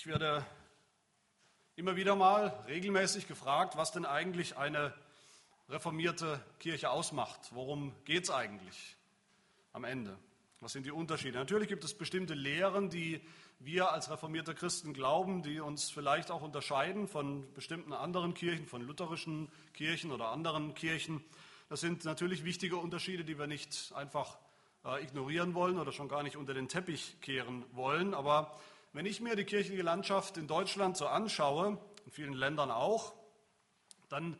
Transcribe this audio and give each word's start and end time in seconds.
Ich 0.00 0.06
werde 0.06 0.46
immer 1.76 1.94
wieder 1.94 2.16
mal 2.16 2.58
regelmäßig 2.66 3.28
gefragt, 3.28 3.76
was 3.76 3.92
denn 3.92 4.06
eigentlich 4.06 4.56
eine 4.56 4.94
reformierte 5.68 6.40
Kirche 6.58 6.88
ausmacht. 6.88 7.38
Worum 7.50 7.92
geht 8.06 8.24
es 8.24 8.30
eigentlich 8.30 8.96
am 9.74 9.84
Ende? 9.84 10.18
Was 10.60 10.72
sind 10.72 10.86
die 10.86 10.90
Unterschiede? 10.90 11.36
Natürlich 11.36 11.68
gibt 11.68 11.84
es 11.84 11.92
bestimmte 11.92 12.32
Lehren, 12.32 12.88
die 12.88 13.20
wir 13.58 13.92
als 13.92 14.10
reformierte 14.10 14.54
Christen 14.54 14.94
glauben, 14.94 15.42
die 15.42 15.60
uns 15.60 15.90
vielleicht 15.90 16.30
auch 16.30 16.40
unterscheiden 16.40 17.06
von 17.06 17.52
bestimmten 17.52 17.92
anderen 17.92 18.32
Kirchen, 18.32 18.64
von 18.64 18.80
lutherischen 18.80 19.52
Kirchen 19.74 20.12
oder 20.12 20.28
anderen 20.28 20.72
Kirchen. 20.72 21.22
Das 21.68 21.82
sind 21.82 22.06
natürlich 22.06 22.42
wichtige 22.42 22.78
Unterschiede, 22.78 23.22
die 23.22 23.38
wir 23.38 23.46
nicht 23.46 23.92
einfach 23.94 24.38
äh, 24.82 25.02
ignorieren 25.04 25.52
wollen 25.52 25.78
oder 25.78 25.92
schon 25.92 26.08
gar 26.08 26.22
nicht 26.22 26.38
unter 26.38 26.54
den 26.54 26.70
Teppich 26.70 27.20
kehren 27.20 27.66
wollen. 27.72 28.14
Aber 28.14 28.58
wenn 28.92 29.06
ich 29.06 29.20
mir 29.20 29.36
die 29.36 29.44
kirchliche 29.44 29.82
Landschaft 29.82 30.36
in 30.36 30.48
Deutschland 30.48 30.96
so 30.96 31.06
anschaue, 31.06 31.78
in 32.04 32.10
vielen 32.10 32.32
Ländern 32.32 32.70
auch, 32.70 33.14
dann 34.08 34.38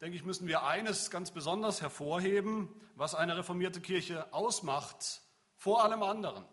denke 0.00 0.16
ich, 0.16 0.24
müssen 0.24 0.48
wir 0.48 0.64
eines 0.64 1.10
ganz 1.10 1.30
besonders 1.30 1.82
hervorheben, 1.82 2.68
was 2.94 3.14
eine 3.14 3.36
reformierte 3.36 3.80
Kirche 3.80 4.32
ausmacht, 4.32 5.22
vor 5.56 5.84
allem 5.84 6.02
anderen, 6.02 6.46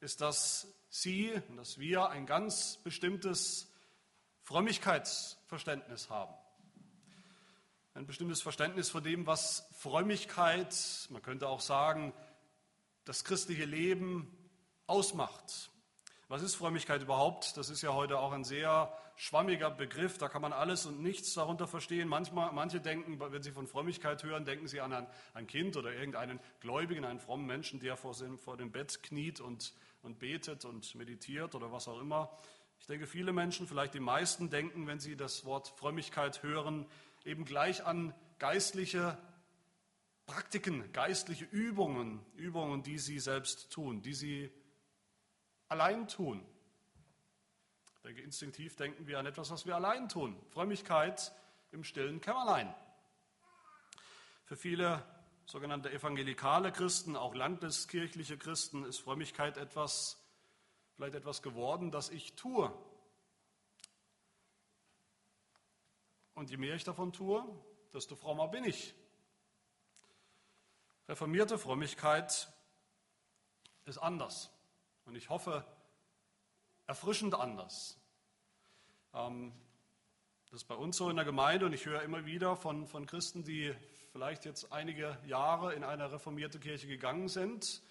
ist, 0.00 0.22
dass 0.22 0.72
sie, 0.88 1.40
dass 1.56 1.78
wir 1.78 2.08
ein 2.08 2.24
ganz 2.24 2.78
bestimmtes 2.82 3.70
Frömmigkeitsverständnis 4.42 6.08
haben. 6.08 6.34
Ein 7.92 8.06
bestimmtes 8.06 8.40
Verständnis 8.40 8.88
von 8.88 9.04
dem, 9.04 9.26
was 9.26 9.68
Frömmigkeit, 9.76 10.74
man 11.10 11.20
könnte 11.20 11.48
auch 11.48 11.60
sagen, 11.60 12.14
das 13.04 13.24
christliche 13.24 13.66
Leben 13.66 14.30
ausmacht. 14.86 15.69
Was 16.30 16.42
ist 16.42 16.54
Frömmigkeit 16.54 17.02
überhaupt? 17.02 17.56
Das 17.56 17.70
ist 17.70 17.82
ja 17.82 17.92
heute 17.92 18.20
auch 18.20 18.30
ein 18.30 18.44
sehr 18.44 18.96
schwammiger 19.16 19.68
Begriff. 19.68 20.16
Da 20.16 20.28
kann 20.28 20.40
man 20.40 20.52
alles 20.52 20.86
und 20.86 21.02
nichts 21.02 21.34
darunter 21.34 21.66
verstehen. 21.66 22.06
Manchmal, 22.06 22.52
manche 22.52 22.80
denken, 22.80 23.18
wenn 23.18 23.42
sie 23.42 23.50
von 23.50 23.66
Frömmigkeit 23.66 24.22
hören, 24.22 24.44
denken 24.44 24.68
sie 24.68 24.80
an 24.80 24.92
ein, 24.92 25.08
ein 25.34 25.48
Kind 25.48 25.76
oder 25.76 25.92
irgendeinen 25.92 26.38
Gläubigen, 26.60 27.04
einen 27.04 27.18
frommen 27.18 27.46
Menschen, 27.46 27.80
der 27.80 27.96
vor 27.96 28.14
dem, 28.14 28.38
vor 28.38 28.56
dem 28.56 28.70
Bett 28.70 29.02
kniet 29.02 29.40
und, 29.40 29.74
und 30.02 30.20
betet 30.20 30.64
und 30.64 30.94
meditiert 30.94 31.56
oder 31.56 31.72
was 31.72 31.88
auch 31.88 32.00
immer. 32.00 32.30
Ich 32.78 32.86
denke, 32.86 33.08
viele 33.08 33.32
Menschen, 33.32 33.66
vielleicht 33.66 33.94
die 33.94 33.98
meisten, 33.98 34.50
denken, 34.50 34.86
wenn 34.86 35.00
sie 35.00 35.16
das 35.16 35.44
Wort 35.44 35.74
Frömmigkeit 35.78 36.44
hören, 36.44 36.86
eben 37.24 37.44
gleich 37.44 37.84
an 37.84 38.14
geistliche 38.38 39.18
Praktiken, 40.26 40.92
geistliche 40.92 41.46
Übungen, 41.46 42.24
Übungen, 42.36 42.84
die 42.84 42.98
sie 43.00 43.18
selbst 43.18 43.72
tun, 43.72 44.00
die 44.00 44.14
sie 44.14 44.52
allein 45.70 46.08
tun. 46.08 46.44
Ich 47.96 48.02
denke, 48.02 48.22
instinktiv 48.22 48.76
denken 48.76 49.06
wir 49.06 49.18
an 49.18 49.26
etwas, 49.26 49.50
was 49.50 49.66
wir 49.66 49.76
allein 49.76 50.08
tun. 50.08 50.40
Frömmigkeit 50.50 51.32
im 51.70 51.84
stillen 51.84 52.20
Kämmerlein. 52.20 52.74
Für 54.44 54.56
viele 54.56 55.04
sogenannte 55.46 55.92
evangelikale 55.92 56.72
Christen, 56.72 57.16
auch 57.16 57.34
landeskirchliche 57.34 58.36
Christen, 58.36 58.84
ist 58.84 58.98
Frömmigkeit 58.98 59.56
etwas, 59.56 60.20
vielleicht 60.96 61.14
etwas 61.14 61.42
geworden, 61.42 61.90
das 61.90 62.10
ich 62.10 62.34
tue. 62.34 62.72
Und 66.34 66.50
je 66.50 66.56
mehr 66.56 66.74
ich 66.74 66.84
davon 66.84 67.12
tue, 67.12 67.44
desto 67.92 68.16
frommer 68.16 68.48
bin 68.48 68.64
ich. 68.64 68.94
Reformierte 71.08 71.58
Frömmigkeit 71.58 72.52
ist 73.84 73.98
anders. 73.98 74.50
Und 75.04 75.16
ich 75.16 75.28
hoffe, 75.28 75.64
erfrischend 76.86 77.34
anders. 77.34 77.98
Ähm, 79.14 79.52
das 80.50 80.62
ist 80.62 80.68
bei 80.68 80.74
uns 80.74 80.96
so 80.96 81.08
in 81.08 81.16
der 81.16 81.24
Gemeinde 81.24 81.66
und 81.66 81.72
ich 81.72 81.86
höre 81.86 82.02
immer 82.02 82.26
wieder 82.26 82.56
von, 82.56 82.86
von 82.86 83.06
Christen, 83.06 83.44
die 83.44 83.72
vielleicht 84.12 84.44
jetzt 84.44 84.72
einige 84.72 85.16
Jahre 85.24 85.74
in 85.74 85.84
eine 85.84 86.10
reformierte 86.10 86.58
Kirche 86.58 86.88
gegangen 86.88 87.28
sind, 87.28 87.82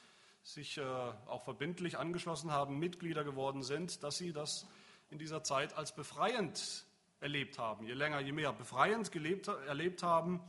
sich 0.43 0.77
äh, 0.77 0.81
auch 0.81 1.43
verbindlich 1.43 1.97
angeschlossen 1.97 2.51
haben, 2.51 2.77
Mitglieder 2.77 3.23
geworden 3.23 3.63
sind, 3.63 4.03
dass 4.03 4.17
sie 4.17 4.33
das 4.33 4.67
in 5.09 5.17
dieser 5.17 5.43
Zeit 5.43 5.77
als 5.77 5.95
befreiend 5.95 6.85
erlebt 7.21 7.57
haben. 7.57 7.85
Je 7.85 7.93
länger, 7.93 8.19
je 8.19 8.31
mehr 8.31 8.53
befreiend 8.53 9.11
gelebt, 9.11 9.47
erlebt 9.47 10.03
haben 10.03 10.41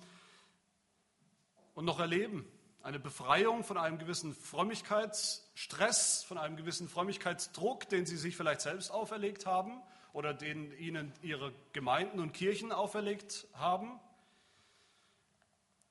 und 1.74 1.84
noch 1.84 2.00
erleben 2.00 2.44
eine 2.82 2.98
Befreiung 2.98 3.64
von 3.64 3.76
einem 3.76 3.98
gewissen 3.98 4.34
Frömmigkeitsstress, 4.34 6.24
von 6.24 6.38
einem 6.38 6.56
gewissen 6.56 6.88
Frömmigkeitsdruck, 6.88 7.88
den 7.88 8.06
sie 8.06 8.16
sich 8.16 8.36
vielleicht 8.36 8.62
selbst 8.62 8.90
auferlegt 8.90 9.46
haben 9.46 9.82
oder 10.12 10.34
den 10.34 10.72
ihnen 10.78 11.12
ihre 11.22 11.52
Gemeinden 11.72 12.20
und 12.20 12.32
Kirchen 12.32 12.72
auferlegt 12.72 13.46
haben. 13.52 14.00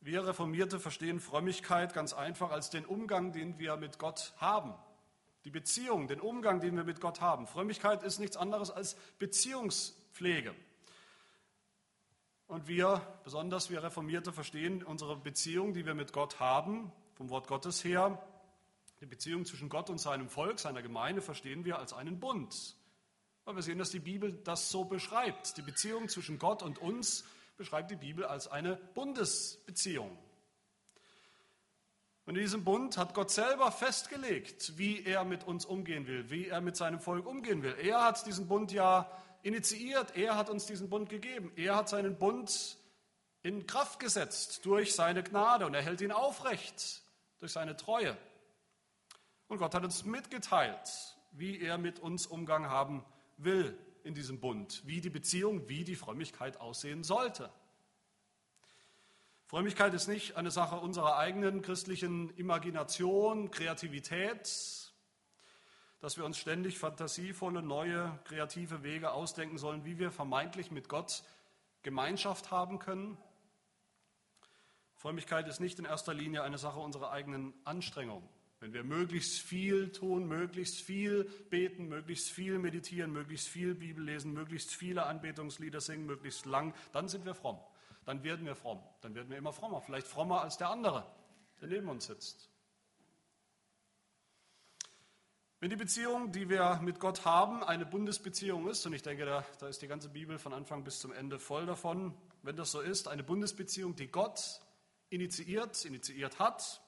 Wir 0.01 0.25
Reformierte 0.25 0.79
verstehen 0.79 1.19
Frömmigkeit 1.19 1.93
ganz 1.93 2.13
einfach 2.13 2.51
als 2.51 2.69
den 2.69 2.85
Umgang, 2.85 3.31
den 3.33 3.59
wir 3.59 3.75
mit 3.75 3.99
Gott 3.99 4.33
haben. 4.37 4.73
Die 5.45 5.51
Beziehung, 5.51 6.07
den 6.07 6.21
Umgang, 6.21 6.59
den 6.59 6.75
wir 6.75 6.83
mit 6.83 7.01
Gott 7.01 7.21
haben. 7.21 7.47
Frömmigkeit 7.47 8.03
ist 8.03 8.19
nichts 8.19 8.37
anderes 8.37 8.71
als 8.71 8.95
Beziehungspflege. 9.19 10.55
Und 12.49 12.67
wir, 12.67 12.99
besonders 13.23 13.69
wir 13.69 13.83
Reformierte, 13.83 14.33
verstehen 14.33 14.83
unsere 14.83 15.15
Beziehung, 15.15 15.75
die 15.75 15.85
wir 15.85 15.93
mit 15.93 16.13
Gott 16.13 16.39
haben, 16.39 16.91
vom 17.13 17.29
Wort 17.29 17.45
Gottes 17.47 17.83
her, 17.83 18.19
die 19.01 19.05
Beziehung 19.05 19.45
zwischen 19.45 19.69
Gott 19.69 19.91
und 19.91 19.99
seinem 19.99 20.29
Volk, 20.29 20.59
seiner 20.59 20.81
Gemeinde, 20.81 21.21
verstehen 21.21 21.63
wir 21.63 21.77
als 21.77 21.93
einen 21.93 22.19
Bund. 22.19 22.75
Weil 23.45 23.55
wir 23.55 23.61
sehen, 23.61 23.77
dass 23.77 23.91
die 23.91 23.99
Bibel 23.99 24.33
das 24.43 24.71
so 24.71 24.83
beschreibt. 24.83 25.57
Die 25.57 25.61
Beziehung 25.61 26.09
zwischen 26.09 26.39
Gott 26.39 26.63
und 26.63 26.79
uns 26.79 27.23
beschreibt 27.55 27.91
die 27.91 27.95
Bibel 27.95 28.25
als 28.25 28.47
eine 28.47 28.77
Bundesbeziehung. 28.95 30.17
Und 32.25 32.35
in 32.35 32.41
diesem 32.41 32.63
Bund 32.63 32.97
hat 32.97 33.13
Gott 33.13 33.29
selber 33.29 33.71
festgelegt, 33.71 34.75
wie 34.75 35.05
er 35.05 35.23
mit 35.23 35.43
uns 35.43 35.65
umgehen 35.65 36.07
will, 36.07 36.31
wie 36.31 36.47
er 36.47 36.61
mit 36.61 36.75
seinem 36.75 36.99
Volk 36.99 37.27
umgehen 37.27 37.61
will. 37.61 37.75
Er 37.79 38.05
hat 38.05 38.25
diesen 38.25 38.47
Bund 38.47 38.71
ja 38.71 39.07
initiiert, 39.43 40.15
er 40.15 40.35
hat 40.35 40.49
uns 40.49 40.65
diesen 40.65 40.89
Bund 40.89 41.09
gegeben. 41.09 41.51
Er 41.55 41.75
hat 41.75 41.89
seinen 41.89 42.17
Bund 42.17 42.77
in 43.41 43.65
Kraft 43.67 43.99
gesetzt 43.99 44.65
durch 44.65 44.93
seine 44.93 45.23
Gnade 45.23 45.65
und 45.65 45.73
er 45.73 45.81
hält 45.81 46.01
ihn 46.01 46.11
aufrecht 46.11 47.03
durch 47.39 47.51
seine 47.51 47.77
Treue. 47.77 48.17
Und 49.47 49.57
Gott 49.57 49.73
hat 49.73 49.83
uns 49.83 50.05
mitgeteilt, 50.05 51.17
wie 51.31 51.59
er 51.59 51.77
mit 51.77 51.99
uns 51.99 52.27
Umgang 52.27 52.67
haben 52.67 53.03
will 53.37 53.77
in 54.03 54.13
diesem 54.13 54.39
Bund, 54.39 54.81
wie 54.85 55.01
die 55.01 55.09
Beziehung, 55.09 55.67
wie 55.69 55.83
die 55.83 55.95
Frömmigkeit 55.95 56.59
aussehen 56.59 57.03
sollte. 57.03 57.49
Frömmigkeit 59.45 59.93
ist 59.95 60.07
nicht 60.07 60.35
eine 60.37 60.51
Sache 60.51 60.75
unserer 60.75 61.17
eigenen 61.17 61.63
christlichen 61.63 62.29
Imagination, 62.37 63.49
Kreativität, 63.49 64.78
dass 65.99 66.17
wir 66.17 66.25
uns 66.25 66.37
ständig 66.37 66.79
fantasievolle, 66.79 67.61
neue, 67.61 68.17
kreative 68.23 68.83
Wege 68.83 69.11
ausdenken 69.11 69.57
sollen, 69.57 69.85
wie 69.85 69.99
wir 69.99 70.11
vermeintlich 70.11 70.71
mit 70.71 70.87
Gott 70.89 71.23
Gemeinschaft 71.81 72.51
haben 72.51 72.79
können. 72.79 73.17
Frömmigkeit 74.95 75.47
ist 75.47 75.59
nicht 75.59 75.79
in 75.79 75.85
erster 75.85 76.13
Linie 76.13 76.43
eine 76.43 76.57
Sache 76.57 76.79
unserer 76.79 77.11
eigenen 77.11 77.53
Anstrengung. 77.63 78.27
Wenn 78.59 78.73
wir 78.73 78.83
möglichst 78.83 79.39
viel 79.39 79.93
tun, 79.93 80.27
möglichst 80.27 80.81
viel 80.81 81.23
beten, 81.49 81.87
möglichst 81.87 82.29
viel 82.29 82.59
meditieren, 82.59 83.11
möglichst 83.11 83.47
viel 83.47 83.73
Bibel 83.73 84.03
lesen, 84.03 84.33
möglichst 84.33 84.75
viele 84.75 85.05
Anbetungslieder 85.05 85.79
singen, 85.79 86.05
möglichst 86.05 86.45
lang, 86.45 86.73
dann 86.91 87.07
sind 87.07 87.23
wir 87.25 87.33
fromm. 87.33 87.59
Dann 88.03 88.23
werden 88.23 88.45
wir 88.45 88.55
fromm. 88.55 88.83
Dann 89.01 89.15
werden 89.15 89.29
wir 89.29 89.37
immer 89.37 89.53
frommer. 89.53 89.79
Vielleicht 89.79 90.07
frommer 90.07 90.41
als 90.41 90.57
der 90.57 90.69
andere, 90.69 91.05
der 91.61 91.69
neben 91.69 91.87
uns 91.87 92.07
sitzt. 92.07 92.49
Wenn 95.61 95.69
die 95.69 95.75
Beziehung, 95.75 96.31
die 96.31 96.47
wir 96.47 96.79
mit 96.81 97.01
Gott 97.01 97.25
haben, 97.25 97.65
eine 97.65 97.85
Bundesbeziehung 97.85 98.69
ist, 98.69 98.85
und 98.85 98.93
ich 98.93 99.01
denke, 99.01 99.25
da, 99.25 99.43
da, 99.59 99.67
ist 99.67 99.81
die 99.81 99.87
ganze 99.87 100.07
Bibel 100.07 100.39
von 100.39 100.53
Anfang 100.53 100.85
bis 100.85 100.99
zum 100.99 101.11
Ende 101.11 101.37
voll 101.37 101.65
davon, 101.65 102.15
wenn 102.43 102.55
das 102.55 102.71
so 102.71 102.79
ist, 102.79 103.09
eine 103.09 103.23
Bundesbeziehung, 103.23 103.93
die 103.93 104.07
Gott 104.07 104.61
initiiert, 105.09 105.83
initiiert 105.83 106.39
hat, 106.39 106.81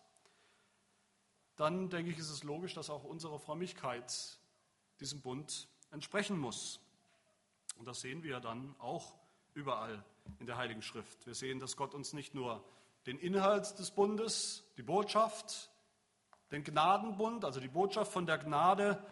dann 1.58 1.90
denke 1.90 2.12
ich, 2.12 2.18
ist 2.18 2.30
es 2.30 2.44
logisch, 2.44 2.74
dass 2.74 2.90
auch 2.90 3.04
unsere 3.04 3.40
Frömmigkeit 3.40 4.40
diesem 5.02 5.20
Bund 5.20 5.68
entsprechen 5.92 6.40
muss. 6.40 6.80
Und 7.78 7.90
das 7.90 8.00
sehen 8.00 8.24
wir 8.24 8.40
dann 8.40 8.74
auch 8.80 9.16
überall 9.54 10.02
in 10.40 10.46
der 10.46 10.56
Heiligen 10.56 10.82
Schrift. 10.82 11.26
Wir 11.26 11.36
sehen, 11.36 11.60
dass 11.60 11.76
Gott 11.76 11.94
uns 11.94 12.14
nicht 12.14 12.34
nur 12.34 12.64
den 13.06 13.20
Inhalt 13.20 13.78
des 13.80 13.92
Bundes, 13.92 14.64
die 14.78 14.84
Botschaft, 14.84 15.71
den 16.52 16.64
Gnadenbund, 16.64 17.46
also 17.46 17.60
die 17.60 17.68
Botschaft 17.68 18.12
von 18.12 18.26
der 18.26 18.38
Gnade 18.38 19.04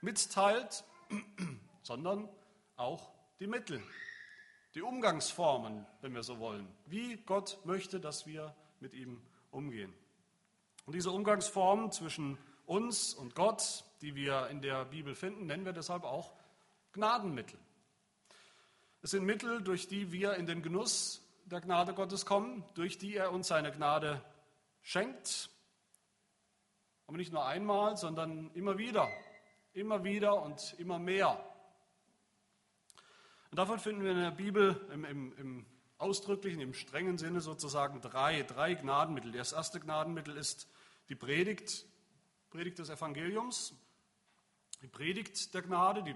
mitteilt, 0.00 0.84
sondern 1.82 2.28
auch 2.76 3.10
die 3.40 3.46
Mittel, 3.46 3.82
die 4.74 4.82
Umgangsformen, 4.82 5.86
wenn 6.00 6.14
wir 6.14 6.22
so 6.22 6.38
wollen, 6.38 6.68
wie 6.86 7.16
Gott 7.18 7.58
möchte, 7.64 8.00
dass 8.00 8.26
wir 8.26 8.54
mit 8.80 8.94
ihm 8.94 9.20
umgehen. 9.50 9.92
Und 10.86 10.94
diese 10.94 11.10
Umgangsformen 11.10 11.90
zwischen 11.92 12.38
uns 12.66 13.14
und 13.14 13.34
Gott, 13.34 13.84
die 14.02 14.14
wir 14.14 14.48
in 14.48 14.60
der 14.60 14.84
Bibel 14.84 15.14
finden, 15.14 15.46
nennen 15.46 15.64
wir 15.64 15.72
deshalb 15.72 16.04
auch 16.04 16.32
Gnadenmittel. 16.92 17.58
Es 19.02 19.10
sind 19.10 19.24
Mittel, 19.24 19.62
durch 19.62 19.88
die 19.88 20.12
wir 20.12 20.34
in 20.34 20.46
den 20.46 20.62
Genuss 20.62 21.22
der 21.44 21.60
Gnade 21.60 21.92
Gottes 21.94 22.24
kommen, 22.24 22.64
durch 22.74 22.98
die 22.98 23.16
er 23.16 23.32
uns 23.32 23.48
seine 23.48 23.70
Gnade 23.70 24.22
schenkt. 24.82 25.50
Aber 27.06 27.16
nicht 27.16 27.32
nur 27.32 27.44
einmal, 27.46 27.96
sondern 27.96 28.50
immer 28.54 28.78
wieder, 28.78 29.08
immer 29.72 30.04
wieder 30.04 30.42
und 30.42 30.74
immer 30.78 30.98
mehr. 30.98 31.38
Und 33.50 33.58
davon 33.58 33.78
finden 33.78 34.02
wir 34.02 34.12
in 34.12 34.20
der 34.20 34.30
Bibel 34.30 34.88
im, 34.92 35.04
im, 35.04 35.36
im 35.36 35.66
ausdrücklichen, 35.98 36.60
im 36.60 36.74
strengen 36.74 37.18
Sinne 37.18 37.40
sozusagen 37.40 38.00
drei, 38.00 38.42
drei 38.42 38.74
Gnadenmittel. 38.74 39.32
Das 39.32 39.52
erste 39.52 39.80
Gnadenmittel 39.80 40.36
ist 40.36 40.68
die 41.08 41.14
Predigt, 41.14 41.86
Predigt 42.50 42.78
des 42.78 42.90
Evangeliums, 42.90 43.74
die 44.82 44.88
Predigt 44.88 45.54
der 45.54 45.62
Gnade, 45.62 46.02
die, 46.02 46.14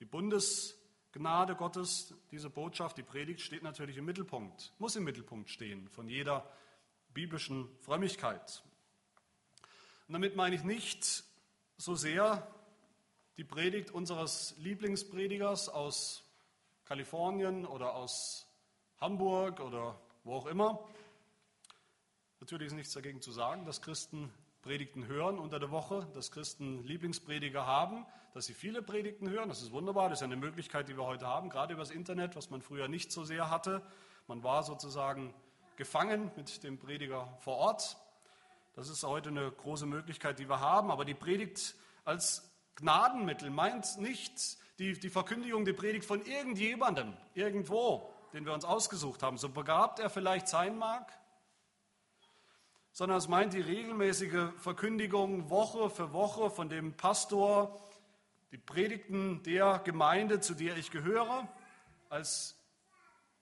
die 0.00 0.04
Bundesgnade 0.04 1.54
Gottes, 1.54 2.14
diese 2.30 2.50
Botschaft, 2.50 2.98
die 2.98 3.02
Predigt 3.02 3.40
steht 3.40 3.62
natürlich 3.62 3.96
im 3.96 4.04
Mittelpunkt, 4.04 4.72
muss 4.78 4.96
im 4.96 5.04
Mittelpunkt 5.04 5.50
stehen 5.50 5.88
von 5.88 6.08
jeder 6.08 6.50
biblischen 7.14 7.68
Frömmigkeit. 7.80 8.62
Und 10.08 10.14
damit 10.14 10.36
meine 10.36 10.56
ich 10.56 10.64
nicht 10.64 11.22
so 11.76 11.94
sehr 11.94 12.50
die 13.36 13.44
Predigt 13.44 13.90
unseres 13.90 14.54
Lieblingspredigers 14.56 15.68
aus 15.68 16.24
Kalifornien 16.86 17.66
oder 17.66 17.94
aus 17.94 18.46
Hamburg 19.02 19.60
oder 19.60 20.00
wo 20.24 20.36
auch 20.36 20.46
immer. 20.46 20.82
Natürlich 22.40 22.68
ist 22.68 22.72
nichts 22.72 22.94
dagegen 22.94 23.20
zu 23.20 23.32
sagen, 23.32 23.66
dass 23.66 23.82
Christen 23.82 24.32
Predigten 24.62 25.06
hören 25.06 25.38
unter 25.38 25.58
der 25.58 25.70
Woche, 25.70 26.08
dass 26.14 26.30
Christen 26.30 26.82
Lieblingsprediger 26.84 27.66
haben, 27.66 28.06
dass 28.32 28.46
sie 28.46 28.54
viele 28.54 28.80
Predigten 28.80 29.28
hören. 29.28 29.50
Das 29.50 29.60
ist 29.60 29.72
wunderbar, 29.72 30.08
das 30.08 30.20
ist 30.20 30.24
eine 30.24 30.36
Möglichkeit, 30.36 30.88
die 30.88 30.96
wir 30.96 31.04
heute 31.04 31.26
haben, 31.26 31.50
gerade 31.50 31.74
über 31.74 31.82
das 31.82 31.90
Internet, 31.90 32.34
was 32.34 32.48
man 32.48 32.62
früher 32.62 32.88
nicht 32.88 33.12
so 33.12 33.24
sehr 33.24 33.50
hatte. 33.50 33.82
Man 34.26 34.42
war 34.42 34.62
sozusagen 34.62 35.34
gefangen 35.76 36.30
mit 36.34 36.64
dem 36.64 36.78
Prediger 36.78 37.36
vor 37.40 37.56
Ort. 37.56 37.98
Das 38.78 38.88
ist 38.88 39.02
heute 39.02 39.30
eine 39.30 39.50
große 39.50 39.86
Möglichkeit, 39.86 40.38
die 40.38 40.48
wir 40.48 40.60
haben. 40.60 40.92
Aber 40.92 41.04
die 41.04 41.12
Predigt 41.12 41.74
als 42.04 42.48
Gnadenmittel 42.76 43.50
meint 43.50 43.98
nicht 43.98 44.56
die, 44.78 44.92
die 44.92 45.10
Verkündigung, 45.10 45.64
die 45.64 45.72
Predigt 45.72 46.04
von 46.04 46.24
irgendjemandem, 46.24 47.16
irgendwo, 47.34 48.14
den 48.32 48.46
wir 48.46 48.52
uns 48.52 48.64
ausgesucht 48.64 49.24
haben, 49.24 49.36
so 49.36 49.48
begabt 49.48 49.98
er 49.98 50.10
vielleicht 50.10 50.46
sein 50.46 50.78
mag, 50.78 51.12
sondern 52.92 53.18
es 53.18 53.26
meint 53.26 53.52
die 53.52 53.62
regelmäßige 53.62 54.52
Verkündigung 54.58 55.50
Woche 55.50 55.90
für 55.90 56.12
Woche 56.12 56.48
von 56.48 56.68
dem 56.68 56.96
Pastor, 56.96 57.80
die 58.52 58.58
Predigten 58.58 59.42
der 59.42 59.80
Gemeinde, 59.80 60.38
zu 60.38 60.54
der 60.54 60.76
ich 60.76 60.92
gehöre, 60.92 61.48
als, 62.10 62.56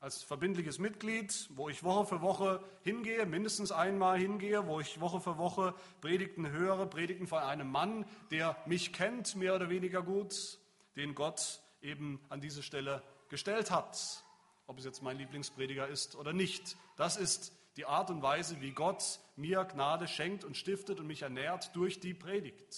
als 0.01 0.23
verbindliches 0.23 0.79
Mitglied, 0.79 1.49
wo 1.55 1.69
ich 1.69 1.83
Woche 1.83 2.07
für 2.07 2.21
Woche 2.21 2.63
hingehe, 2.83 3.27
mindestens 3.27 3.73
einmal 3.73 4.19
hingehe, 4.19 4.67
wo 4.67 4.81
ich 4.81 5.01
Woche 5.01 5.21
für 5.21 5.39
Woche 5.39 5.75
Predigten 6.01 6.51
höre, 6.51 6.87
Predigten 6.87 7.27
von 7.27 7.39
einem 7.39 7.71
Mann, 7.71 8.05
der 8.31 8.57
mich 8.67 8.93
kennt, 8.93 9.37
mehr 9.37 9.55
oder 9.55 9.71
weniger 9.71 10.03
gut, 10.03 10.59
den 10.97 11.15
Gott 11.15 11.61
eben 11.81 12.21
an 12.29 12.41
diese 12.41 12.63
Stelle 12.63 13.03
gestellt 13.29 13.71
hat, 13.71 14.25
ob 14.67 14.79
es 14.79 14.85
jetzt 14.85 15.03
mein 15.03 15.19
Lieblingsprediger 15.19 15.89
ist 15.89 16.17
oder 16.17 16.33
nicht. 16.33 16.77
Das 16.97 17.17
ist 17.17 17.53
die 17.77 17.87
Art 17.87 18.11
und 18.11 18.23
Weise, 18.23 18.61
wie 18.61 18.73
Gott 18.73 19.21
mir 19.37 19.65
Gnade 19.65 20.09
schenkt 20.09 20.45
und 20.45 20.57
stiftet 20.57 21.01
und 21.01 21.07
mich 21.07 21.23
ernährt 21.23 21.75
durch 21.75 22.01
die 22.01 22.15
Predigt. 22.15 22.77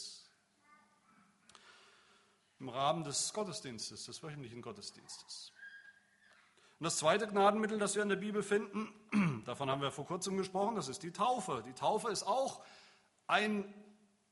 Im 2.60 2.68
Rahmen 2.68 3.04
des 3.04 3.32
Gottesdienstes, 3.32 4.06
des 4.06 4.22
wöchentlichen 4.22 4.62
Gottesdienstes. 4.62 5.52
Und 6.78 6.84
das 6.84 6.96
zweite 6.96 7.26
Gnadenmittel, 7.26 7.78
das 7.78 7.94
wir 7.94 8.02
in 8.02 8.08
der 8.08 8.16
Bibel 8.16 8.42
finden, 8.42 9.42
davon 9.46 9.70
haben 9.70 9.82
wir 9.82 9.90
vor 9.90 10.06
kurzem 10.06 10.36
gesprochen, 10.36 10.76
das 10.76 10.88
ist 10.88 11.02
die 11.02 11.12
Taufe. 11.12 11.62
Die 11.66 11.72
Taufe 11.72 12.08
ist 12.08 12.22
auch 12.22 12.62
ein 13.26 13.72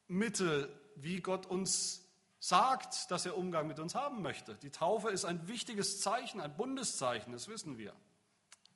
Mittel, 0.06 0.68
wie 0.94 1.20
Gott 1.20 1.46
uns 1.46 2.06
sagt, 2.38 3.10
dass 3.10 3.26
er 3.26 3.36
Umgang 3.36 3.66
mit 3.66 3.80
uns 3.80 3.94
haben 3.94 4.22
möchte. 4.22 4.54
Die 4.56 4.70
Taufe 4.70 5.10
ist 5.10 5.24
ein 5.24 5.48
wichtiges 5.48 6.00
Zeichen, 6.00 6.40
ein 6.40 6.56
Bundeszeichen, 6.56 7.32
das 7.32 7.48
wissen 7.48 7.78
wir 7.78 7.92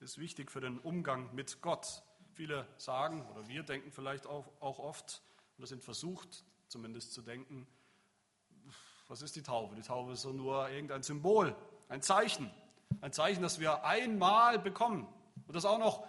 ist 0.01 0.19
wichtig 0.19 0.51
für 0.51 0.61
den 0.61 0.79
Umgang 0.79 1.35
mit 1.35 1.61
Gott. 1.61 2.03
Viele 2.33 2.67
sagen, 2.79 3.27
oder 3.31 3.49
wir 3.49 3.63
denken 3.63 3.91
vielleicht 3.91 4.27
auch, 4.27 4.47
oft, 4.61 5.23
oder 5.59 5.67
sind 5.67 5.85
versucht 5.85 6.45
zumindest 6.69 7.13
zu 7.13 7.23
denken, 7.23 7.67
was 9.09 9.23
ist 9.23 9.37
die 9.37 9.43
Taufe? 9.43 9.75
Die 9.75 9.83
Taufe 9.83 10.13
ist 10.13 10.23
so 10.23 10.33
nur 10.33 10.69
irgendein 10.71 11.03
Symbol, 11.03 11.55
ein 11.89 12.01
Zeichen. 12.01 12.51
Ein 13.01 13.13
Zeichen, 13.13 13.43
das 13.43 13.61
wir 13.61 13.85
einmal 13.85 14.59
bekommen. 14.59 15.07
Und 15.47 15.57
das 15.57 15.65
auch 15.65 15.79
noch 15.79 16.07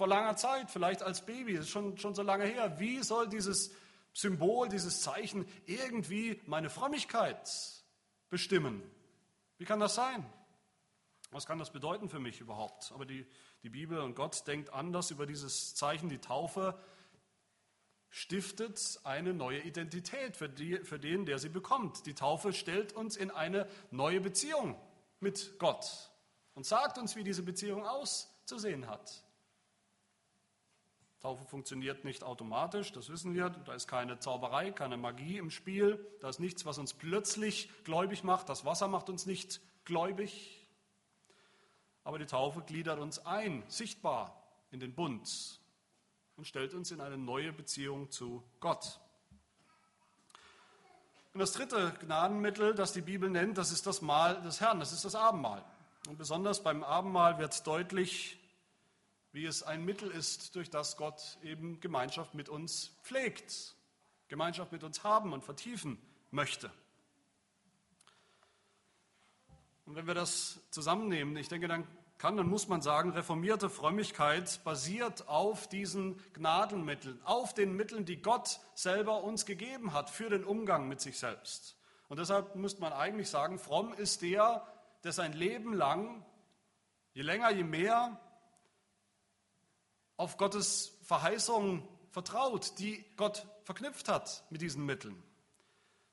vor 0.00 0.08
langer 0.08 0.36
Zeit, 0.36 0.70
vielleicht 0.70 1.02
als 1.02 1.26
Baby, 1.26 1.54
das 1.54 1.66
ist 1.66 1.70
schon, 1.70 1.98
schon 1.98 2.14
so 2.14 2.22
lange 2.22 2.44
her. 2.44 2.78
Wie 2.78 3.02
soll 3.02 3.28
dieses 3.28 3.70
Symbol, 4.12 4.68
dieses 4.68 5.02
Zeichen 5.02 5.46
irgendwie 5.66 6.40
meine 6.46 6.70
Frömmigkeit 6.70 7.50
bestimmen? 8.28 8.82
Wie 9.58 9.64
kann 9.64 9.78
das 9.78 9.94
sein? 9.94 10.24
Was 11.32 11.46
kann 11.46 11.58
das 11.58 11.70
bedeuten 11.70 12.08
für 12.08 12.18
mich 12.18 12.40
überhaupt? 12.40 12.92
Aber 12.92 13.04
die, 13.04 13.26
die 13.62 13.68
Bibel 13.68 13.98
und 14.00 14.14
Gott 14.14 14.46
denkt 14.46 14.72
anders 14.72 15.10
über 15.10 15.26
dieses 15.26 15.74
Zeichen. 15.74 16.08
Die 16.08 16.18
Taufe 16.18 16.78
stiftet 18.08 19.00
eine 19.04 19.34
neue 19.34 19.60
Identität 19.60 20.36
für, 20.36 20.48
die, 20.48 20.78
für 20.78 20.98
den, 20.98 21.26
der 21.26 21.38
sie 21.38 21.50
bekommt. 21.50 22.06
Die 22.06 22.14
Taufe 22.14 22.52
stellt 22.52 22.94
uns 22.94 23.16
in 23.16 23.30
eine 23.30 23.68
neue 23.90 24.20
Beziehung 24.20 24.76
mit 25.20 25.58
Gott 25.58 26.10
und 26.54 26.66
sagt 26.66 26.98
uns, 26.98 27.16
wie 27.16 27.24
diese 27.24 27.42
Beziehung 27.42 27.86
auszusehen 27.86 28.88
hat. 28.88 29.24
Taufe 31.20 31.44
funktioniert 31.44 32.04
nicht 32.04 32.24
automatisch, 32.24 32.92
das 32.92 33.10
wissen 33.10 33.34
wir. 33.34 33.50
Da 33.50 33.74
ist 33.74 33.86
keine 33.86 34.18
Zauberei, 34.18 34.70
keine 34.70 34.96
Magie 34.96 35.36
im 35.36 35.50
Spiel. 35.50 36.04
Da 36.20 36.30
ist 36.30 36.40
nichts, 36.40 36.64
was 36.64 36.78
uns 36.78 36.94
plötzlich 36.94 37.70
gläubig 37.84 38.24
macht. 38.24 38.48
Das 38.48 38.64
Wasser 38.64 38.88
macht 38.88 39.10
uns 39.10 39.26
nicht 39.26 39.60
gläubig. 39.84 40.66
Aber 42.04 42.18
die 42.18 42.24
Taufe 42.24 42.62
gliedert 42.62 42.98
uns 42.98 43.18
ein, 43.26 43.62
sichtbar 43.68 44.42
in 44.70 44.80
den 44.80 44.94
Bund 44.94 45.60
und 46.36 46.46
stellt 46.46 46.72
uns 46.72 46.90
in 46.90 47.02
eine 47.02 47.18
neue 47.18 47.52
Beziehung 47.52 48.10
zu 48.10 48.42
Gott. 48.60 48.98
Und 51.32 51.38
das 51.38 51.52
dritte 51.52 51.94
Gnadenmittel, 52.00 52.74
das 52.74 52.92
die 52.92 53.02
Bibel 53.02 53.30
nennt, 53.30 53.56
das 53.56 53.70
ist 53.70 53.86
das 53.86 54.02
Mahl 54.02 54.42
des 54.42 54.60
Herrn, 54.60 54.80
das 54.80 54.92
ist 54.92 55.04
das 55.04 55.14
Abendmahl. 55.14 55.64
Und 56.08 56.18
besonders 56.18 56.62
beim 56.62 56.82
Abendmahl 56.82 57.38
wird 57.38 57.66
deutlich, 57.66 58.38
wie 59.32 59.46
es 59.46 59.62
ein 59.62 59.84
Mittel 59.84 60.10
ist, 60.10 60.56
durch 60.56 60.70
das 60.70 60.96
Gott 60.96 61.38
eben 61.42 61.78
Gemeinschaft 61.78 62.34
mit 62.34 62.48
uns 62.48 62.96
pflegt, 63.04 63.76
Gemeinschaft 64.26 64.72
mit 64.72 64.82
uns 64.82 65.04
haben 65.04 65.32
und 65.32 65.44
vertiefen 65.44 65.98
möchte. 66.32 66.70
Und 69.86 69.94
wenn 69.94 70.08
wir 70.08 70.14
das 70.14 70.60
zusammennehmen, 70.70 71.36
ich 71.36 71.48
denke, 71.48 71.68
dann 71.68 71.86
kann 72.20 72.38
und 72.38 72.50
muss 72.50 72.68
man 72.68 72.82
sagen, 72.82 73.12
reformierte 73.12 73.70
Frömmigkeit 73.70 74.60
basiert 74.62 75.26
auf 75.26 75.68
diesen 75.68 76.22
Gnadenmitteln, 76.34 77.18
auf 77.24 77.54
den 77.54 77.74
Mitteln, 77.74 78.04
die 78.04 78.20
Gott 78.20 78.60
selber 78.74 79.24
uns 79.24 79.46
gegeben 79.46 79.94
hat 79.94 80.10
für 80.10 80.28
den 80.28 80.44
Umgang 80.44 80.86
mit 80.86 81.00
sich 81.00 81.18
selbst. 81.18 81.78
Und 82.08 82.18
deshalb 82.18 82.56
müsste 82.56 82.82
man 82.82 82.92
eigentlich 82.92 83.30
sagen, 83.30 83.58
fromm 83.58 83.94
ist 83.94 84.20
der, 84.20 84.66
der 85.02 85.12
sein 85.12 85.32
Leben 85.32 85.72
lang, 85.72 86.22
je 87.14 87.22
länger, 87.22 87.52
je 87.52 87.64
mehr, 87.64 88.20
auf 90.18 90.36
Gottes 90.36 90.98
Verheißungen 91.04 91.88
vertraut, 92.10 92.78
die 92.78 93.02
Gott 93.16 93.46
verknüpft 93.64 94.10
hat 94.10 94.44
mit 94.50 94.60
diesen 94.60 94.84
Mitteln. 94.84 95.22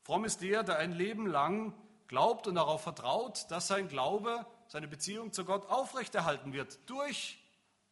Fromm 0.04 0.24
ist 0.24 0.42
der, 0.42 0.64
der 0.64 0.78
ein 0.78 0.94
Leben 0.94 1.28
lang 1.28 1.74
glaubt 2.08 2.48
und 2.48 2.56
darauf 2.56 2.82
vertraut, 2.82 3.46
dass 3.50 3.68
sein 3.68 3.90
Glaube, 3.90 4.46
seine 4.68 4.88
Beziehung 4.88 5.34
zu 5.34 5.46
Gott 5.46 5.66
aufrechterhalten 5.68 6.54
wird 6.54 6.80
durch 6.90 7.40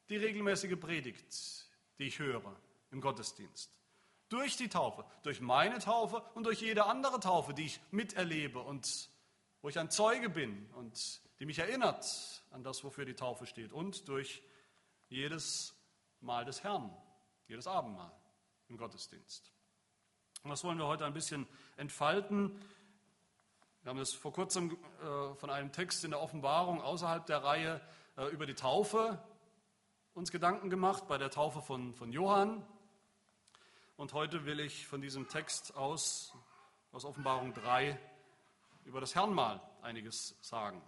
die 0.09 0.17
regelmäßige 0.17 0.79
Predigt, 0.79 1.67
die 1.99 2.05
ich 2.05 2.19
höre 2.19 2.55
im 2.91 3.01
Gottesdienst. 3.01 3.79
Durch 4.29 4.57
die 4.57 4.69
Taufe, 4.69 5.05
durch 5.23 5.39
meine 5.39 5.79
Taufe 5.79 6.21
und 6.33 6.45
durch 6.45 6.61
jede 6.61 6.85
andere 6.85 7.19
Taufe, 7.19 7.53
die 7.53 7.65
ich 7.65 7.79
miterlebe 7.91 8.59
und 8.59 9.09
wo 9.61 9.69
ich 9.69 9.79
ein 9.79 9.89
Zeuge 9.89 10.29
bin 10.29 10.69
und 10.73 11.21
die 11.39 11.45
mich 11.45 11.59
erinnert 11.59 12.43
an 12.51 12.63
das, 12.63 12.83
wofür 12.83 13.05
die 13.05 13.15
Taufe 13.15 13.45
steht. 13.45 13.73
Und 13.73 14.07
durch 14.07 14.41
jedes 15.09 15.75
Mal 16.21 16.45
des 16.45 16.63
Herrn, 16.63 16.95
jedes 17.47 17.67
Abendmahl 17.67 18.11
im 18.69 18.77
Gottesdienst. 18.77 19.51
Und 20.43 20.49
das 20.49 20.63
wollen 20.63 20.77
wir 20.77 20.85
heute 20.85 21.05
ein 21.05 21.13
bisschen 21.13 21.47
entfalten. 21.75 22.59
Wir 23.85 23.91
haben 23.91 23.99
es 23.99 24.13
vor 24.13 24.33
kurzem 24.33 24.75
äh, 25.03 25.35
von 25.35 25.51
einem 25.51 25.71
Text 25.71 26.03
in 26.05 26.09
der 26.09 26.19
Offenbarung 26.19 26.81
außerhalb 26.81 27.23
der 27.27 27.43
Reihe 27.43 27.79
äh, 28.17 28.25
über 28.29 28.47
die 28.47 28.55
Taufe 28.55 29.23
uns 30.15 30.31
Gedanken 30.31 30.71
gemacht, 30.71 31.07
bei 31.07 31.19
der 31.19 31.29
Taufe 31.29 31.61
von, 31.61 31.93
von 31.93 32.11
Johann. 32.11 32.65
Und 33.95 34.13
heute 34.13 34.45
will 34.45 34.59
ich 34.59 34.87
von 34.87 35.01
diesem 35.01 35.27
Text 35.27 35.75
aus, 35.75 36.33
aus 36.93 37.05
Offenbarung 37.05 37.53
3, 37.53 37.99
über 38.85 39.01
das 39.01 39.13
Herrnmal 39.13 39.61
einiges 39.83 40.35
sagen. 40.41 40.81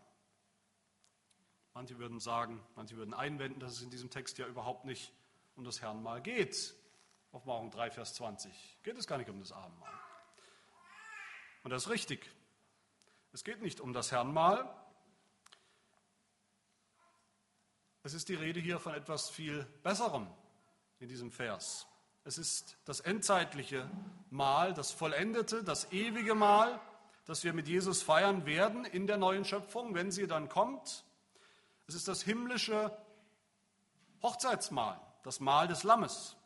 Manche 1.75 1.99
würden 1.99 2.19
sagen, 2.19 2.65
manche 2.73 2.97
würden 2.97 3.13
einwenden, 3.13 3.59
dass 3.59 3.73
es 3.73 3.83
in 3.83 3.91
diesem 3.91 4.09
Text 4.09 4.39
ja 4.39 4.47
überhaupt 4.47 4.85
nicht 4.85 5.13
um 5.55 5.63
das 5.63 5.83
Herrnmal 5.83 6.19
geht. 6.19 6.73
Offenbarung 7.31 7.69
3, 7.69 7.91
Vers 7.91 8.15
20 8.15 8.79
geht 8.81 8.97
es 8.97 9.05
gar 9.05 9.19
nicht 9.19 9.29
um 9.29 9.37
das 9.37 9.51
Abendmahl. 9.51 9.93
Und 11.61 11.69
das 11.69 11.83
ist 11.83 11.89
richtig. 11.91 12.27
Es 13.37 13.43
geht 13.43 13.61
nicht 13.61 13.81
um 13.81 13.93
das 13.93 14.11
Herrnmal. 14.11 14.67
Es 18.01 18.15
ist 18.15 18.29
die 18.29 18.33
Rede 18.33 18.59
hier 18.59 18.79
von 18.79 18.95
etwas 18.95 19.29
viel 19.29 19.63
Besserem 19.83 20.25
in 20.97 21.07
diesem 21.07 21.31
Vers. 21.31 21.85
Es 22.23 22.39
ist 22.39 22.79
das 22.85 22.99
endzeitliche 22.99 23.91
Mahl, 24.31 24.73
das 24.73 24.89
vollendete, 24.89 25.63
das 25.63 25.91
ewige 25.91 26.33
Mahl, 26.33 26.81
das 27.25 27.43
wir 27.43 27.53
mit 27.53 27.67
Jesus 27.67 28.01
feiern 28.01 28.47
werden 28.47 28.85
in 28.85 29.05
der 29.05 29.17
neuen 29.17 29.45
Schöpfung, 29.45 29.93
wenn 29.93 30.09
sie 30.09 30.25
dann 30.25 30.49
kommt. 30.49 31.05
Es 31.85 31.93
ist 31.93 32.07
das 32.07 32.23
himmlische 32.23 32.91
Hochzeitsmahl, 34.23 34.99
das 35.21 35.39
Mahl 35.39 35.67
des 35.67 35.83
Lammes. 35.83 36.37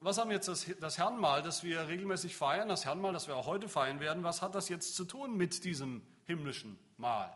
Was 0.00 0.18
haben 0.18 0.30
jetzt 0.30 0.48
das, 0.48 0.66
das 0.80 0.98
Herrnmahl, 0.98 1.42
das 1.42 1.62
wir 1.62 1.88
regelmäßig 1.88 2.36
feiern, 2.36 2.68
das 2.68 2.84
Herrnmahl, 2.84 3.12
das 3.12 3.28
wir 3.28 3.36
auch 3.36 3.46
heute 3.46 3.68
feiern 3.68 4.00
werden, 4.00 4.24
was 4.24 4.42
hat 4.42 4.54
das 4.54 4.68
jetzt 4.68 4.94
zu 4.94 5.04
tun 5.04 5.36
mit 5.36 5.64
diesem 5.64 6.02
himmlischen 6.24 6.78
Mahl? 6.96 7.32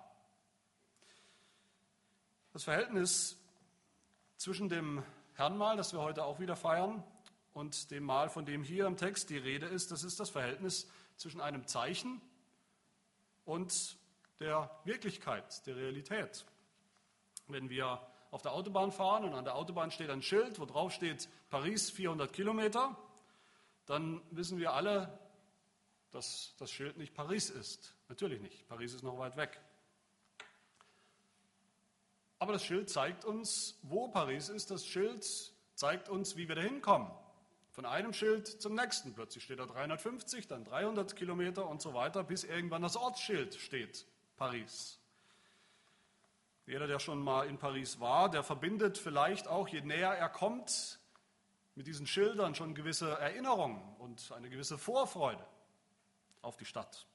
Das 2.52 2.64
Verhältnis 2.64 3.38
zwischen 4.37 4.69
dem 4.69 5.02
Herrnmahl, 5.35 5.76
das 5.76 5.93
wir 5.93 6.00
heute 6.00 6.25
auch 6.25 6.38
wieder 6.40 6.57
feiern, 6.57 7.02
und 7.52 7.90
dem 7.90 8.05
Mahl, 8.05 8.29
von 8.29 8.45
dem 8.45 8.62
hier 8.62 8.87
im 8.87 8.97
Text 8.97 9.31
die 9.31 9.38
Rede 9.38 9.67
ist, 9.67 9.90
das 9.90 10.05
ist 10.05 10.21
das 10.21 10.31
Verhältnis 10.31 10.88
zwischen 11.17 11.40
einem 11.40 11.67
Zeichen 11.67 12.21
und 13.45 13.99
der 14.38 14.71
Wirklichkeit, 14.85 15.67
der 15.67 15.76
Realität. 15.76 16.45
Wenn 17.49 17.69
wir 17.69 18.00
auf 18.31 18.43
der 18.43 18.53
Autobahn 18.53 18.93
fahren 18.93 19.25
und 19.25 19.35
an 19.35 19.45
der 19.45 19.57
Autobahn 19.57 19.91
steht 19.91 20.11
ein 20.11 20.23
Schild, 20.23 20.61
wo 20.61 20.65
drauf 20.65 20.93
steht 20.93 21.29
Paris 21.49 21.91
400 21.91 22.33
Kilometer, 22.33 22.97
dann 23.87 24.23
wissen 24.31 24.59
wir 24.59 24.73
alle, 24.73 25.19
dass 26.13 26.55
das 26.59 26.71
Schild 26.71 26.97
nicht 26.97 27.15
Paris 27.15 27.51
ist. 27.51 27.95
Natürlich 28.09 28.41
nicht. 28.41 28.69
Paris 28.69 28.95
ist 28.95 29.03
noch 29.03 29.19
weit 29.19 29.37
weg. 29.37 29.61
Aber 32.39 32.53
das 32.53 32.65
Schild 32.65 32.89
zeigt 32.89 33.25
uns, 33.25 33.79
wo 33.83 34.09
Paris 34.09 34.49
ist. 34.49 34.71
Das 34.71 34.87
Schild 34.87 35.27
zeigt 35.75 36.09
uns, 36.09 36.37
wie 36.37 36.49
wir 36.49 36.55
da 36.55 36.63
hinkommen. 36.63 37.11
Von 37.73 37.85
einem 37.85 38.13
Schild 38.13 38.47
zum 38.47 38.75
nächsten. 38.75 39.13
Plötzlich 39.13 39.45
steht 39.45 39.59
da 39.59 39.67
350, 39.67 40.47
dann 40.47 40.65
300 40.65 41.17
Kilometer 41.17 41.69
und 41.69 41.83
so 41.83 41.93
weiter, 41.93 42.25
bis 42.25 42.45
irgendwann 42.45 42.83
das 42.83 42.97
Ortsschild 42.97 43.55
steht, 43.57 44.07
Paris. 44.37 45.00
Jeder, 46.71 46.87
der 46.87 47.00
schon 47.00 47.21
mal 47.21 47.49
in 47.49 47.59
Paris 47.59 47.99
war, 47.99 48.31
der 48.31 48.45
verbindet 48.45 48.97
vielleicht 48.97 49.49
auch, 49.49 49.67
je 49.67 49.81
näher 49.81 50.11
er 50.11 50.29
kommt, 50.29 51.00
mit 51.75 51.89
diesen 51.89 52.07
Schildern 52.07 52.55
schon 52.55 52.77
gewisse 52.77 53.11
Erinnerungen 53.19 53.83
und 53.99 54.31
eine 54.31 54.49
gewisse 54.49 54.79
Vorfreude 54.79 55.45
auf 56.43 56.57
die 56.57 56.65
Stadt. 56.65 57.09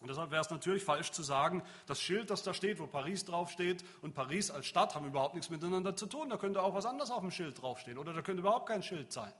Und 0.00 0.06
deshalb 0.06 0.30
wäre 0.30 0.42
es 0.42 0.50
natürlich 0.50 0.84
falsch 0.84 1.10
zu 1.10 1.24
sagen, 1.24 1.64
das 1.86 2.00
Schild, 2.00 2.30
das 2.30 2.44
da 2.44 2.54
steht, 2.54 2.78
wo 2.78 2.86
Paris 2.86 3.24
draufsteht 3.24 3.84
und 4.00 4.14
Paris 4.14 4.52
als 4.52 4.66
Stadt 4.66 4.94
haben 4.94 5.06
überhaupt 5.06 5.34
nichts 5.34 5.50
miteinander 5.50 5.96
zu 5.96 6.06
tun. 6.06 6.30
Da 6.30 6.36
könnte 6.36 6.62
auch 6.62 6.74
was 6.74 6.86
anderes 6.86 7.10
auf 7.10 7.20
dem 7.20 7.32
Schild 7.32 7.60
draufstehen 7.60 7.98
oder 7.98 8.12
da 8.12 8.22
könnte 8.22 8.42
überhaupt 8.42 8.68
kein 8.68 8.84
Schild 8.84 9.10
sein. 9.10 9.32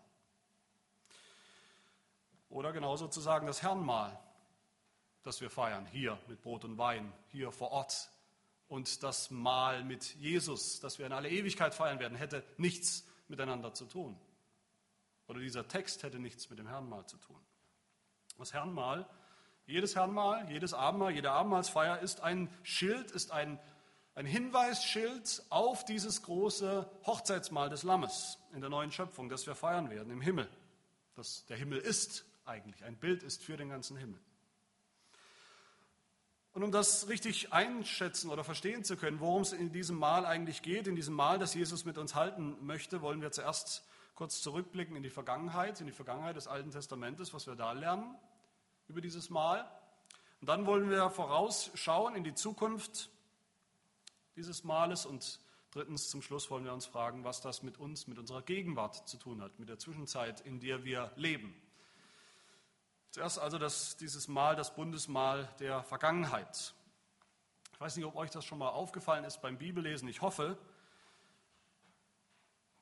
Oder 2.48 2.72
genauso 2.72 3.06
zu 3.06 3.20
sagen, 3.20 3.46
das 3.46 3.62
Herrnmal, 3.62 4.18
das 5.22 5.40
wir 5.40 5.48
feiern, 5.48 5.86
hier 5.86 6.18
mit 6.26 6.42
Brot 6.42 6.64
und 6.64 6.76
Wein, 6.76 7.12
hier 7.28 7.52
vor 7.52 7.70
Ort 7.70 8.11
und 8.72 9.02
das 9.02 9.30
Mahl 9.30 9.84
mit 9.84 10.14
Jesus, 10.14 10.80
das 10.80 10.98
wir 10.98 11.04
in 11.04 11.12
alle 11.12 11.28
Ewigkeit 11.28 11.74
feiern 11.74 11.98
werden, 11.98 12.16
hätte 12.16 12.42
nichts 12.56 13.06
miteinander 13.28 13.74
zu 13.74 13.84
tun. 13.84 14.18
Oder 15.28 15.40
dieser 15.40 15.68
Text 15.68 16.02
hätte 16.02 16.18
nichts 16.18 16.48
mit 16.48 16.58
dem 16.58 16.66
Herrnmahl 16.66 17.04
zu 17.04 17.18
tun. 17.18 17.36
Das 18.38 18.54
Herrnmahl, 18.54 19.06
jedes 19.66 19.94
Herrnmahl, 19.94 20.50
jedes 20.50 20.72
Abendmahl, 20.72 21.12
jede 21.12 21.32
Abendmahlsfeier 21.32 21.98
ist 21.98 22.22
ein 22.22 22.48
Schild, 22.62 23.10
ist 23.10 23.30
ein, 23.30 23.60
ein 24.14 24.24
Hinweisschild 24.24 25.42
auf 25.50 25.84
dieses 25.84 26.22
große 26.22 26.90
Hochzeitsmahl 27.04 27.68
des 27.68 27.82
Lammes 27.82 28.38
in 28.54 28.62
der 28.62 28.70
neuen 28.70 28.90
Schöpfung, 28.90 29.28
das 29.28 29.46
wir 29.46 29.54
feiern 29.54 29.90
werden 29.90 30.10
im 30.10 30.22
Himmel. 30.22 30.48
Das 31.14 31.44
der 31.44 31.58
Himmel 31.58 31.76
ist 31.76 32.24
eigentlich, 32.46 32.82
ein 32.84 32.96
Bild 32.96 33.22
ist 33.22 33.44
für 33.44 33.58
den 33.58 33.68
ganzen 33.68 33.98
Himmel. 33.98 34.18
Und 36.52 36.62
um 36.62 36.70
das 36.70 37.08
richtig 37.08 37.52
einschätzen 37.52 38.30
oder 38.30 38.44
verstehen 38.44 38.84
zu 38.84 38.96
können, 38.96 39.20
worum 39.20 39.42
es 39.42 39.52
in 39.52 39.72
diesem 39.72 39.96
Mahl 39.96 40.26
eigentlich 40.26 40.60
geht, 40.60 40.86
in 40.86 40.96
diesem 40.96 41.14
Mahl, 41.14 41.38
das 41.38 41.54
Jesus 41.54 41.86
mit 41.86 41.96
uns 41.96 42.14
halten 42.14 42.56
möchte, 42.60 43.00
wollen 43.00 43.22
wir 43.22 43.32
zuerst 43.32 43.84
kurz 44.14 44.42
zurückblicken 44.42 44.94
in 44.94 45.02
die 45.02 45.10
Vergangenheit, 45.10 45.80
in 45.80 45.86
die 45.86 45.92
Vergangenheit 45.92 46.36
des 46.36 46.46
Alten 46.46 46.70
Testamentes, 46.70 47.32
was 47.32 47.46
wir 47.46 47.54
da 47.54 47.72
lernen 47.72 48.14
über 48.86 49.00
dieses 49.00 49.30
Mahl. 49.30 49.64
Und 50.40 50.48
dann 50.48 50.66
wollen 50.66 50.90
wir 50.90 51.08
vorausschauen 51.08 52.16
in 52.16 52.24
die 52.24 52.34
Zukunft 52.34 53.08
dieses 54.36 54.64
Mahles 54.64 55.06
und 55.06 55.40
drittens 55.70 56.10
zum 56.10 56.20
Schluss 56.20 56.50
wollen 56.50 56.64
wir 56.64 56.74
uns 56.74 56.84
fragen, 56.84 57.24
was 57.24 57.40
das 57.40 57.62
mit 57.62 57.78
uns, 57.78 58.06
mit 58.08 58.18
unserer 58.18 58.42
Gegenwart 58.42 59.08
zu 59.08 59.16
tun 59.16 59.40
hat, 59.40 59.58
mit 59.58 59.70
der 59.70 59.78
Zwischenzeit, 59.78 60.40
in 60.40 60.60
der 60.60 60.84
wir 60.84 61.12
leben. 61.16 61.54
Zuerst 63.12 63.38
also 63.38 63.58
das, 63.58 63.98
dieses 63.98 64.26
Mal, 64.26 64.56
das 64.56 64.74
Bundesmahl 64.74 65.46
der 65.60 65.84
Vergangenheit. 65.84 66.72
Ich 67.74 67.78
weiß 67.80 67.96
nicht, 67.96 68.06
ob 68.06 68.16
euch 68.16 68.30
das 68.30 68.42
schon 68.46 68.56
mal 68.56 68.70
aufgefallen 68.70 69.24
ist 69.24 69.42
beim 69.42 69.58
Bibellesen. 69.58 70.08
Ich 70.08 70.22
hoffe, 70.22 70.56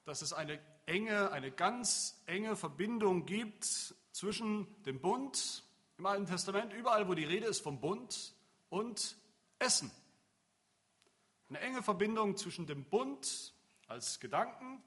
dass 0.05 0.23
es 0.23 0.33
eine 0.33 0.61
enge, 0.87 1.33
eine 1.33 1.51
ganz 1.51 2.23
enge 2.27 2.55
Verbindung 2.55 3.27
gibt 3.27 3.65
zwischen 4.13 4.69
dem 4.85 5.01
Bund 5.01 5.65
im 5.99 6.07
Alten 6.07 6.27
Testament, 6.27 6.73
überall 6.75 7.09
wo 7.09 7.15
die 7.15 7.25
Rede 7.25 7.47
ist 7.47 7.61
vom 7.61 7.81
Bund 7.81 8.33
und 8.69 9.17
Essen. 9.59 9.91
Eine 11.49 11.59
enge 11.59 11.83
Verbindung 11.83 12.37
zwischen 12.37 12.69
dem 12.69 12.85
Bund 12.85 13.53
als 13.89 14.21
Gedanken, 14.21 14.81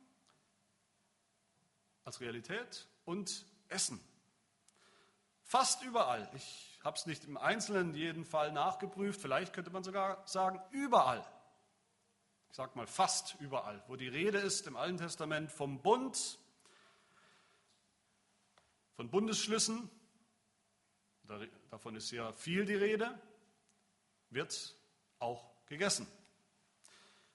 als 2.06 2.22
Realität 2.22 2.88
und 3.04 3.46
Essen. 3.68 4.00
Fast 5.54 5.84
überall. 5.84 6.28
Ich 6.34 6.80
habe 6.84 6.98
es 6.98 7.06
nicht 7.06 7.26
im 7.26 7.38
Einzelnen 7.38 7.94
jeden 7.94 8.26
Fall 8.26 8.52
nachgeprüft. 8.52 9.22
Vielleicht 9.22 9.54
könnte 9.54 9.70
man 9.70 9.84
sogar 9.84 10.28
sagen, 10.28 10.60
überall. 10.72 11.24
Ich 12.50 12.56
sage 12.56 12.72
mal 12.74 12.88
fast 12.88 13.36
überall, 13.40 13.84
wo 13.88 13.96
die 13.96 14.08
Rede 14.08 14.40
ist 14.40 14.66
im 14.66 14.76
Alten 14.76 14.98
Testament 14.98 15.52
vom 15.52 15.80
Bund, 15.84 16.40
von 18.96 19.12
Bundesschlüssen, 19.12 19.92
davon 21.70 21.96
ist 21.98 22.10
ja 22.10 22.32
viel 22.32 22.66
die 22.66 22.74
Rede, 22.74 23.14
wird 24.32 24.76
auch 25.20 25.52
gegessen. 25.68 26.08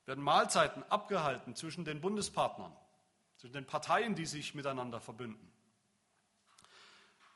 Werden 0.06 0.24
Mahlzeiten 0.24 0.82
abgehalten 0.90 1.54
zwischen 1.54 1.84
den 1.84 2.00
Bundespartnern, 2.00 2.76
zwischen 3.36 3.52
den 3.52 3.64
Parteien, 3.64 4.16
die 4.16 4.26
sich 4.26 4.56
miteinander 4.56 5.00
verbünden. 5.00 5.52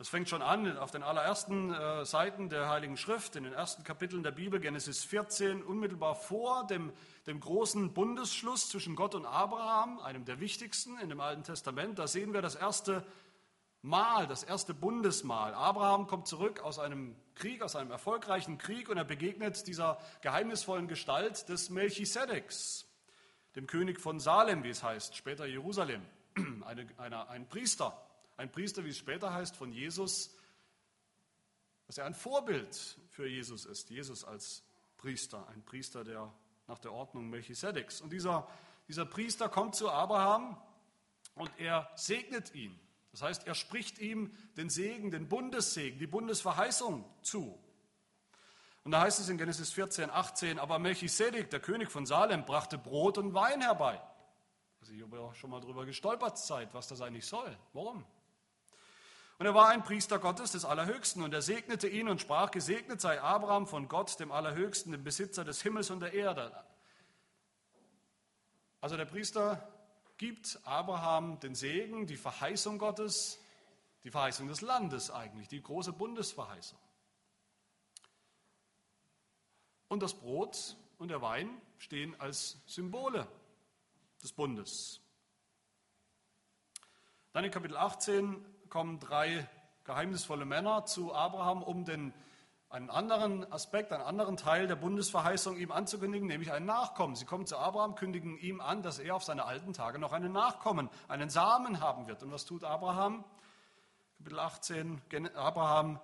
Das 0.03 0.09
fängt 0.09 0.29
schon 0.29 0.43
an 0.43 0.79
auf 0.79 0.91
den 0.91 1.05
allerersten 1.05 1.73
äh, 1.73 2.05
Seiten 2.05 2.49
der 2.49 2.69
Heiligen 2.69 2.97
Schrift, 2.97 3.37
in 3.37 3.45
den 3.45 3.53
ersten 3.53 3.85
Kapiteln 3.85 4.25
der 4.25 4.33
Bibel, 4.33 4.59
Genesis 4.59 5.05
14, 5.05 5.63
unmittelbar 5.63 6.17
vor 6.17 6.67
dem, 6.67 6.93
dem 7.29 7.39
großen 7.39 7.95
Bundesschluss 7.95 8.69
zwischen 8.69 8.97
Gott 8.97 9.15
und 9.15 9.27
Abraham, 9.27 10.01
einem 10.01 10.25
der 10.25 10.41
wichtigsten 10.41 10.99
in 10.99 11.09
dem 11.09 11.21
Alten 11.21 11.45
Testament. 11.45 12.01
Da 12.01 12.09
sehen 12.09 12.33
wir 12.33 12.43
das 12.43 12.57
erste 12.57 13.07
Mal, 13.81 14.27
das 14.27 14.43
erste 14.43 14.75
Bundesmahl. 14.75 15.55
Abraham 15.55 16.09
kommt 16.09 16.27
zurück 16.27 16.59
aus 16.63 16.81
einem 16.81 17.15
Krieg, 17.37 17.63
aus 17.63 17.77
einem 17.77 17.93
erfolgreichen 17.93 18.59
Krieg 18.59 18.89
und 18.89 18.97
er 18.97 19.05
begegnet 19.05 19.69
dieser 19.69 19.99
geheimnisvollen 20.23 20.89
Gestalt 20.89 21.49
des 21.49 21.71
Melchisedeks, 21.71 22.89
dem 23.55 23.69
König 23.69 24.01
von 24.01 24.19
Salem, 24.19 24.65
wie 24.65 24.71
es 24.71 24.83
heißt, 24.83 25.15
später 25.15 25.47
Jerusalem, 25.47 26.03
eine, 26.67 26.89
eine, 26.99 27.29
ein 27.29 27.49
Priester 27.49 27.97
ein 28.37 28.51
Priester, 28.51 28.85
wie 28.85 28.91
es 28.91 28.99
später 28.99 29.33
heißt, 29.33 29.57
von 29.57 29.73
Jesus, 29.73 30.37
dass 31.87 31.99
er 31.99 32.07
ein 32.07 32.15
Vorbild 32.15 32.99
für 33.11 33.27
Jesus 33.27 33.65
ist. 33.65 33.91
Jesus 33.91 34.25
als 34.25 34.65
Priester, 34.97 35.47
ein 35.49 35.65
Priester, 35.65 36.05
der 36.05 36.33
nach 36.67 36.79
der 36.79 36.93
Ordnung 36.93 37.29
Melchisedeks. 37.29 38.01
Und 38.01 38.13
dieser, 38.13 38.49
dieser 38.89 39.05
Priester 39.05 39.49
kommt 39.49 39.75
zu 39.75 39.91
Abraham 39.91 40.61
und 41.35 41.51
er 41.59 41.91
segnet 41.97 42.55
ihn. 42.55 42.79
Das 43.11 43.23
heißt, 43.23 43.47
er 43.47 43.55
spricht 43.55 43.99
ihm 43.99 44.35
den 44.57 44.71
Segen, 44.71 45.11
den 45.11 45.29
Bundessegen, 45.29 45.99
die 45.99 46.07
Bundesverheißung 46.07 47.05
zu. 47.23 47.59
Und 48.85 48.93
da 48.93 49.03
heißt 49.03 49.21
es 49.21 49.29
in 49.29 49.39
Genesis 49.39 49.71
14, 49.73 50.11
18, 50.11 50.59
aber 50.59 50.79
Melchisedek, 50.79 51.51
der 51.51 51.61
König 51.61 51.91
von 51.91 52.07
Salem, 52.07 52.45
brachte 52.45 52.79
Brot 52.79 53.19
und 53.19 53.35
Wein 53.35 53.61
herbei. 53.61 54.01
Also 54.81 54.93
ich 54.95 55.03
habe 55.03 55.17
ja 55.17 55.23
auch 55.23 55.35
schon 55.35 55.51
mal 55.51 55.61
darüber 55.61 55.85
gestolpert, 55.85 56.39
Zeit, 56.39 56.75
was 56.75 56.89
das 56.89 57.01
eigentlich 57.01 57.27
soll. 57.27 57.57
Warum? 57.73 58.05
Und 59.39 59.47
er 59.47 59.55
war 59.55 59.69
ein 59.69 59.83
Priester 59.83 60.19
Gottes 60.19 60.53
des 60.53 60.65
Allerhöchsten 60.65 61.23
und 61.23 61.35
er 61.35 61.43
segnete 61.43 61.89
ihn 61.89 62.09
und 62.09 62.21
sprach, 62.21 62.51
gesegnet 62.51 63.01
sei 63.01 63.21
Abraham 63.21 63.67
von 63.67 63.89
Gott, 63.89 64.21
dem 64.21 64.31
Allerhöchsten, 64.31 64.93
dem 64.93 65.03
Besitzer 65.03 65.45
des 65.45 65.63
Himmels 65.63 65.91
und 65.91 66.01
der 66.01 66.13
Erde. 66.13 66.53
Also 68.81 68.97
der 68.97 69.05
Priester 69.05 69.69
gibt 70.17 70.61
Abraham 70.65 71.41
den 71.41 71.55
Segen, 71.55 72.07
die 72.07 72.17
Verheißung 72.17 72.79
Gottes, 72.79 73.41
die 74.05 74.11
Verheißung 74.11 74.49
des 74.49 74.61
Landes 74.61 75.11
eigentlich, 75.11 75.49
die 75.49 75.63
große 75.63 75.93
Bundesverheißung. 75.93 76.79
Und 79.89 80.03
das 80.03 80.15
Brot 80.15 80.77
und 80.99 81.09
der 81.09 81.23
Wein 81.23 81.61
stehen 81.79 82.19
als 82.21 82.59
Symbole 82.67 83.27
des 84.23 84.33
Bundes. 84.33 85.01
Dann 87.33 87.45
in 87.45 87.51
Kapitel 87.51 87.77
18 87.77 88.45
kommen 88.73 88.99
drei 89.01 89.47
geheimnisvolle 89.85 90.47
Männer 90.47 90.87
zu 90.87 91.15
Abraham, 91.15 91.63
um 91.63 91.85
den, 91.85 92.15
einen 92.71 92.89
anderen 92.89 93.53
Aspekt, 93.53 93.93
einen 93.93 94.03
anderen 94.03 94.39
Teil 94.39 94.67
der 94.67 94.77
Bundesverheißung 94.77 95.59
ihm 95.59 95.71
anzukündigen, 95.71 96.27
nämlich 96.27 96.53
einen 96.53 96.65
Nachkommen. 96.65 97.15
Sie 97.15 97.27
kommen 97.27 97.45
zu 97.45 97.59
Abraham, 97.59 97.97
kündigen 97.97 98.39
ihm 98.39 98.63
an, 98.63 98.83
dass 98.83 98.99
er 98.99 99.15
auf 99.15 99.25
seine 99.25 99.45
alten 99.45 99.75
Tage 99.75 99.99
noch 99.99 100.15
einen 100.15 100.33
Nachkommen, 100.33 100.89
einen 101.07 101.29
Samen 101.29 101.81
haben 101.81 102.07
wird. 102.07 102.23
Und 102.23 102.33
was 102.33 102.47
tut 102.47 102.65
Abraham? 102.65 103.27
Kapitel 104.17 104.39
18, 104.39 105.03
Abraham 105.35 106.01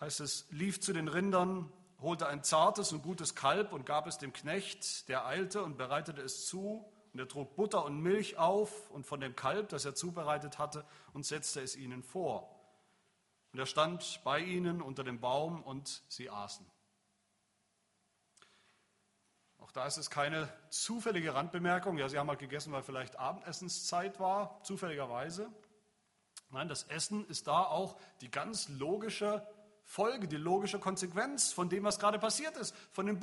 heißt 0.00 0.18
es, 0.18 0.48
lief 0.50 0.80
zu 0.80 0.92
den 0.92 1.06
Rindern, 1.06 1.72
holte 2.00 2.26
ein 2.26 2.42
zartes 2.42 2.92
und 2.92 3.04
gutes 3.04 3.36
Kalb 3.36 3.72
und 3.72 3.86
gab 3.86 4.08
es 4.08 4.18
dem 4.18 4.32
Knecht, 4.32 5.08
der 5.08 5.26
eilte 5.26 5.62
und 5.62 5.78
bereitete 5.78 6.22
es 6.22 6.44
zu. 6.48 6.84
Und 7.12 7.18
er 7.20 7.28
trug 7.28 7.56
Butter 7.56 7.84
und 7.84 8.00
Milch 8.00 8.36
auf 8.36 8.90
und 8.90 9.06
von 9.06 9.20
dem 9.20 9.34
Kalb, 9.34 9.68
das 9.70 9.84
er 9.84 9.94
zubereitet 9.94 10.58
hatte, 10.58 10.84
und 11.12 11.26
setzte 11.26 11.60
es 11.60 11.76
ihnen 11.76 12.02
vor. 12.02 12.56
Und 13.52 13.58
er 13.58 13.66
stand 13.66 14.20
bei 14.22 14.38
ihnen 14.40 14.80
unter 14.80 15.02
dem 15.02 15.20
Baum 15.20 15.62
und 15.62 16.02
sie 16.08 16.30
aßen. 16.30 16.64
Auch 19.58 19.72
da 19.72 19.86
ist 19.86 19.98
es 19.98 20.10
keine 20.10 20.48
zufällige 20.70 21.34
Randbemerkung. 21.34 21.98
Ja, 21.98 22.08
sie 22.08 22.18
haben 22.18 22.28
halt 22.28 22.38
gegessen, 22.38 22.72
weil 22.72 22.82
vielleicht 22.82 23.18
Abendessenszeit 23.18 24.18
war, 24.18 24.62
zufälligerweise. 24.62 25.48
Nein, 26.50 26.68
das 26.68 26.84
Essen 26.84 27.26
ist 27.28 27.46
da 27.46 27.64
auch 27.64 27.96
die 28.20 28.30
ganz 28.30 28.68
logische 28.68 29.46
Folge, 29.84 30.28
die 30.28 30.36
logische 30.36 30.78
Konsequenz 30.78 31.52
von 31.52 31.68
dem, 31.68 31.84
was 31.84 31.98
gerade 31.98 32.18
passiert 32.18 32.56
ist, 32.56 32.74
von 32.92 33.06
dem 33.06 33.18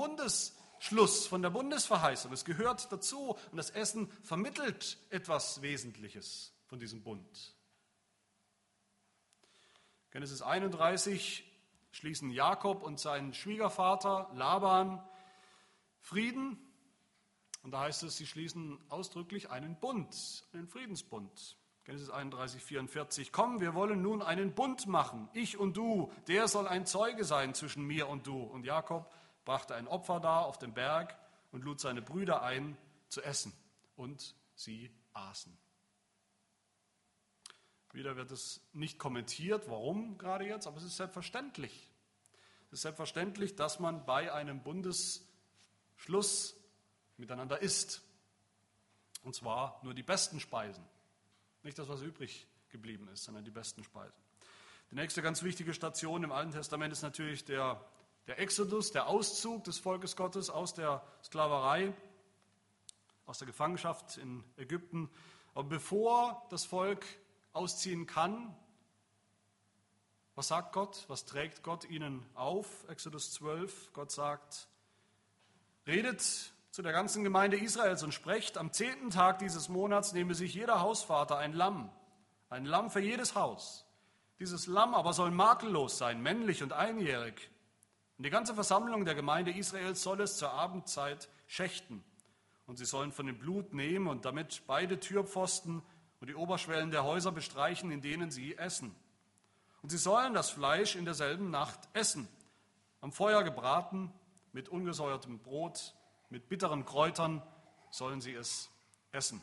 Bundesschluss, 0.78 1.26
von 1.26 1.42
der 1.42 1.50
Bundesverheißung. 1.50 2.32
Es 2.32 2.46
gehört 2.46 2.92
dazu 2.92 3.36
und 3.52 3.58
das 3.58 3.72
Essen 3.72 4.12
vermittelt 4.24 5.00
etwas 5.10 5.62
Wesentliches 5.62 6.54
von 6.68 6.80
diesem 6.80 7.02
Bund. 7.02 7.56
Genesis 10.12 10.42
31 10.44 11.44
schließen 11.92 12.30
Jakob 12.30 12.84
und 12.84 13.00
sein 13.00 13.34
Schwiegervater 13.34 14.30
Laban 14.36 15.04
Frieden. 16.00 16.60
Und 17.64 17.72
da 17.72 17.82
heißt 17.82 18.04
es, 18.04 18.18
sie 18.18 18.28
schließen 18.28 18.78
ausdrücklich 18.90 19.50
einen 19.50 19.80
Bund, 19.80 20.46
einen 20.54 20.68
Friedensbund. 20.68 21.58
Genesis 21.86 22.12
31, 22.12 22.64
44. 22.64 23.32
Komm, 23.32 23.62
wir 23.62 23.74
wollen 23.74 24.02
nun 24.02 24.22
einen 24.22 24.54
Bund 24.54 24.86
machen, 24.88 25.28
ich 25.34 25.58
und 25.58 25.76
du. 25.76 26.12
Der 26.28 26.48
soll 26.48 26.68
ein 26.68 26.86
Zeuge 26.86 27.24
sein 27.24 27.56
zwischen 27.56 27.84
mir 27.84 28.08
und 28.08 28.28
du. 28.28 28.44
Und 28.44 28.64
Jakob 28.64 29.12
brachte 29.48 29.76
ein 29.76 29.88
Opfer 29.88 30.20
dar 30.20 30.46
auf 30.46 30.60
dem 30.60 30.74
Berg 30.74 31.18
und 31.52 31.64
lud 31.64 31.80
seine 31.80 32.02
Brüder 32.02 32.44
ein 32.44 32.78
zu 33.08 33.24
essen. 33.24 33.54
Und 33.96 34.36
sie 34.54 34.92
aßen. 35.14 35.58
Wieder 37.94 38.18
wird 38.18 38.30
es 38.32 38.62
nicht 38.74 39.00
kommentiert, 39.00 39.70
warum 39.70 40.18
gerade 40.18 40.46
jetzt, 40.46 40.68
aber 40.68 40.78
es 40.78 40.84
ist 40.84 40.98
selbstverständlich. 40.98 41.90
Es 42.68 42.74
ist 42.74 42.82
selbstverständlich, 42.82 43.56
dass 43.56 43.80
man 43.80 44.06
bei 44.06 44.34
einem 44.34 44.62
Bundesschluss 44.62 46.58
miteinander 47.16 47.62
isst. 47.62 48.04
Und 49.24 49.34
zwar 49.34 49.80
nur 49.82 49.94
die 49.94 50.04
besten 50.04 50.42
Speisen. 50.42 50.84
Nicht 51.64 51.80
das, 51.80 51.88
was 51.88 52.02
übrig 52.02 52.48
geblieben 52.70 53.08
ist, 53.08 53.24
sondern 53.24 53.46
die 53.46 53.52
besten 53.52 53.84
Speisen. 53.84 54.22
Die 54.92 54.96
nächste 54.96 55.22
ganz 55.22 55.42
wichtige 55.42 55.74
Station 55.74 56.24
im 56.24 56.34
Alten 56.34 56.52
Testament 56.52 56.92
ist 56.92 57.02
natürlich 57.02 57.46
der, 57.46 57.82
der 58.28 58.40
Exodus, 58.40 58.92
der 58.92 59.08
Auszug 59.08 59.64
des 59.64 59.80
Volkes 59.80 60.16
Gottes 60.16 60.50
aus 60.50 60.74
der 60.74 61.02
Sklaverei, 61.24 61.94
aus 63.26 63.40
der 63.40 63.48
Gefangenschaft 63.48 64.18
in 64.18 64.44
Ägypten. 64.58 65.10
Aber 65.54 65.68
bevor 65.68 66.46
das 66.50 66.66
Volk 66.66 67.06
ausziehen 67.54 68.06
kann, 68.06 68.56
was 70.36 70.50
sagt 70.50 70.74
Gott? 70.74 71.06
Was 71.08 71.26
trägt 71.26 71.64
Gott 71.64 71.86
ihnen 71.86 72.24
auf? 72.36 72.88
Exodus 72.90 73.34
12. 73.34 73.92
Gott 73.94 74.12
sagt, 74.12 74.68
redet 75.88 76.22
zu 76.70 76.82
der 76.84 76.92
ganzen 76.92 77.24
Gemeinde 77.24 77.58
Israels 77.58 78.04
und 78.04 78.14
sprecht, 78.14 78.58
am 78.58 78.72
zehnten 78.72 79.10
Tag 79.10 79.40
dieses 79.40 79.68
Monats 79.68 80.14
nehme 80.14 80.36
sich 80.36 80.54
jeder 80.54 80.80
Hausvater 80.82 81.40
ein 81.40 81.54
Lamm, 81.54 81.90
ein 82.50 82.66
Lamm 82.66 82.92
für 82.92 83.00
jedes 83.00 83.34
Haus. 83.34 83.88
Dieses 84.38 84.68
Lamm 84.68 84.94
aber 84.94 85.14
soll 85.14 85.32
makellos 85.32 85.98
sein, 85.98 86.22
männlich 86.22 86.62
und 86.62 86.72
einjährig. 86.72 87.50
Und 88.18 88.26
die 88.26 88.30
ganze 88.30 88.54
Versammlung 88.54 89.06
der 89.06 89.16
Gemeinde 89.16 89.52
Israels 89.52 90.02
soll 90.02 90.22
es 90.22 90.38
zur 90.38 90.52
Abendzeit 90.52 91.30
schächten. 91.46 92.04
Und 92.66 92.78
sie 92.78 92.86
sollen 92.86 93.12
von 93.12 93.28
dem 93.28 93.38
Blut 93.38 93.74
nehmen 93.74 94.08
und 94.08 94.26
damit 94.26 94.64
beide 94.68 95.00
Türpfosten 95.00 95.82
und 96.20 96.28
die 96.28 96.36
Oberschwellen 96.36 96.92
der 96.92 97.04
Häuser 97.04 97.32
bestreichen, 97.32 97.92
in 97.92 98.02
denen 98.02 98.32
sie 98.32 98.58
essen. 98.58 98.96
Und 99.82 99.90
sie 99.90 99.98
sollen 99.98 100.34
das 100.34 100.50
Fleisch 100.50 100.96
in 100.96 101.06
derselben 101.06 101.52
Nacht 101.52 101.80
essen, 101.94 102.28
am 103.02 103.12
Feuer 103.12 103.44
gebraten, 103.44 104.12
mit 104.52 104.70
ungesäuertem 104.70 105.40
Brot 105.40 105.94
mit 106.30 106.50
bitteren 106.50 106.86
Kräutern 106.86 107.42
sollen 107.90 108.22
sie 108.22 108.34
es 108.34 108.70
essen. 109.12 109.42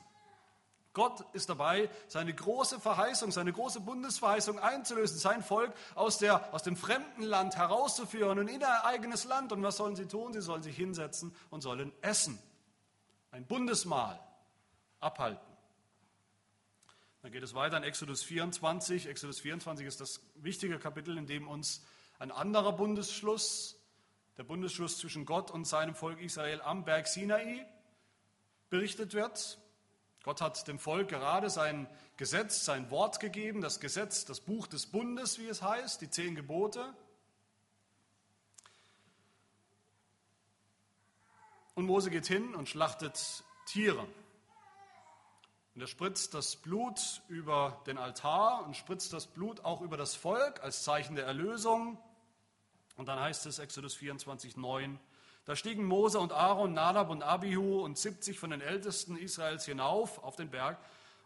Gott 0.94 1.24
ist 1.35 1.50
dabei, 1.50 1.90
seine 2.07 2.33
große 2.33 2.80
Verheißung, 2.80 3.33
seine 3.33 3.52
große 3.52 3.80
Bundesverheißung 3.80 4.61
einzulösen, 4.61 5.18
sein 5.18 5.42
Volk 5.42 5.74
aus, 5.96 6.18
der, 6.18 6.54
aus 6.54 6.62
dem 6.62 6.76
fremden 6.76 7.22
Land 7.22 7.57
herauszuführen 7.57 8.38
und 8.38 8.48
in 8.48 8.61
ihr 8.61 8.85
eigenes 8.85 9.24
Land. 9.24 9.52
Und 9.52 9.62
was 9.62 9.76
sollen 9.76 9.96
sie 9.96 10.07
tun? 10.07 10.33
Sie 10.33 10.40
sollen 10.40 10.62
sich 10.62 10.76
hinsetzen 10.76 11.35
und 11.50 11.62
sollen 11.62 11.92
essen. 12.00 12.38
Ein 13.33 13.44
Bundesmahl 13.44 14.20
abhalten. 15.00 15.54
Dann 17.22 17.33
geht 17.33 17.42
es 17.42 17.54
weiter 17.54 17.76
in 17.76 17.83
Exodus 17.83 18.22
24. 18.22 19.09
Exodus 19.09 19.40
24 19.40 19.87
ist 19.87 20.00
das 20.00 20.20
wichtige 20.37 20.78
Kapitel, 20.78 21.18
in 21.18 21.26
dem 21.26 21.48
uns 21.48 21.83
ein 22.20 22.30
anderer 22.30 22.72
Bundesschluss 22.72 23.80
der 24.37 24.44
Bundesschluss 24.44 24.98
zwischen 24.98 25.26
Gott 25.26 25.50
und 25.50 25.64
seinem 25.66 25.94
Volk 25.94 26.20
Israel 26.20 26.61
am 26.62 26.85
Berg 26.85 27.07
Sinai 27.07 27.66
berichtet 28.68 29.14
wird. 29.14 29.59
Gott 30.24 30.40
hat 30.40 30.66
dem 30.68 30.78
Volk 30.78 31.08
gerade 31.08 31.50
sein 31.50 31.87
Gesetz, 32.16 32.64
sein 32.64 32.90
Wort 32.90 33.20
gegeben, 33.20 33.60
das 33.60 33.78
Gesetz, 33.78 34.24
das 34.24 34.40
Buch 34.40 34.66
des 34.66 34.87
Bundes, 34.87 35.38
wie 35.38 35.46
es 35.46 35.60
heißt, 35.60 36.00
die 36.00 36.08
zehn 36.08 36.34
Gebote. 36.34 36.94
Und 41.74 41.84
Mose 41.84 42.08
geht 42.10 42.26
hin 42.26 42.54
und 42.54 42.70
schlachtet 42.70 43.44
Tiere. 43.66 44.08
Und 45.74 45.82
er 45.82 45.88
spritzt 45.88 46.32
das 46.32 46.56
Blut 46.56 47.20
über 47.28 47.82
den 47.87 47.98
Altar 47.98 48.64
und 48.64 48.78
spritzt 48.78 49.12
das 49.12 49.26
Blut 49.26 49.62
auch 49.62 49.82
über 49.82 49.98
das 49.98 50.14
Volk 50.14 50.62
als 50.62 50.84
Zeichen 50.84 51.16
der 51.16 51.26
Erlösung. 51.26 51.98
Und 52.96 53.08
dann 53.08 53.20
heißt 53.20 53.44
es, 53.44 53.58
Exodus 53.58 53.94
24, 53.94 54.56
9, 54.56 54.98
da 55.44 55.57
stiegen 55.57 55.85
Mose 55.85 56.18
und 56.18 56.33
Aaron, 56.33 56.72
Nadab 56.72 57.11
und 57.11 57.22
Abihu 57.22 57.83
und 57.83 57.98
70 57.98 58.38
von 58.38 58.50
den 58.50 58.61
Ältesten 58.61 59.16
Israels 59.16 59.66
hinauf 59.66 60.22
auf 60.22 60.37
den 60.37 60.50
Berg 60.50 60.78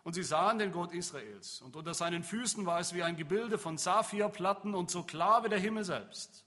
und 0.03 0.15
sie 0.15 0.23
sahen 0.23 0.59
den 0.59 0.73
Gott 0.73 0.93
Israels. 0.93 1.61
Und 1.61 1.77
unter 1.77 1.95
seinen 1.95 2.23
Füßen 2.23 2.67
war 2.67 2.81
es 2.81 2.95
wie 2.95 3.03
ein 3.03 3.17
Gebilde 3.17 3.59
von 3.59 3.79
Saphirplatten 3.79 4.75
und 4.75 4.91
so 4.91 5.03
klar 5.03 5.45
wie 5.45 5.49
der 5.49 5.59
Himmel 5.59 5.85
selbst. 5.85 6.45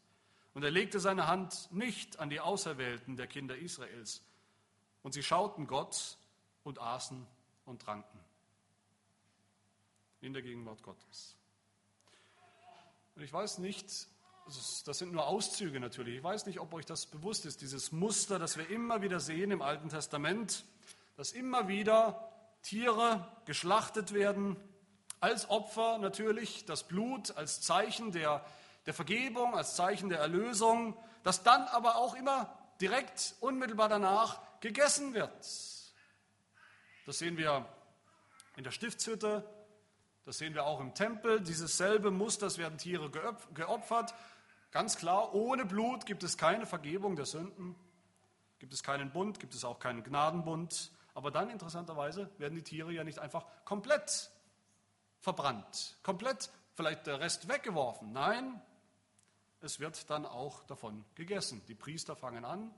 Und 0.54 0.64
er 0.64 0.72
legte 0.72 1.00
seine 1.00 1.28
Hand 1.28 1.70
nicht 1.72 2.20
an 2.20 2.30
die 2.30 2.42
Auserwählten 2.42 3.16
der 3.16 3.28
Kinder 3.28 3.56
Israels. 3.56 4.22
Und 5.02 5.14
sie 5.14 5.24
schauten 5.24 5.68
Gott 5.68 6.18
und 6.64 6.82
aßen 6.82 7.26
und 7.66 7.82
tranken. 7.82 8.20
In 10.20 10.34
der 10.34 10.42
Gegenwart 10.42 10.84
Gottes. 10.84 11.38
Und 13.16 13.24
ich 13.24 13.32
weiß 13.32 13.60
nicht, 13.60 14.08
das 14.46 14.98
sind 14.98 15.12
nur 15.14 15.28
Auszüge 15.28 15.80
natürlich. 15.80 16.18
Ich 16.18 16.24
weiß 16.24 16.46
nicht, 16.46 16.60
ob 16.60 16.74
euch 16.74 16.86
das 16.86 17.06
bewusst 17.06 17.46
ist, 17.46 17.62
dieses 17.62 17.92
Muster, 17.92 18.40
das 18.40 18.58
wir 18.58 18.70
immer 18.70 19.02
wieder 19.02 19.20
sehen 19.20 19.52
im 19.52 19.62
Alten 19.62 19.90
Testament, 19.90 20.66
dass 21.18 21.32
immer 21.32 21.68
wieder 21.68 22.32
Tiere 22.62 23.28
geschlachtet 23.46 24.14
werden, 24.14 24.58
als 25.20 25.50
Opfer 25.50 26.00
natürlich, 26.00 26.66
das 26.66 26.84
Blut 26.84 27.38
als 27.38 27.62
Zeichen 27.62 28.12
der, 28.12 28.44
der 28.88 28.94
Vergebung, 28.94 29.56
als 29.56 29.76
Zeichen 29.76 30.10
der 30.10 30.20
Erlösung, 30.20 30.98
das 31.24 31.44
dann 31.44 31.62
aber 31.68 31.96
auch 31.96 32.16
immer 32.16 32.58
direkt 32.82 33.36
unmittelbar 33.40 33.88
danach 33.88 34.40
gegessen 34.60 35.14
wird. 35.14 35.32
Das 37.06 37.20
sehen 37.20 37.38
wir 37.38 37.68
in 38.58 38.64
der 38.64 38.72
Stiftshütte, 38.72 39.44
Das 40.26 40.38
sehen 40.38 40.54
wir 40.54 40.66
auch 40.66 40.80
im 40.80 40.94
Tempel. 40.94 41.42
Dieses 41.42 41.78
selbe 41.78 42.12
Muster, 42.12 42.48
es 42.48 42.58
werden 42.58 42.78
Tiere 42.78 43.10
geopfert. 43.54 44.14
Ganz 44.72 44.96
klar, 44.96 45.36
ohne 45.36 45.66
Blut 45.66 46.06
gibt 46.06 46.24
es 46.24 46.38
keine 46.38 46.66
Vergebung 46.66 47.18
der 47.18 47.26
Sünden, 47.26 47.76
gibt 48.60 48.74
es 48.74 48.84
keinen 48.84 49.12
Bund, 49.12 49.40
gibt 49.40 49.54
es 49.54 49.66
auch 49.66 49.80
keinen 49.80 50.04
Gnadenbund. 50.04 50.92
Aber 51.14 51.30
dann 51.30 51.50
interessanterweise 51.50 52.30
werden 52.38 52.56
die 52.56 52.64
Tiere 52.64 52.94
ja 52.94 53.04
nicht 53.04 53.20
einfach 53.20 53.46
komplett 53.66 54.32
verbrannt, 55.20 55.98
komplett 56.04 56.50
vielleicht 56.74 57.06
der 57.06 57.20
Rest 57.20 57.50
weggeworfen. 57.50 58.14
Nein, 58.14 58.62
es 59.60 59.82
wird 59.82 60.10
dann 60.10 60.26
auch 60.26 60.64
davon 60.64 61.04
gegessen. 61.16 61.62
Die 61.68 61.76
Priester 61.76 62.16
fangen 62.16 62.46
an 62.46 62.74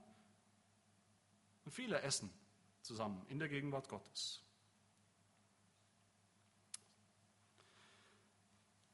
und 1.64 1.72
viele 1.72 2.00
essen 2.02 2.30
zusammen 2.82 3.24
in 3.28 3.38
der 3.38 3.48
Gegenwart 3.48 3.88
Gottes. 3.88 4.42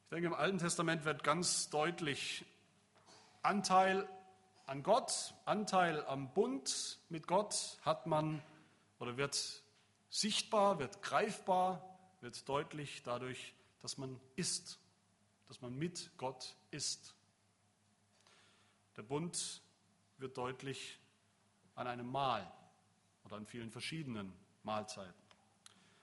Ich 0.05 0.11
denke, 0.11 0.27
im 0.27 0.35
Alten 0.35 0.59
Testament 0.59 1.05
wird 1.05 1.25
ganz 1.25 1.71
deutlich 1.71 2.45
Anteil 3.43 4.09
an 4.67 4.83
Gott, 4.83 5.35
Anteil 5.47 6.05
am 6.07 6.33
Bund 6.33 6.99
mit 7.09 7.27
Gott 7.27 7.79
hat 7.83 8.07
man 8.07 8.43
oder 8.99 9.17
wird 9.17 9.63
sichtbar, 10.11 10.79
wird 10.79 11.03
greifbar, 11.03 11.99
wird 12.21 12.49
deutlich 12.49 13.03
dadurch, 13.03 13.55
dass 13.81 13.97
man 13.97 14.21
ist, 14.37 14.79
dass 15.49 15.63
man 15.63 15.77
mit 15.77 16.11
Gott 16.19 16.55
ist. 16.71 17.15
Der 18.97 19.03
Bund 19.03 19.63
wird 20.19 20.37
deutlich 20.37 20.99
an 21.75 21.87
einem 21.87 22.11
Mahl 22.11 22.47
oder 23.25 23.37
an 23.37 23.47
vielen 23.47 23.71
verschiedenen 23.71 24.33
Mahlzeiten. 24.63 25.15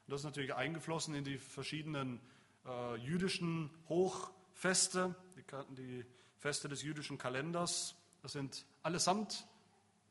Und 0.07 0.11
das 0.11 0.21
ist 0.21 0.25
natürlich 0.25 0.55
eingeflossen 0.55 1.13
in 1.13 1.23
die 1.23 1.37
verschiedenen 1.37 2.19
äh, 2.65 2.95
jüdischen 2.95 3.69
Hochfeste, 3.87 5.15
die, 5.35 5.43
die 5.75 6.05
Feste 6.39 6.69
des 6.69 6.83
jüdischen 6.83 7.17
Kalenders. 7.17 7.95
Das 8.21 8.31
sind 8.31 8.65
allesamt 8.83 9.45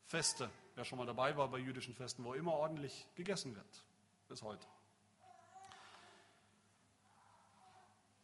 Feste, 0.07 0.51
wer 0.75 0.85
schon 0.85 0.99
mal 0.99 1.07
dabei 1.07 1.37
war 1.37 1.49
bei 1.49 1.59
jüdischen 1.59 1.95
Festen, 1.95 2.25
wo 2.25 2.35
immer 2.35 2.53
ordentlich 2.53 3.07
gegessen 3.15 3.57
wird, 3.57 3.85
bis 4.29 4.43
heute. 4.43 4.67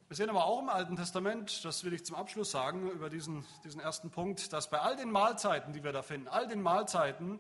Wir 0.09 0.17
sehen 0.17 0.29
aber 0.29 0.45
auch 0.45 0.61
im 0.61 0.69
Alten 0.69 0.97
Testament, 0.97 1.65
das 1.65 1.85
will 1.85 1.95
ich 1.95 2.05
zum 2.05 2.17
Abschluss 2.17 2.51
sagen, 2.51 2.91
über 2.91 3.09
diesen, 3.09 3.47
diesen 3.65 3.81
ersten 3.81 4.11
Punkt, 4.11 4.53
dass 4.53 4.69
bei 4.69 4.79
all 4.79 4.95
den 4.95 5.11
Mahlzeiten, 5.11 5.73
die 5.73 5.83
wir 5.83 5.93
da 5.93 6.03
finden, 6.03 6.29
all 6.29 6.47
den 6.47 6.61
Mahlzeiten, 6.61 7.38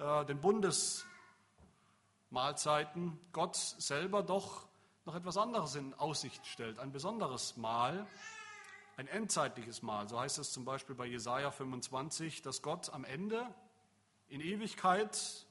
äh, 0.00 0.24
den 0.24 0.40
Bundesmahlzeiten, 0.40 3.20
Gott 3.32 3.54
selber 3.54 4.24
doch 4.24 4.66
noch 5.04 5.14
etwas 5.14 5.36
anderes 5.36 5.76
in 5.76 5.94
Aussicht 5.94 6.44
stellt, 6.44 6.80
ein 6.80 6.90
besonderes 6.90 7.56
Mahl, 7.56 8.04
ein 8.98 9.06
endzeitliches 9.06 9.80
Mahl. 9.80 10.08
So 10.08 10.18
heißt 10.20 10.38
es 10.38 10.52
zum 10.52 10.64
Beispiel 10.64 10.96
bei 10.96 11.06
Jesaja 11.06 11.52
25, 11.52 12.42
dass 12.42 12.62
Gott 12.62 12.92
am 12.92 13.04
Ende 13.04 13.46
in 14.28 14.40
Ewigkeit 14.40 15.46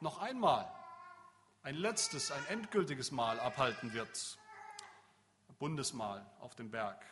noch 0.00 0.20
einmal 0.20 0.70
ein 1.62 1.74
letztes, 1.76 2.30
ein 2.30 2.46
endgültiges 2.48 3.10
Mahl 3.10 3.40
abhalten 3.40 3.94
wird. 3.94 4.38
Bundesmahl 5.58 6.26
auf 6.40 6.54
dem 6.54 6.70
Berg 6.70 7.02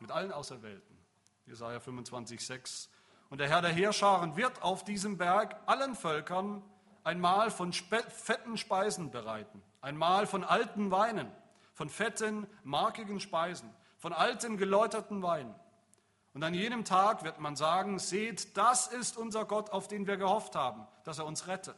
mit 0.00 0.10
allen 0.10 0.32
Auserwählten. 0.32 0.98
Jesaja 1.46 1.78
25, 1.78 2.44
6. 2.44 2.90
Und 3.30 3.38
der 3.38 3.48
Herr 3.48 3.62
der 3.62 3.70
Heerscharen 3.70 4.36
wird 4.36 4.60
auf 4.60 4.82
diesem 4.82 5.18
Berg 5.18 5.56
allen 5.66 5.94
Völkern 5.94 6.64
ein 7.04 7.20
Mahl 7.20 7.52
von 7.52 7.72
fetten 7.72 8.58
Speisen 8.58 9.12
bereiten, 9.12 9.62
ein 9.80 9.96
Mahl 9.96 10.26
von 10.26 10.42
alten 10.42 10.90
Weinen, 10.90 11.30
von 11.74 11.88
fetten, 11.88 12.48
markigen 12.64 13.20
Speisen, 13.20 13.72
von 14.06 14.12
alten, 14.12 14.56
geläuterten 14.56 15.20
Weinen. 15.24 15.52
Und 16.32 16.44
an 16.44 16.54
jenem 16.54 16.84
Tag 16.84 17.24
wird 17.24 17.40
man 17.40 17.56
sagen, 17.56 17.98
seht, 17.98 18.56
das 18.56 18.86
ist 18.86 19.16
unser 19.16 19.44
Gott, 19.44 19.70
auf 19.70 19.88
den 19.88 20.06
wir 20.06 20.16
gehofft 20.16 20.54
haben, 20.54 20.86
dass 21.02 21.18
er 21.18 21.26
uns 21.26 21.48
rette. 21.48 21.74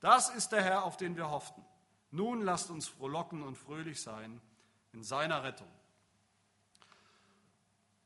Das 0.00 0.28
ist 0.28 0.52
der 0.52 0.62
Herr, 0.62 0.84
auf 0.84 0.98
den 0.98 1.16
wir 1.16 1.30
hofften. 1.30 1.64
Nun 2.10 2.42
lasst 2.42 2.68
uns 2.68 2.86
frohlocken 2.86 3.42
und 3.42 3.56
fröhlich 3.56 4.02
sein 4.02 4.42
in 4.92 5.02
seiner 5.02 5.42
Rettung. 5.42 5.70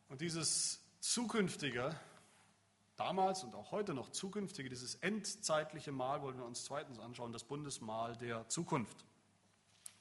Und 0.09 0.21
dieses 0.21 0.79
zukünftige, 1.01 1.99
damals 2.95 3.43
und 3.43 3.57
auch 3.57 3.73
heute 3.73 3.93
noch 3.93 4.11
zukünftige, 4.11 4.69
dieses 4.69 4.95
endzeitliche 4.95 5.91
Mal 5.91 6.23
wollen 6.23 6.39
wir 6.39 6.45
uns 6.45 6.63
zweitens 6.63 7.01
anschauen, 7.01 7.33
das 7.33 7.43
Bundesmahl 7.43 8.17
der 8.19 8.49
Zukunft. 8.49 9.05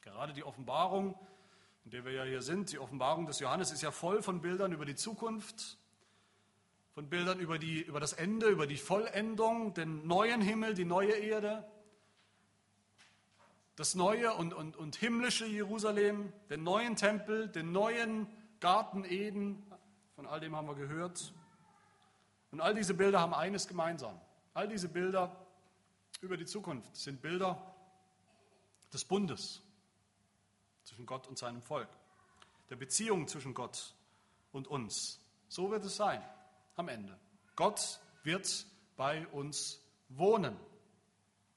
Gerade 0.01 0.33
die 0.33 0.43
Offenbarung, 0.43 1.17
in 1.86 1.91
der 1.91 2.06
wir 2.06 2.13
ja 2.13 2.24
hier 2.24 2.41
sind, 2.41 2.72
die 2.72 2.80
Offenbarung 2.80 3.26
des 3.26 3.39
Johannes 3.39 3.72
ist 3.72 3.82
ja 3.82 3.91
voll 3.91 4.22
von 4.22 4.41
Bildern 4.41 4.72
über 4.72 4.86
die 4.86 4.96
Zukunft, 4.96 5.78
von 6.93 7.10
Bildern 7.10 7.39
über, 7.39 7.60
die, 7.60 7.82
über 7.82 8.00
das 8.00 8.13
Ende, 8.13 8.48
über 8.48 8.67
die 8.67 8.78
Vollendung, 8.78 9.74
den 9.74 10.08
neuen 10.08 10.41
Himmel, 10.41 10.76
die 10.76 10.86
neue 10.86 11.13
Erde, 11.13 11.67
das 13.76 13.96
neue 13.96 14.34
und, 14.34 14.54
und, 14.54 14.78
und 14.78 14.96
himmlische 14.96 15.46
Jerusalem, 15.46 16.32
den 16.50 16.63
neuen 16.63 16.96
Tempel, 16.96 17.50
den 17.50 17.72
neuen 17.72 18.28
Garten 18.60 19.04
Eden, 19.04 19.65
von 20.15 20.28
all 20.28 20.39
dem 20.39 20.56
haben 20.56 20.67
wir 20.67 20.76
gehört. 20.76 21.34
Und 22.52 22.62
all 22.62 22.76
diese 22.76 22.93
Bilder 22.93 23.19
haben 23.19 23.34
eines 23.34 23.67
gemeinsam. 23.67 24.22
All 24.54 24.67
diese 24.67 24.88
Bilder 24.88 25.36
über 26.22 26.38
die 26.38 26.46
Zukunft 26.46 26.96
sind 26.96 27.22
Bilder 27.22 27.76
des 28.93 29.04
Bundes 29.04 29.63
zwischen 30.84 31.06
Gott 31.06 31.28
und 31.28 31.38
seinem 31.38 31.62
Volk, 31.62 31.89
der 32.69 32.76
Beziehung 32.76 33.28
zwischen 33.28 33.54
Gott 33.54 33.93
und 34.52 34.67
uns. 34.67 35.19
So 35.48 35.72
wird 35.72 35.84
es 35.86 35.96
sein 35.96 36.22
am 36.76 36.88
Ende. 36.88 37.17
Gott 37.56 38.00
wird 38.24 38.65
bei 38.96 39.28
uns 39.28 39.80
wohnen. 40.10 40.56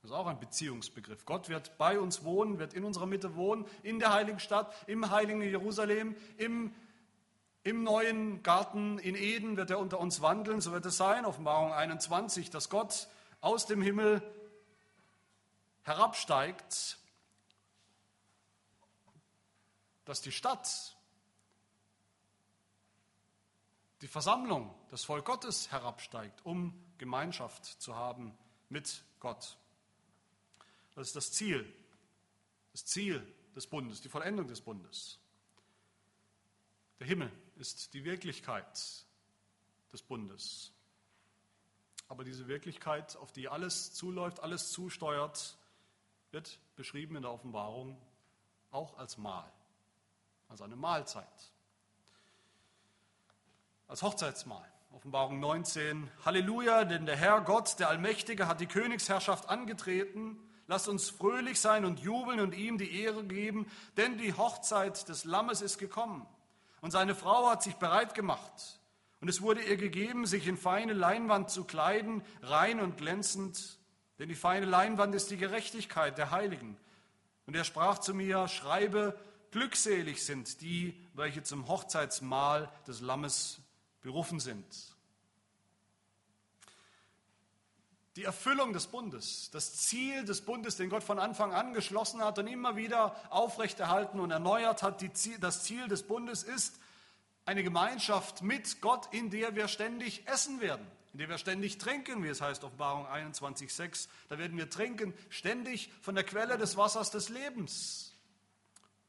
Das 0.03 0.11
ist 0.11 0.17
auch 0.17 0.27
ein 0.27 0.39
Beziehungsbegriff. 0.39 1.25
Gott 1.25 1.49
wird 1.49 1.77
bei 1.79 1.99
uns 1.99 2.23
wohnen, 2.23 2.59
wird 2.59 2.75
in 2.75 2.85
unserer 2.85 3.07
Mitte 3.07 3.35
wohnen, 3.35 3.67
in 3.83 3.99
der 3.99 4.13
heiligen 4.13 4.39
Stadt, 4.39 4.73
im 4.87 5.11
heiligen 5.11 5.43
Jerusalem, 5.43 6.15
im, 6.37 6.73
im 7.65 7.83
neuen 7.83 8.43
Garten 8.43 8.99
in 8.99 9.17
Eden 9.17 9.57
wird 9.57 9.71
er 9.71 9.79
unter 9.79 9.99
uns 9.99 10.23
wandeln. 10.23 10.61
So 10.61 10.73
wird 10.73 10.87
es 10.87 10.97
sein, 10.97 11.25
Offenbarung 11.25 11.73
21, 11.73 12.51
dass 12.51 12.71
Gott 12.71 13.09
aus 13.41 13.67
dem 13.67 13.83
Himmel 13.83 14.23
herabsteigt, 15.83 16.99
dass 20.07 20.23
die 20.23 20.33
Stadt, 20.33 20.97
die 24.01 24.09
Versammlung, 24.09 24.75
das 24.91 25.05
Volk 25.05 25.27
Gottes 25.27 25.71
herabsteigt, 25.71 26.45
um 26.47 26.73
Gemeinschaft 26.97 27.65
zu 27.65 27.95
haben 27.97 28.37
mit 28.69 29.05
Gott. 29.21 29.59
Das 30.95 31.09
ist 31.09 31.17
das 31.17 31.33
Ziel, 31.33 31.71
das 32.73 32.87
Ziel 32.87 33.35
des 33.55 33.67
Bundes, 33.67 34.01
die 34.01 34.09
Vollendung 34.09 34.47
des 34.47 34.61
Bundes. 34.61 35.19
Der 36.99 37.07
Himmel 37.07 37.31
ist 37.57 37.93
die 37.93 38.05
Wirklichkeit 38.05 39.05
des 39.93 40.03
Bundes. 40.03 40.73
Aber 42.09 42.23
diese 42.23 42.47
Wirklichkeit, 42.47 43.17
auf 43.17 43.33
die 43.33 43.49
alles 43.49 43.93
zuläuft, 43.93 44.41
alles 44.41 44.71
zusteuert, 44.71 45.59
wird 46.31 46.61
beschrieben 46.77 47.17
in 47.17 47.23
der 47.23 47.33
Offenbarung 47.33 48.01
auch 48.71 48.97
als 48.99 49.17
Mahl, 49.17 49.51
als 50.49 50.63
eine 50.63 50.77
Mahlzeit, 50.77 51.53
als 53.89 54.03
Hochzeitsmahl. 54.03 54.71
Offenbarung 54.93 55.41
19, 55.41 56.11
Halleluja, 56.25 56.85
denn 56.85 57.05
der 57.05 57.17
Herr 57.17 57.43
Gott, 57.43 57.79
der 57.79 57.91
Allmächtige, 57.91 58.49
hat 58.49 58.61
die 58.61 58.67
Königsherrschaft 58.67 59.49
angetreten 59.49 60.41
Lasst 60.69 60.89
uns 60.89 61.11
fröhlich 61.11 61.61
sein 61.61 61.85
und 61.85 62.01
jubeln 62.01 62.41
und 62.41 62.55
ihm 62.55 62.77
die 62.77 63.01
Ehre 63.01 63.23
geben, 63.25 63.71
denn 63.97 64.19
die 64.19 64.35
Hochzeit 64.35 65.09
des 65.09 65.25
Lammes 65.25 65.63
ist 65.63 65.79
gekommen. 65.79 66.27
Und 66.81 66.91
seine 66.91 67.15
Frau 67.15 67.49
hat 67.49 67.63
sich 67.63 67.77
bereit 67.77 68.15
gemacht. 68.15 68.81
Und 69.21 69.29
es 69.29 69.43
wurde 69.43 69.63
ihr 69.63 69.77
gegeben, 69.77 70.27
sich 70.27 70.47
in 70.47 70.57
feine 70.57 70.93
Leinwand 70.93 71.51
zu 71.51 71.65
kleiden, 71.65 72.23
rein 72.43 72.81
und 72.81 72.97
glänzend. 72.97 73.79
Denn 74.19 74.29
die 74.29 74.35
feine 74.35 74.67
Leinwand 74.67 75.15
ist 75.15 75.31
die 75.31 75.37
Gerechtigkeit 75.37 76.19
der 76.19 76.33
Heiligen. 76.33 76.77
Und 77.47 77.55
er 77.55 77.65
sprach 77.65 77.99
zu 77.99 78.13
mir, 78.13 78.49
schreibe, 78.49 79.17
glückselig 79.57 80.23
sind 80.23 80.61
die, 80.61 80.95
welche 81.15 81.43
zum 81.43 81.67
Hochzeitsmahl 81.67 82.71
des 82.87 83.01
Lammes 83.01 83.59
berufen 84.03 84.39
sind. 84.39 84.67
die 88.17 88.25
Erfüllung 88.25 88.73
des 88.73 88.87
Bundes, 88.87 89.51
das 89.51 89.77
Ziel 89.77 90.25
des 90.25 90.41
Bundes, 90.41 90.77
den 90.77 90.89
Gott 90.89 91.05
von 91.05 91.19
Anfang 91.19 91.53
an 91.53 91.75
geschlossen 91.75 92.25
hat 92.25 92.39
und 92.39 92.47
immer 92.47 92.75
wieder 92.75 93.15
aufrechterhalten 93.29 94.21
und 94.21 94.31
erneuert 94.31 94.83
hat. 94.83 95.05
Ziel, 95.13 95.39
das 95.39 95.65
Ziel 95.65 95.87
des 95.87 96.03
Bundes 96.03 96.43
ist 96.43 96.81
eine 97.45 97.63
Gemeinschaft 97.63 98.43
mit 98.43 98.81
Gott, 98.81 99.09
in 99.13 99.29
der 99.29 99.55
wir 99.55 99.69
ständig 99.69 100.27
essen 100.27 100.63
werden, 100.63 100.87
in 101.13 101.19
der 101.19 101.29
wir 101.29 101.37
ständig 101.37 101.77
trinken, 101.77 102.25
wie 102.25 102.29
es 102.29 102.41
heißt 102.41 102.65
Offenbarung 102.65 103.07
21.6. 103.07 104.09
Da 104.31 104.39
werden 104.39 104.57
wir 104.57 104.71
trinken 104.71 105.13
ständig 105.29 105.91
von 106.01 106.15
der 106.15 106.25
Quelle 106.25 106.57
des 106.57 106.79
Wassers 106.79 107.11
des 107.11 107.29
Lebens. 107.29 108.16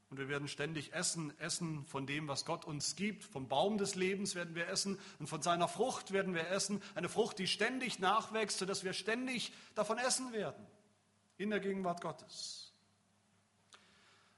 Und 0.10 0.20
wir 0.20 0.30
werden 0.30 0.48
ständig 0.48 0.94
essen, 0.94 1.38
essen 1.40 1.86
von 1.86 2.08
dem, 2.08 2.30
was 2.30 2.46
Gott 2.46 2.64
uns 2.64 2.96
gibt. 2.96 3.26
Vom 3.26 3.50
Baum 3.50 3.78
des 3.78 3.96
Lebens 3.96 4.36
werden 4.36 4.56
wir 4.56 4.70
essen 4.70 4.98
und 5.20 5.28
von 5.28 5.42
seiner 5.42 5.68
Frucht 5.68 6.12
werden 6.14 6.34
wir 6.34 6.50
essen. 6.50 6.82
Eine 6.96 7.10
Frucht, 7.10 7.40
die 7.40 7.48
ständig 7.48 8.00
nachwächst, 8.00 8.58
sodass 8.58 8.86
wir 8.86 8.94
ständig 8.94 9.52
davon 9.76 9.98
essen 9.98 10.32
werden. 10.32 10.66
In 11.38 11.50
der 11.50 11.60
Gegenwart 11.60 12.02
Gottes. 12.02 12.68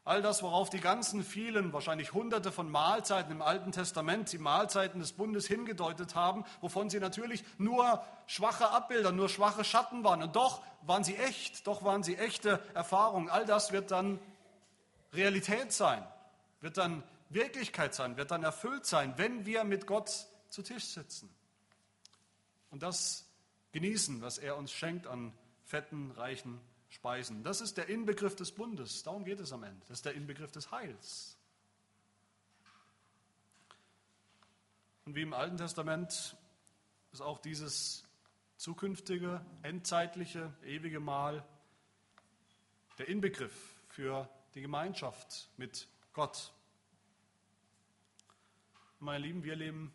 All 0.06 0.24
das, 0.24 0.42
worauf 0.42 0.72
die 0.72 0.80
ganzen 0.80 1.24
vielen, 1.24 1.72
wahrscheinlich 1.72 2.14
hunderte 2.14 2.52
von 2.52 2.68
Mahlzeiten 2.68 3.32
im 3.32 3.44
Alten 3.44 3.72
Testament, 3.72 4.32
die 4.32 4.40
Mahlzeiten 4.40 5.00
des 5.00 5.12
Bundes 5.12 5.46
hingedeutet 5.46 6.16
haben, 6.16 6.46
wovon 6.62 6.90
sie 6.90 7.00
natürlich 7.00 7.44
nur 7.60 8.04
schwache 8.26 8.72
Abbilder, 8.72 9.12
nur 9.12 9.30
schwache 9.30 9.64
Schatten 9.64 10.04
waren. 10.04 10.24
Und 10.24 10.36
doch 10.36 10.64
waren 10.82 11.04
sie 11.04 11.16
echt, 11.16 11.68
doch 11.68 11.84
waren 11.84 12.02
sie 12.02 12.16
echte 12.16 12.60
Erfahrungen. 12.74 13.30
All 13.30 13.46
das 13.46 13.72
wird 13.72 13.92
dann 13.92 14.20
Realität 15.14 15.72
sein, 15.72 16.06
wird 16.62 16.78
dann 16.78 17.04
Wirklichkeit 17.30 17.94
sein, 17.94 18.18
wird 18.18 18.32
dann 18.32 18.44
erfüllt 18.44 18.86
sein, 18.86 19.14
wenn 19.18 19.46
wir 19.46 19.64
mit 19.64 19.88
Gott 19.88 20.28
zu 20.50 20.62
Tisch 20.64 20.86
sitzen 20.86 21.30
und 22.72 22.84
das 22.84 23.28
genießen, 23.72 24.22
was 24.22 24.38
er 24.38 24.58
uns 24.58 24.72
schenkt 24.72 25.08
an 25.08 25.34
fetten, 25.64 26.12
reichen 26.12 26.60
Speisen. 26.90 27.44
Das 27.44 27.62
ist 27.62 27.78
der 27.78 27.88
Inbegriff 27.88 28.36
des 28.36 28.52
Bundes. 28.52 29.04
Darum 29.04 29.24
geht 29.24 29.40
es 29.40 29.54
am 29.54 29.64
Ende. 29.64 29.80
Das 29.88 30.00
ist 30.00 30.06
der 30.06 30.16
Inbegriff 30.16 30.52
des 30.52 30.72
Heils. 30.72 31.38
Und 35.06 35.16
wie 35.16 35.22
im 35.22 35.34
Alten 35.34 35.58
Testament 35.58 36.36
ist 37.12 37.22
auch 37.22 37.40
dieses 37.40 38.04
zukünftige, 38.58 39.46
endzeitliche, 39.62 40.54
ewige 40.64 41.00
Mahl 41.00 41.46
der 42.98 43.08
Inbegriff 43.08 43.76
für 43.88 44.30
die 44.56 44.62
Gemeinschaft 44.62 45.50
mit 45.58 45.88
Gott. 46.14 46.54
Meine 49.00 49.26
Lieben, 49.26 49.44
wir 49.44 49.56
leben 49.56 49.94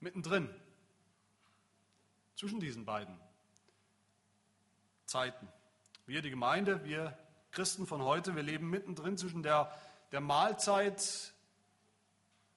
mittendrin 0.00 0.48
zwischen 2.36 2.60
diesen 2.60 2.84
beiden 2.84 3.18
Zeiten. 5.04 5.48
Wir, 6.06 6.22
die 6.22 6.30
Gemeinde, 6.30 6.84
wir 6.84 7.18
Christen 7.50 7.86
von 7.86 8.02
heute, 8.02 8.36
wir 8.36 8.42
leben 8.42 8.70
mittendrin 8.70 9.18
zwischen 9.18 9.42
der, 9.42 9.70
der 10.12 10.20
Mahlzeit 10.20 11.34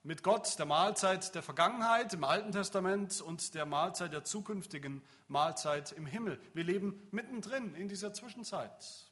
mit 0.03 0.23
Gott, 0.23 0.57
der 0.57 0.65
Mahlzeit 0.65 1.35
der 1.35 1.43
Vergangenheit 1.43 2.13
im 2.13 2.23
Alten 2.23 2.51
Testament 2.51 3.21
und 3.21 3.53
der 3.53 3.65
Mahlzeit 3.65 4.13
der 4.13 4.23
zukünftigen 4.23 5.01
Mahlzeit 5.27 5.91
im 5.91 6.05
Himmel. 6.05 6.39
Wir 6.53 6.63
leben 6.63 7.07
mittendrin 7.11 7.75
in 7.75 7.87
dieser 7.87 8.13
Zwischenzeit. 8.13 9.10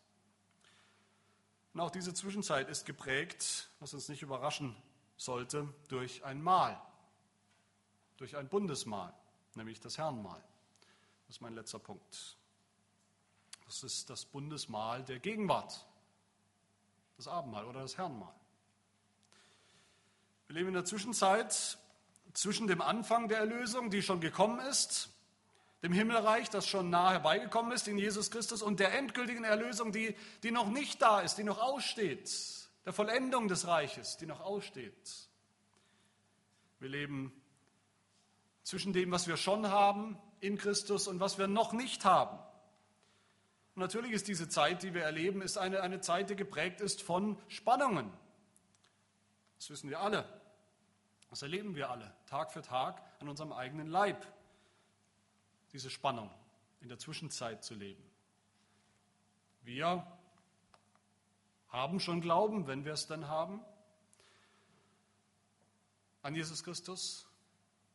Und 1.79 1.85
auch 1.85 1.91
diese 1.91 2.13
Zwischenzeit 2.13 2.67
ist 2.67 2.85
geprägt, 2.85 3.69
was 3.79 3.93
uns 3.93 4.09
nicht 4.09 4.21
überraschen 4.21 4.75
sollte, 5.15 5.73
durch 5.87 6.25
ein 6.25 6.41
Mahl, 6.43 6.77
durch 8.17 8.35
ein 8.35 8.49
Bundesmahl, 8.49 9.13
nämlich 9.55 9.79
das 9.79 9.97
Herrnmahl. 9.97 10.43
Das 11.25 11.37
ist 11.37 11.41
mein 11.41 11.55
letzter 11.55 11.79
Punkt. 11.79 12.35
Das 13.65 13.83
ist 13.83 14.09
das 14.09 14.25
Bundesmahl 14.25 15.05
der 15.05 15.19
Gegenwart, 15.19 15.87
das 17.15 17.29
Abendmahl 17.29 17.63
oder 17.63 17.79
das 17.79 17.97
Herrenmahl. 17.97 18.35
Wir 20.47 20.55
leben 20.55 20.67
in 20.67 20.73
der 20.73 20.83
Zwischenzeit 20.83 21.77
zwischen 22.33 22.67
dem 22.67 22.81
Anfang 22.81 23.29
der 23.29 23.37
Erlösung, 23.37 23.89
die 23.89 24.01
schon 24.01 24.19
gekommen 24.19 24.59
ist, 24.59 25.11
dem 25.81 25.93
Himmelreich, 25.93 26.49
das 26.49 26.67
schon 26.67 26.89
nah 26.89 27.11
herbeigekommen 27.11 27.71
ist 27.71 27.87
in 27.87 27.97
Jesus 27.97 28.31
Christus, 28.31 28.61
und 28.61 28.79
der 28.79 28.93
endgültigen 28.97 29.43
Erlösung, 29.43 29.91
die, 29.91 30.15
die 30.43 30.51
noch 30.51 30.69
nicht 30.69 31.01
da 31.01 31.21
ist, 31.21 31.35
die 31.35 31.43
noch 31.43 31.59
aussteht, 31.59 32.29
der 32.85 32.93
Vollendung 32.93 33.47
des 33.47 33.67
Reiches, 33.67 34.17
die 34.17 34.25
noch 34.25 34.41
aussteht. 34.41 35.29
Wir 36.79 36.89
leben 36.89 37.33
zwischen 38.63 38.93
dem, 38.93 39.11
was 39.11 39.27
wir 39.27 39.37
schon 39.37 39.69
haben 39.69 40.17
in 40.41 40.57
Christus 40.57 41.07
und 41.07 41.19
was 41.19 41.37
wir 41.37 41.47
noch 41.47 41.73
nicht 41.73 42.05
haben. 42.05 42.37
Und 43.75 43.81
natürlich 43.81 44.11
ist 44.11 44.27
diese 44.27 44.49
Zeit, 44.49 44.83
die 44.83 44.93
wir 44.93 45.03
erleben, 45.03 45.41
ist 45.41 45.57
eine, 45.57 45.81
eine 45.81 46.01
Zeit, 46.01 46.29
die 46.29 46.35
geprägt 46.35 46.81
ist 46.81 47.01
von 47.01 47.37
Spannungen. 47.47 48.11
Das 49.57 49.69
wissen 49.69 49.89
wir 49.89 49.99
alle. 50.01 50.25
Das 51.29 51.41
erleben 51.41 51.75
wir 51.75 51.89
alle, 51.89 52.11
Tag 52.25 52.51
für 52.51 52.61
Tag 52.61 53.03
an 53.19 53.29
unserem 53.29 53.53
eigenen 53.53 53.87
Leib. 53.87 54.25
Diese 55.73 55.89
Spannung 55.89 56.29
in 56.81 56.89
der 56.89 56.97
Zwischenzeit 56.97 57.63
zu 57.63 57.75
leben. 57.75 58.03
Wir 59.63 60.05
haben 61.69 61.99
schon 61.99 62.21
Glauben, 62.21 62.67
wenn 62.67 62.85
wir 62.85 62.93
es 62.93 63.07
dann 63.07 63.27
haben, 63.27 63.61
an 66.21 66.35
Jesus 66.35 66.63
Christus, 66.63 67.27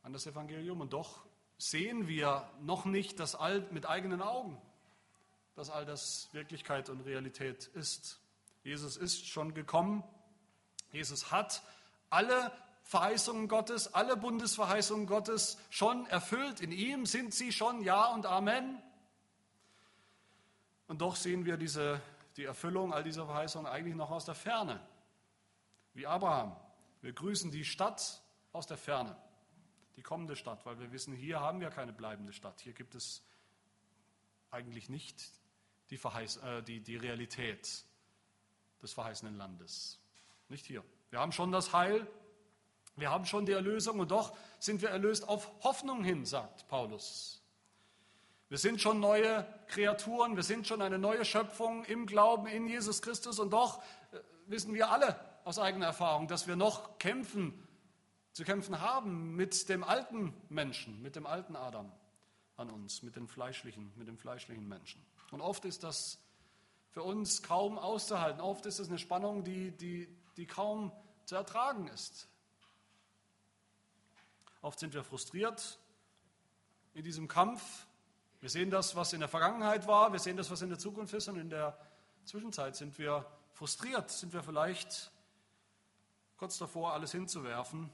an 0.03 0.13
das 0.13 0.25
Evangelium. 0.25 0.81
Und 0.81 0.93
doch 0.93 1.25
sehen 1.57 2.07
wir 2.07 2.49
noch 2.61 2.85
nicht 2.85 3.19
das 3.19 3.35
Alt 3.35 3.71
mit 3.71 3.85
eigenen 3.85 4.21
Augen 4.21 4.61
dass 5.55 5.69
all 5.69 5.85
das 5.85 6.29
Wirklichkeit 6.33 6.89
und 6.89 7.01
Realität 7.01 7.67
ist. 7.67 8.19
Jesus 8.63 8.97
ist 8.97 9.25
schon 9.27 9.53
gekommen. 9.53 10.03
Jesus 10.91 11.31
hat 11.31 11.63
alle 12.09 12.51
Verheißungen 12.85 13.47
Gottes, 13.47 13.93
alle 13.95 14.15
Bundesverheißungen 14.15 15.07
Gottes 15.07 15.57
schon 15.71 16.05
erfüllt. 16.05 16.61
In 16.61 16.71
ihm 16.71 17.07
sind 17.07 17.33
sie 17.33 17.51
schon 17.51 17.81
Ja 17.81 18.13
und 18.13 18.27
Amen. 18.27 18.81
Und 20.87 21.01
doch 21.01 21.15
sehen 21.15 21.45
wir 21.45 21.57
diese, 21.57 21.99
die 22.37 22.43
Erfüllung 22.43 22.93
all 22.93 23.03
dieser 23.03 23.25
Verheißungen 23.25 23.65
eigentlich 23.65 23.95
noch 23.95 24.11
aus 24.11 24.25
der 24.25 24.35
Ferne. 24.35 24.79
Wie 25.95 26.05
Abraham. 26.05 26.55
Wir 27.01 27.11
grüßen 27.11 27.49
die 27.49 27.65
Stadt 27.65 28.21
aus 28.51 28.67
der 28.67 28.77
Ferne, 28.77 29.17
die 29.95 30.03
kommende 30.03 30.35
Stadt, 30.35 30.63
weil 30.67 30.79
wir 30.79 30.91
wissen, 30.91 31.13
hier 31.13 31.39
haben 31.39 31.61
wir 31.61 31.71
keine 31.71 31.91
bleibende 31.91 32.33
Stadt. 32.33 32.61
Hier 32.61 32.73
gibt 32.73 32.93
es 32.93 33.23
eigentlich 34.51 34.89
nicht 34.89 35.23
die, 35.89 35.97
Verheiß, 35.97 36.37
äh, 36.37 36.61
die, 36.61 36.81
die 36.81 36.97
Realität 36.97 37.83
des 38.83 38.93
verheißenen 38.93 39.35
Landes. 39.35 39.99
Nicht 40.49 40.67
hier. 40.67 40.83
Wir 41.09 41.19
haben 41.19 41.31
schon 41.31 41.51
das 41.51 41.73
Heil, 41.73 42.07
wir 42.95 43.09
haben 43.09 43.25
schon 43.25 43.45
die 43.45 43.51
Erlösung 43.51 43.99
und 43.99 44.11
doch 44.11 44.35
sind 44.59 44.81
wir 44.81 44.89
erlöst 44.89 45.27
auf 45.27 45.51
Hoffnung 45.63 46.03
hin, 46.03 46.25
sagt 46.25 46.67
Paulus. 46.67 47.41
Wir 48.47 48.57
sind 48.57 48.79
schon 48.79 48.99
neue 48.99 49.45
Kreaturen, 49.67 50.35
wir 50.35 50.43
sind 50.43 50.67
schon 50.67 50.81
eine 50.81 50.99
neue 50.99 51.25
Schöpfung 51.25 51.83
im 51.85 52.05
Glauben 52.05 52.47
in 52.47 52.67
Jesus 52.67 53.01
Christus 53.01 53.39
und 53.39 53.51
doch 53.51 53.81
äh, 54.11 54.19
wissen 54.45 54.73
wir 54.73 54.91
alle 54.91 55.19
aus 55.43 55.59
eigener 55.59 55.87
Erfahrung, 55.87 56.27
dass 56.27 56.47
wir 56.47 56.55
noch 56.55 56.97
kämpfen, 56.99 57.53
zu 58.31 58.43
kämpfen 58.43 58.81
haben 58.81 59.35
mit 59.35 59.67
dem 59.69 59.83
alten 59.83 60.33
Menschen, 60.49 61.01
mit 61.01 61.15
dem 61.15 61.25
alten 61.25 61.55
Adam 61.55 61.91
an 62.55 62.69
uns, 62.69 63.01
mit 63.01 63.15
den 63.15 63.27
fleischlichen, 63.27 63.91
mit 63.95 64.07
dem 64.07 64.17
fleischlichen 64.17 64.67
Menschen. 64.67 65.05
Und 65.31 65.41
oft 65.41 65.65
ist 65.65 65.83
das 65.83 66.19
für 66.89 67.03
uns 67.03 67.43
kaum 67.43 67.77
auszuhalten. 67.77 68.39
Oft 68.39 68.65
ist 68.65 68.79
es 68.79 68.87
eine 68.87 68.99
Spannung, 68.99 69.43
die, 69.43 69.71
die, 69.71 70.07
die 70.37 70.45
kaum 70.45 70.91
zu 71.25 71.35
ertragen 71.35 71.87
ist. 71.87 72.29
Oft 74.65 74.79
sind 74.79 74.95
wir 74.95 75.03
frustriert 75.03 75.77
in 76.95 77.03
diesem 77.03 77.27
Kampf. 77.27 77.85
Wir 78.39 78.49
sehen 78.49 78.71
das, 78.71 78.95
was 78.95 79.13
in 79.13 79.19
der 79.19 79.29
Vergangenheit 79.29 79.85
war, 79.85 80.11
wir 80.11 80.17
sehen 80.17 80.37
das, 80.37 80.49
was 80.49 80.63
in 80.63 80.69
der 80.69 80.79
Zukunft 80.79 81.13
ist. 81.13 81.27
Und 81.27 81.37
in 81.37 81.51
der 81.51 81.77
Zwischenzeit 82.23 82.75
sind 82.75 82.97
wir 82.97 83.27
frustriert, 83.53 84.09
sind 84.09 84.33
wir 84.33 84.41
vielleicht 84.41 85.11
kurz 86.37 86.57
davor, 86.57 86.93
alles 86.93 87.11
hinzuwerfen, 87.11 87.91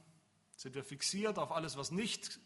sind 0.56 0.74
wir 0.74 0.86
fixiert 0.86 1.40
auf 1.40 1.52
alles, 1.52 1.76
was 1.76 1.92
nicht 1.92 2.40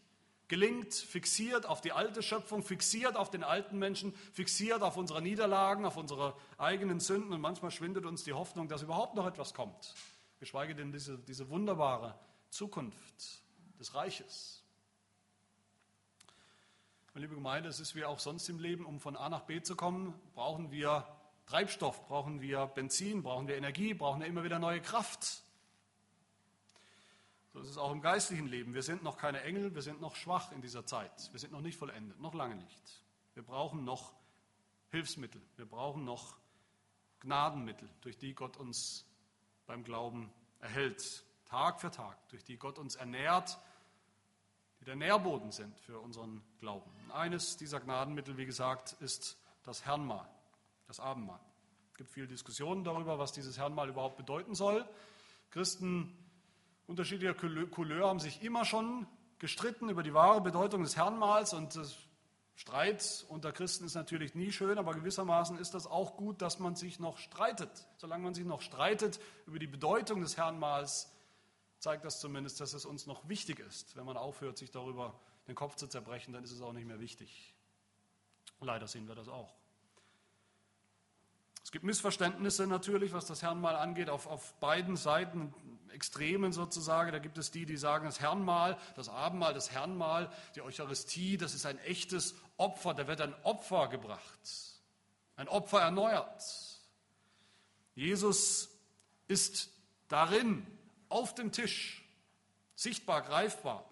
gelingt, 0.48 0.92
fixiert 0.92 1.64
auf 1.64 1.80
die 1.80 1.92
alte 1.92 2.20
Schöpfung, 2.20 2.64
fixiert 2.64 3.14
auf 3.14 3.30
den 3.30 3.44
alten 3.44 3.78
Menschen, 3.78 4.12
fixiert 4.32 4.82
auf 4.82 4.96
unsere 4.96 5.22
Niederlagen, 5.22 5.86
auf 5.86 5.96
unsere 5.96 6.36
eigenen 6.58 6.98
Sünden. 6.98 7.32
Und 7.32 7.40
manchmal 7.40 7.70
schwindet 7.70 8.04
uns 8.04 8.24
die 8.24 8.32
Hoffnung, 8.32 8.66
dass 8.66 8.82
überhaupt 8.82 9.14
noch 9.14 9.28
etwas 9.28 9.54
kommt, 9.54 9.94
geschweige 10.40 10.74
denn 10.74 10.90
diese, 10.90 11.16
diese 11.16 11.48
wunderbare 11.48 12.18
Zukunft 12.50 13.45
des 13.78 13.94
Reiches. 13.94 14.62
Meine 17.14 17.26
liebe 17.26 17.34
Gemeinde, 17.34 17.68
es 17.68 17.80
ist 17.80 17.94
wie 17.94 18.04
auch 18.04 18.18
sonst 18.18 18.48
im 18.48 18.58
Leben, 18.58 18.84
um 18.84 19.00
von 19.00 19.16
A 19.16 19.28
nach 19.28 19.42
B 19.42 19.62
zu 19.62 19.74
kommen, 19.74 20.12
brauchen 20.34 20.70
wir 20.70 21.06
Treibstoff, 21.46 22.06
brauchen 22.08 22.40
wir 22.40 22.66
Benzin, 22.66 23.22
brauchen 23.22 23.48
wir 23.48 23.56
Energie, 23.56 23.94
brauchen 23.94 24.20
wir 24.20 24.26
immer 24.26 24.44
wieder 24.44 24.58
neue 24.58 24.82
Kraft. 24.82 25.42
So 27.52 27.60
ist 27.60 27.70
es 27.70 27.78
auch 27.78 27.90
im 27.90 28.02
geistlichen 28.02 28.46
Leben. 28.48 28.74
Wir 28.74 28.82
sind 28.82 29.02
noch 29.02 29.16
keine 29.16 29.42
Engel, 29.42 29.74
wir 29.74 29.80
sind 29.80 30.00
noch 30.00 30.14
schwach 30.14 30.52
in 30.52 30.60
dieser 30.60 30.84
Zeit. 30.84 31.32
Wir 31.32 31.40
sind 31.40 31.52
noch 31.52 31.62
nicht 31.62 31.78
vollendet, 31.78 32.20
noch 32.20 32.34
lange 32.34 32.56
nicht. 32.56 33.02
Wir 33.32 33.42
brauchen 33.42 33.84
noch 33.84 34.12
Hilfsmittel, 34.90 35.40
wir 35.56 35.66
brauchen 35.66 36.04
noch 36.04 36.36
Gnadenmittel, 37.20 37.88
durch 38.02 38.18
die 38.18 38.34
Gott 38.34 38.58
uns 38.58 39.06
beim 39.66 39.84
Glauben 39.84 40.30
erhält, 40.60 41.24
Tag 41.46 41.80
für 41.80 41.90
Tag, 41.90 42.28
durch 42.28 42.44
die 42.44 42.58
Gott 42.58 42.78
uns 42.78 42.96
ernährt, 42.96 43.58
der 44.86 44.96
Nährboden 44.96 45.50
sind 45.50 45.78
für 45.80 45.98
unseren 45.98 46.42
Glauben. 46.60 46.90
Eines 47.12 47.56
dieser 47.56 47.80
Gnadenmittel, 47.80 48.36
wie 48.36 48.46
gesagt, 48.46 48.92
ist 49.00 49.36
das 49.64 49.84
Herrnmahl, 49.84 50.28
das 50.86 51.00
Abendmahl. 51.00 51.40
Es 51.90 51.98
gibt 51.98 52.10
viele 52.10 52.28
Diskussionen 52.28 52.84
darüber, 52.84 53.18
was 53.18 53.32
dieses 53.32 53.58
Herrenmal 53.58 53.88
überhaupt 53.88 54.16
bedeuten 54.16 54.54
soll. 54.54 54.88
Christen 55.50 56.16
unterschiedlicher 56.86 57.34
Couleur 57.34 58.08
haben 58.08 58.20
sich 58.20 58.42
immer 58.42 58.64
schon 58.64 59.06
gestritten 59.38 59.88
über 59.88 60.02
die 60.02 60.14
wahre 60.14 60.40
Bedeutung 60.40 60.82
des 60.82 60.96
Herrenmahls 60.96 61.52
und 61.52 61.78
Streit 62.54 63.26
unter 63.28 63.52
Christen 63.52 63.84
ist 63.84 63.94
natürlich 63.94 64.34
nie 64.34 64.50
schön, 64.50 64.78
aber 64.78 64.94
gewissermaßen 64.94 65.58
ist 65.58 65.74
das 65.74 65.86
auch 65.86 66.16
gut, 66.16 66.40
dass 66.40 66.58
man 66.58 66.74
sich 66.74 66.98
noch 66.98 67.18
streitet. 67.18 67.86
Solange 67.98 68.24
man 68.24 68.34
sich 68.34 68.46
noch 68.46 68.62
streitet 68.62 69.20
über 69.46 69.58
die 69.58 69.66
Bedeutung 69.66 70.22
des 70.22 70.38
Herrenmahls, 70.38 71.12
zeigt 71.78 72.04
das 72.04 72.20
zumindest, 72.20 72.60
dass 72.60 72.72
es 72.72 72.84
uns 72.84 73.06
noch 73.06 73.28
wichtig 73.28 73.60
ist. 73.60 73.96
Wenn 73.96 74.04
man 74.04 74.16
aufhört, 74.16 74.58
sich 74.58 74.70
darüber 74.70 75.18
den 75.48 75.54
Kopf 75.54 75.76
zu 75.76 75.86
zerbrechen, 75.86 76.32
dann 76.32 76.44
ist 76.44 76.52
es 76.52 76.60
auch 76.60 76.72
nicht 76.72 76.86
mehr 76.86 77.00
wichtig. 77.00 77.54
Leider 78.60 78.88
sehen 78.88 79.06
wir 79.06 79.14
das 79.14 79.28
auch. 79.28 79.54
Es 81.62 81.72
gibt 81.72 81.84
Missverständnisse 81.84 82.66
natürlich, 82.66 83.12
was 83.12 83.26
das 83.26 83.42
Herrenmal 83.42 83.74
angeht, 83.74 84.08
auf, 84.08 84.28
auf 84.28 84.54
beiden 84.60 84.96
Seiten, 84.96 85.52
Extremen 85.90 86.52
sozusagen. 86.52 87.10
Da 87.10 87.18
gibt 87.18 87.38
es 87.38 87.50
die, 87.50 87.66
die 87.66 87.76
sagen, 87.76 88.04
das 88.04 88.20
Herrenmal, 88.20 88.78
das 88.94 89.08
Abendmahl, 89.08 89.52
das 89.52 89.72
Herrenmal, 89.72 90.30
die 90.54 90.62
Eucharistie, 90.62 91.36
das 91.36 91.54
ist 91.54 91.66
ein 91.66 91.78
echtes 91.80 92.36
Opfer. 92.56 92.94
Da 92.94 93.08
wird 93.08 93.20
ein 93.20 93.34
Opfer 93.42 93.88
gebracht, 93.88 94.38
ein 95.34 95.48
Opfer 95.48 95.80
erneuert. 95.80 96.44
Jesus 97.94 98.68
ist 99.26 99.70
darin, 100.08 100.66
auf 101.16 101.34
dem 101.34 101.50
Tisch, 101.50 102.04
sichtbar, 102.74 103.22
greifbar. 103.22 103.88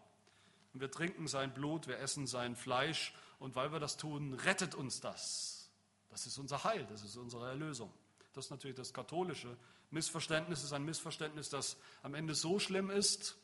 Und 0.75 0.81
wir 0.81 0.91
trinken 0.91 1.27
sein 1.27 1.55
Blut, 1.55 1.89
wir 1.89 1.99
essen 1.99 2.27
sein 2.27 2.55
Fleisch. 2.55 3.15
Und 3.39 3.57
weil 3.57 3.73
wir 3.73 3.81
das 3.81 3.97
tun, 3.97 4.35
rettet 4.35 4.75
uns 4.75 5.01
das. 5.01 5.71
Das 6.11 6.27
ist 6.27 6.37
unser 6.37 6.65
Heil, 6.65 6.87
das 6.91 7.03
ist 7.03 7.17
unsere 7.17 7.49
Erlösung. 7.49 7.91
Das 8.35 8.47
ist 8.47 8.51
natürlich 8.51 8.77
das 8.77 8.93
katholische 8.93 9.57
Missverständnis. 9.91 10.59
Es 10.59 10.67
ist 10.67 10.73
ein 10.75 10.85
Missverständnis, 10.85 11.49
das 11.49 11.79
am 12.03 12.15
Ende 12.15 12.35
so 12.35 12.59
schlimm 12.59 12.91
ist, 12.91 13.37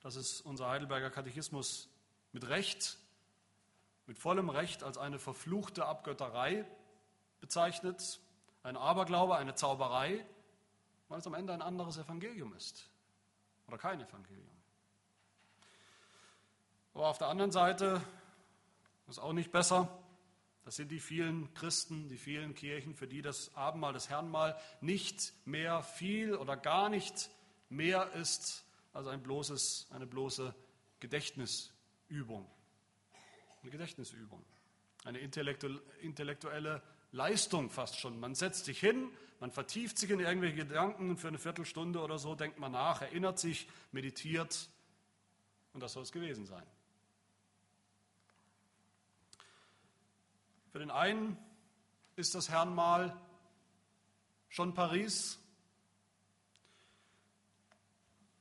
dass 0.00 0.16
es 0.16 0.40
unser 0.40 0.68
Heidelberger 0.70 1.10
Katechismus 1.10 1.90
mit 2.32 2.48
Recht, 2.48 2.96
mit 4.06 4.18
vollem 4.18 4.48
Recht 4.48 4.82
als 4.82 4.96
eine 4.96 5.18
verfluchte 5.18 5.84
Abgötterei 5.84 6.64
bezeichnet, 7.40 8.20
ein 8.62 8.78
Aberglaube, 8.78 9.36
eine 9.36 9.54
Zauberei, 9.54 10.24
weil 11.08 11.18
es 11.18 11.26
am 11.26 11.34
Ende 11.34 11.52
ein 11.52 11.62
anderes 11.62 11.96
Evangelium 11.96 12.54
ist 12.54 12.88
oder 13.66 13.78
kein 13.78 14.00
Evangelium. 14.00 14.50
Aber 16.94 17.08
auf 17.08 17.18
der 17.18 17.28
anderen 17.28 17.50
Seite 17.50 18.00
ist 19.08 19.18
auch 19.18 19.32
nicht 19.32 19.50
besser. 19.50 19.88
Das 20.64 20.76
sind 20.76 20.90
die 20.90 21.00
vielen 21.00 21.52
Christen, 21.54 22.08
die 22.08 22.16
vielen 22.16 22.54
Kirchen, 22.54 22.94
für 22.94 23.06
die 23.06 23.20
das 23.20 23.54
Abendmahl, 23.54 23.92
das 23.92 24.08
Herrnmahl 24.08 24.58
nicht 24.80 25.34
mehr 25.44 25.82
viel 25.82 26.34
oder 26.34 26.56
gar 26.56 26.88
nicht 26.88 27.30
mehr 27.68 28.12
ist 28.12 28.64
als 28.92 29.08
ein 29.08 29.22
bloßes, 29.22 29.88
eine 29.90 30.06
bloße 30.06 30.54
Gedächtnisübung. 31.00 32.48
Eine 33.62 33.70
Gedächtnisübung. 33.70 34.42
Eine 35.04 35.18
intellektuelle 35.18 36.82
Leistung 37.12 37.70
fast 37.70 37.98
schon. 37.98 38.18
Man 38.18 38.34
setzt 38.34 38.64
sich 38.64 38.80
hin, 38.80 39.10
man 39.44 39.50
vertieft 39.50 39.98
sich 39.98 40.08
in 40.08 40.20
irgendwelche 40.20 40.56
Gedanken 40.56 41.18
für 41.18 41.28
eine 41.28 41.38
Viertelstunde 41.38 42.00
oder 42.00 42.18
so, 42.18 42.34
denkt 42.34 42.58
man 42.58 42.72
nach, 42.72 43.02
erinnert 43.02 43.38
sich, 43.38 43.68
meditiert 43.92 44.70
und 45.74 45.82
das 45.82 45.92
soll 45.92 46.02
es 46.02 46.12
gewesen 46.12 46.46
sein. 46.46 46.62
Für 50.72 50.78
den 50.78 50.90
einen 50.90 51.36
ist 52.16 52.34
das 52.34 52.48
Herrenmal 52.48 53.14
schon 54.48 54.72
Paris, 54.72 55.38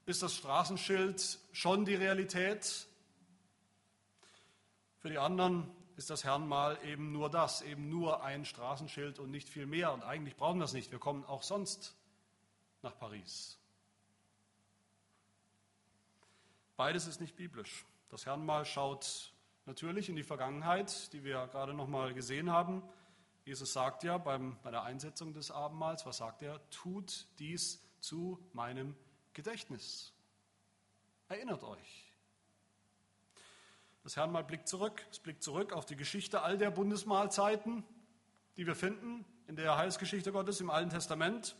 ist 0.06 0.24
das 0.24 0.34
Straßenschild 0.36 1.38
schon 1.52 1.84
die 1.84 1.96
Realität. 1.96 2.88
Für 5.00 5.10
die 5.10 5.18
anderen 5.18 5.70
ist 5.96 6.10
das 6.10 6.24
Herrenmal 6.24 6.78
eben 6.84 7.12
nur 7.12 7.30
das, 7.30 7.62
eben 7.62 7.90
nur 7.90 8.24
ein 8.24 8.46
Straßenschild 8.46 9.20
und 9.20 9.32
nicht 9.32 9.50
viel 9.50 9.66
mehr. 9.66 9.94
Und 9.94 10.04
eigentlich 10.04 10.36
brauchen 10.36 10.58
wir 10.58 10.64
das 10.64 10.74
nicht. 10.74 10.92
Wir 10.92 11.00
kommen 11.00 11.24
auch 11.26 11.44
sonst 11.44 11.96
nach 12.82 12.98
Paris. 12.98 13.58
Beides 16.76 17.08
ist 17.08 17.22
nicht 17.22 17.36
biblisch. 17.36 17.86
Das 18.10 18.26
Herrenmal 18.26 18.66
schaut 18.66 19.34
natürlich 19.66 20.10
in 20.10 20.16
die 20.16 20.24
Vergangenheit, 20.24 21.14
die 21.14 21.24
wir 21.24 21.48
gerade 21.48 21.74
noch 21.74 21.88
mal 21.88 22.14
gesehen 22.14 22.52
haben. 22.52 22.84
Jesus 23.46 23.74
sagt 23.74 24.04
ja 24.04 24.18
beim, 24.18 24.58
bei 24.64 24.72
der 24.72 24.84
Einsetzung 24.84 25.34
des 25.34 25.52
Abendmahls, 25.52 26.06
was 26.06 26.18
sagt 26.18 26.42
er? 26.42 26.60
Tut 26.70 27.28
dies 27.40 27.82
zu 28.00 28.40
meinem 28.54 28.96
Gedächtnis. 29.34 30.14
Erinnert 31.28 31.64
euch. 31.64 32.13
Das 34.04 34.18
Herrnmal 34.18 34.44
blickt 34.44 34.68
zurück. 34.68 35.06
Es 35.12 35.20
blickt 35.20 35.44
zurück 35.44 35.72
auf 35.72 35.86
die 35.86 35.96
Geschichte 35.96 36.42
all 36.42 36.58
der 36.58 36.72
Bundesmahlzeiten, 36.72 37.84
die 38.58 38.68
wir 38.68 38.76
finden 38.76 39.26
in 39.48 39.56
der 39.56 39.78
Heilsgeschichte 39.78 40.32
Gottes 40.32 40.60
im 40.60 40.70
Alten 40.70 40.90
Testament. 40.90 41.56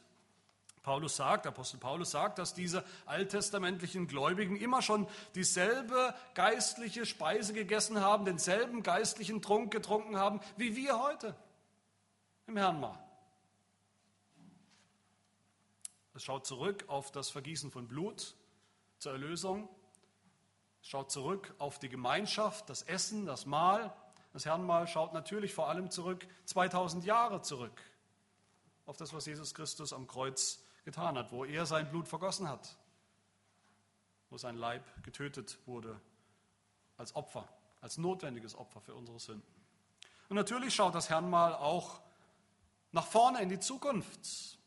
Paulus 0.82 1.16
sagt, 1.16 1.48
Apostel 1.48 1.80
Paulus 1.80 2.12
sagt, 2.12 2.40
dass 2.40 2.54
diese 2.54 2.84
alttestamentlichen 3.06 4.08
Gläubigen 4.08 4.58
immer 4.58 4.82
schon 4.82 5.08
dieselbe 5.34 6.14
geistliche 6.34 7.06
Speise 7.06 7.54
gegessen 7.54 8.02
haben, 8.02 8.26
denselben 8.26 8.84
geistlichen 8.84 9.42
Trunk 9.42 9.72
getrunken 9.72 10.18
haben, 10.18 10.42
wie 10.58 10.76
wir 10.76 11.02
heute 11.02 11.38
im 12.48 12.58
Herrnmahl. 12.58 13.00
Es 16.14 16.24
schaut 16.24 16.46
zurück 16.46 16.84
auf 16.88 17.12
das 17.12 17.30
Vergießen 17.30 17.72
von 17.72 17.88
Blut 17.88 18.36
zur 19.00 19.14
Erlösung. 19.14 19.70
Schaut 20.84 21.12
zurück 21.12 21.56
auf 21.60 21.80
die 21.80 21.88
Gemeinschaft, 21.88 22.70
das 22.70 22.84
Essen, 22.84 23.26
das 23.26 23.46
Mahl. 23.46 23.96
Das 24.34 24.46
Herrnmahl 24.46 24.86
schaut 24.86 25.14
natürlich 25.14 25.54
vor 25.54 25.70
allem 25.70 25.90
zurück, 25.90 26.28
2000 26.46 27.06
Jahre 27.06 27.42
zurück, 27.42 27.82
auf 28.86 28.98
das, 28.98 29.14
was 29.14 29.26
Jesus 29.26 29.54
Christus 29.54 29.94
am 29.94 30.08
Kreuz 30.08 30.62
getan 30.84 31.18
hat, 31.18 31.32
wo 31.32 31.46
er 31.46 31.66
sein 31.66 31.90
Blut 31.90 32.10
vergossen 32.10 32.50
hat, 32.50 32.76
wo 34.30 34.38
sein 34.38 34.58
Leib 34.58 34.84
getötet 35.04 35.58
wurde 35.66 36.02
als 36.98 37.16
Opfer, 37.16 37.48
als 37.80 37.98
notwendiges 37.98 38.54
Opfer 38.54 38.82
für 38.82 38.94
unsere 38.94 39.20
Sünden. 39.20 39.48
Und 40.28 40.36
natürlich 40.36 40.76
schaut 40.76 40.96
das 40.96 41.10
Herrnmal 41.10 41.56
auch 41.56 42.02
nach 42.92 43.08
vorne 43.08 43.42
in 43.42 43.48
die 43.48 43.60
Zukunft. 43.60 44.58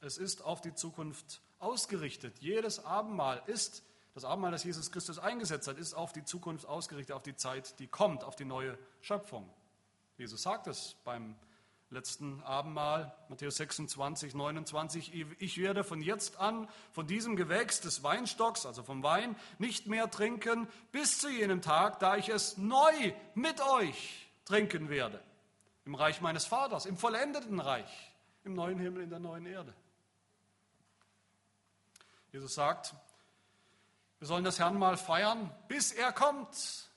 Es 0.00 0.18
ist 0.18 0.42
auf 0.42 0.60
die 0.60 0.74
Zukunft 0.74 1.40
ausgerichtet. 1.58 2.40
Jedes 2.40 2.84
Abendmahl 2.84 3.42
ist, 3.46 3.82
das 4.16 4.24
Abendmahl, 4.24 4.50
das 4.50 4.64
Jesus 4.64 4.90
Christus 4.90 5.18
eingesetzt 5.18 5.68
hat, 5.68 5.76
ist 5.76 5.92
auf 5.92 6.10
die 6.14 6.24
Zukunft 6.24 6.64
ausgerichtet, 6.64 7.14
auf 7.14 7.22
die 7.22 7.36
Zeit, 7.36 7.78
die 7.80 7.86
kommt, 7.86 8.24
auf 8.24 8.34
die 8.34 8.46
neue 8.46 8.78
Schöpfung. 9.02 9.46
Jesus 10.16 10.40
sagt 10.40 10.68
es 10.68 10.96
beim 11.04 11.36
letzten 11.90 12.42
Abendmahl, 12.42 13.14
Matthäus 13.28 13.56
26, 13.56 14.34
29, 14.34 15.12
ich 15.38 15.58
werde 15.58 15.84
von 15.84 16.00
jetzt 16.00 16.38
an 16.38 16.66
von 16.92 17.06
diesem 17.06 17.36
Gewächs 17.36 17.82
des 17.82 18.02
Weinstocks, 18.02 18.64
also 18.64 18.82
vom 18.82 19.02
Wein, 19.02 19.36
nicht 19.58 19.86
mehr 19.86 20.10
trinken, 20.10 20.66
bis 20.92 21.18
zu 21.18 21.28
jenem 21.28 21.60
Tag, 21.60 21.98
da 21.98 22.16
ich 22.16 22.30
es 22.30 22.56
neu 22.56 23.12
mit 23.34 23.60
euch 23.60 24.30
trinken 24.46 24.88
werde. 24.88 25.22
Im 25.84 25.94
Reich 25.94 26.22
meines 26.22 26.46
Vaters, 26.46 26.86
im 26.86 26.96
vollendeten 26.96 27.60
Reich, 27.60 28.14
im 28.44 28.54
neuen 28.54 28.78
Himmel, 28.78 29.02
in 29.02 29.10
der 29.10 29.18
neuen 29.18 29.44
Erde. 29.44 29.74
Jesus 32.32 32.54
sagt, 32.54 32.94
wir 34.26 34.30
sollen 34.30 34.42
das 34.42 34.58
Herrn 34.58 34.76
mal 34.76 34.96
feiern, 34.96 35.54
bis 35.68 35.92
er 35.92 36.12
kommt. 36.12 36.90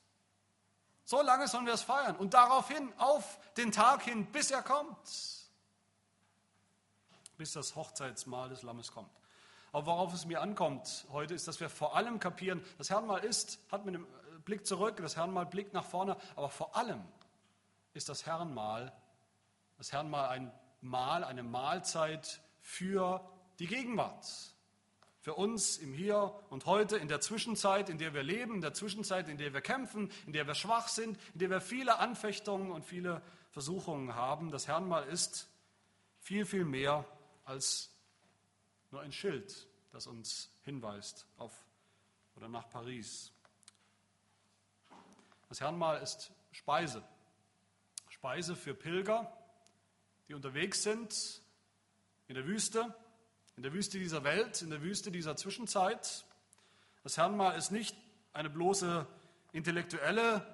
So 1.05 1.21
lange 1.21 1.47
sollen 1.47 1.67
wir 1.67 1.75
es 1.75 1.83
feiern 1.83 2.15
und 2.15 2.33
daraufhin 2.33 2.91
auf 2.97 3.37
den 3.55 3.71
Tag 3.71 4.01
hin, 4.01 4.25
bis 4.31 4.49
er 4.49 4.63
kommt. 4.63 4.97
Bis 7.37 7.53
das 7.53 7.75
Hochzeitsmahl 7.75 8.49
des 8.49 8.63
Lammes 8.63 8.91
kommt. 8.91 9.11
Aber 9.71 9.85
worauf 9.85 10.11
es 10.15 10.25
mir 10.25 10.41
ankommt 10.41 11.05
heute, 11.11 11.35
ist, 11.35 11.47
dass 11.47 11.59
wir 11.59 11.69
vor 11.69 11.95
allem 11.95 12.19
kapieren, 12.19 12.65
das 12.79 12.89
Herrnmal 12.89 13.23
ist, 13.23 13.59
hat 13.71 13.85
mit 13.85 13.93
dem 13.93 14.07
Blick 14.43 14.65
zurück, 14.65 14.97
das 14.97 15.15
Herrnmal 15.15 15.45
blickt 15.45 15.73
nach 15.73 15.85
vorne, 15.85 16.17
aber 16.35 16.49
vor 16.49 16.75
allem 16.75 17.03
ist 17.93 18.09
das 18.09 18.25
Herrenmahl, 18.25 18.91
das 19.77 19.91
Herrenmahl 19.91 20.29
ein 20.29 20.51
Mahl, 20.81 21.23
eine 21.23 21.43
Mahlzeit 21.43 22.41
für 22.63 23.23
die 23.59 23.67
Gegenwart 23.67 24.25
für 25.29 25.35
uns 25.35 25.77
im 25.77 25.93
Hier 25.93 26.33
und 26.49 26.65
heute, 26.65 26.97
in 26.97 27.07
der 27.07 27.21
Zwischenzeit, 27.21 27.87
in 27.89 27.99
der 27.99 28.15
wir 28.15 28.23
leben, 28.23 28.55
in 28.55 28.61
der 28.61 28.73
Zwischenzeit, 28.73 29.29
in 29.29 29.37
der 29.37 29.53
wir 29.53 29.61
kämpfen, 29.61 30.11
in 30.25 30.33
der 30.33 30.47
wir 30.47 30.55
schwach 30.55 30.87
sind, 30.87 31.19
in 31.35 31.39
der 31.39 31.51
wir 31.51 31.61
viele 31.61 31.99
Anfechtungen 31.99 32.71
und 32.71 32.83
viele 32.83 33.21
Versuchungen 33.51 34.15
haben. 34.15 34.49
Das 34.49 34.67
Herrnmal 34.67 35.07
ist 35.07 35.47
viel, 36.17 36.47
viel 36.47 36.65
mehr 36.65 37.05
als 37.45 37.91
nur 38.89 39.01
ein 39.01 39.11
Schild, 39.11 39.67
das 39.91 40.07
uns 40.07 40.49
hinweist 40.63 41.27
auf 41.37 41.53
oder 42.35 42.49
nach 42.49 42.67
Paris. 42.67 43.31
Das 45.47 45.61
Herrnmal 45.61 46.01
ist 46.01 46.31
Speise. 46.53 47.03
Speise 48.09 48.55
für 48.55 48.73
Pilger, 48.73 49.31
die 50.27 50.33
unterwegs 50.33 50.81
sind 50.81 51.43
in 52.27 52.33
der 52.33 52.47
Wüste, 52.47 52.95
in 53.59 53.63
der 53.63 53.73
Wüste 53.73 53.99
dieser 53.99 54.23
Welt, 54.23 54.61
in 54.61 54.69
der 54.69 54.81
Wüste 54.81 55.11
dieser 55.11 55.35
Zwischenzeit. 55.35 56.23
Das 57.03 57.17
Herrnmal 57.17 57.57
ist 57.57 57.71
nicht 57.71 57.93
eine 58.31 58.49
bloße 58.49 59.05
intellektuelle 59.51 60.47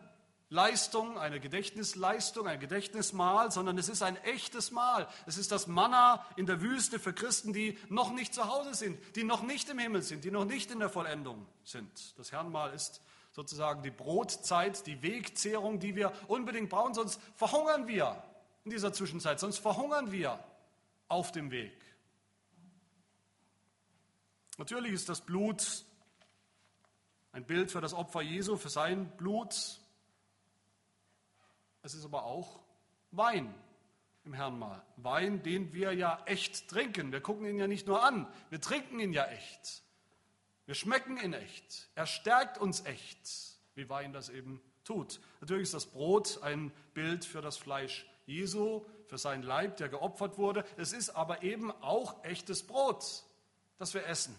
Leistung, 0.49 1.19
eine 1.19 1.39
Gedächtnisleistung, 1.39 2.47
ein 2.47 2.59
Gedächtnismahl, 2.59 3.51
sondern 3.51 3.77
es 3.77 3.89
ist 3.89 4.01
ein 4.01 4.17
echtes 4.23 4.71
Mahl. 4.71 5.07
Es 5.27 5.37
ist 5.37 5.51
das 5.51 5.67
Manna 5.67 6.25
in 6.35 6.47
der 6.47 6.61
Wüste 6.61 6.97
für 6.97 7.13
Christen, 7.13 7.53
die 7.53 7.77
noch 7.89 8.11
nicht 8.11 8.33
zu 8.33 8.47
Hause 8.47 8.73
sind, 8.73 8.97
die 9.15 9.23
noch 9.23 9.43
nicht 9.43 9.69
im 9.69 9.77
Himmel 9.77 10.01
sind, 10.01 10.23
die 10.23 10.31
noch 10.31 10.45
nicht 10.45 10.71
in 10.71 10.79
der 10.79 10.89
Vollendung 10.89 11.45
sind. 11.63 12.17
Das 12.17 12.31
Herrnmal 12.31 12.73
ist 12.73 13.01
sozusagen 13.33 13.83
die 13.83 13.91
Brotzeit, 13.91 14.87
die 14.87 15.03
Wegzehrung, 15.03 15.79
die 15.79 15.95
wir 15.95 16.11
unbedingt 16.27 16.71
brauchen, 16.71 16.95
sonst 16.95 17.21
verhungern 17.35 17.85
wir 17.85 18.23
in 18.63 18.71
dieser 18.71 18.93
Zwischenzeit, 18.93 19.39
sonst 19.39 19.59
verhungern 19.59 20.11
wir 20.11 20.43
auf 21.07 21.31
dem 21.31 21.51
Weg. 21.51 21.84
Natürlich 24.57 24.93
ist 24.93 25.09
das 25.09 25.21
Blut 25.21 25.85
ein 27.31 27.45
Bild 27.45 27.71
für 27.71 27.81
das 27.81 27.93
Opfer 27.93 28.21
Jesu, 28.21 28.55
für 28.55 28.69
sein 28.69 29.09
Blut. 29.17 29.79
Es 31.83 31.93
ist 31.93 32.05
aber 32.05 32.23
auch 32.23 32.61
Wein 33.11 33.53
im 34.23 34.33
Herrnmal. 34.33 34.81
Wein, 34.97 35.43
den 35.43 35.73
wir 35.73 35.93
ja 35.93 36.21
echt 36.25 36.69
trinken. 36.69 37.11
Wir 37.11 37.21
gucken 37.21 37.45
ihn 37.45 37.57
ja 37.57 37.67
nicht 37.67 37.87
nur 37.87 38.03
an, 38.03 38.27
wir 38.49 38.61
trinken 38.61 38.99
ihn 38.99 39.13
ja 39.13 39.25
echt. 39.25 39.83
Wir 40.65 40.75
schmecken 40.75 41.17
ihn 41.17 41.33
echt. 41.33 41.89
Er 41.93 42.07
stärkt 42.07 42.57
uns 42.57 42.85
echt, 42.85 43.59
wie 43.75 43.87
Wein 43.89 44.13
das 44.13 44.29
eben 44.29 44.61
tut. 44.83 45.19
Natürlich 45.41 45.63
ist 45.63 45.73
das 45.73 45.85
Brot 45.85 46.41
ein 46.41 46.71
Bild 46.93 47.25
für 47.25 47.41
das 47.41 47.57
Fleisch 47.57 48.07
Jesu, 48.25 48.85
für 49.07 49.17
seinen 49.17 49.43
Leib, 49.43 49.77
der 49.77 49.89
geopfert 49.89 50.37
wurde. 50.37 50.65
Es 50.77 50.93
ist 50.93 51.11
aber 51.11 51.43
eben 51.43 51.71
auch 51.83 52.23
echtes 52.23 52.63
Brot, 52.63 53.23
das 53.77 53.93
wir 53.93 54.05
essen. 54.07 54.35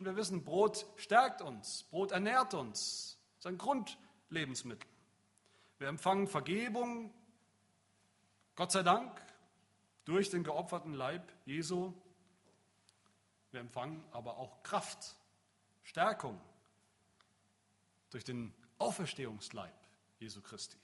Und 0.00 0.06
wir 0.06 0.16
wissen, 0.16 0.42
Brot 0.42 0.86
stärkt 0.96 1.42
uns, 1.42 1.82
Brot 1.90 2.10
ernährt 2.10 2.54
uns. 2.54 3.18
Ist 3.36 3.46
ein 3.46 3.58
Grundlebensmittel. 3.58 4.88
Wir 5.76 5.88
empfangen 5.88 6.26
Vergebung, 6.26 7.12
Gott 8.56 8.72
sei 8.72 8.82
Dank, 8.82 9.20
durch 10.06 10.30
den 10.30 10.42
geopferten 10.42 10.94
Leib 10.94 11.30
Jesu. 11.44 11.92
Wir 13.50 13.60
empfangen 13.60 14.02
aber 14.10 14.38
auch 14.38 14.62
Kraft, 14.62 15.16
Stärkung 15.82 16.40
durch 18.08 18.24
den 18.24 18.54
Auferstehungsleib 18.78 19.74
Jesu 20.18 20.40
Christi. 20.40 20.78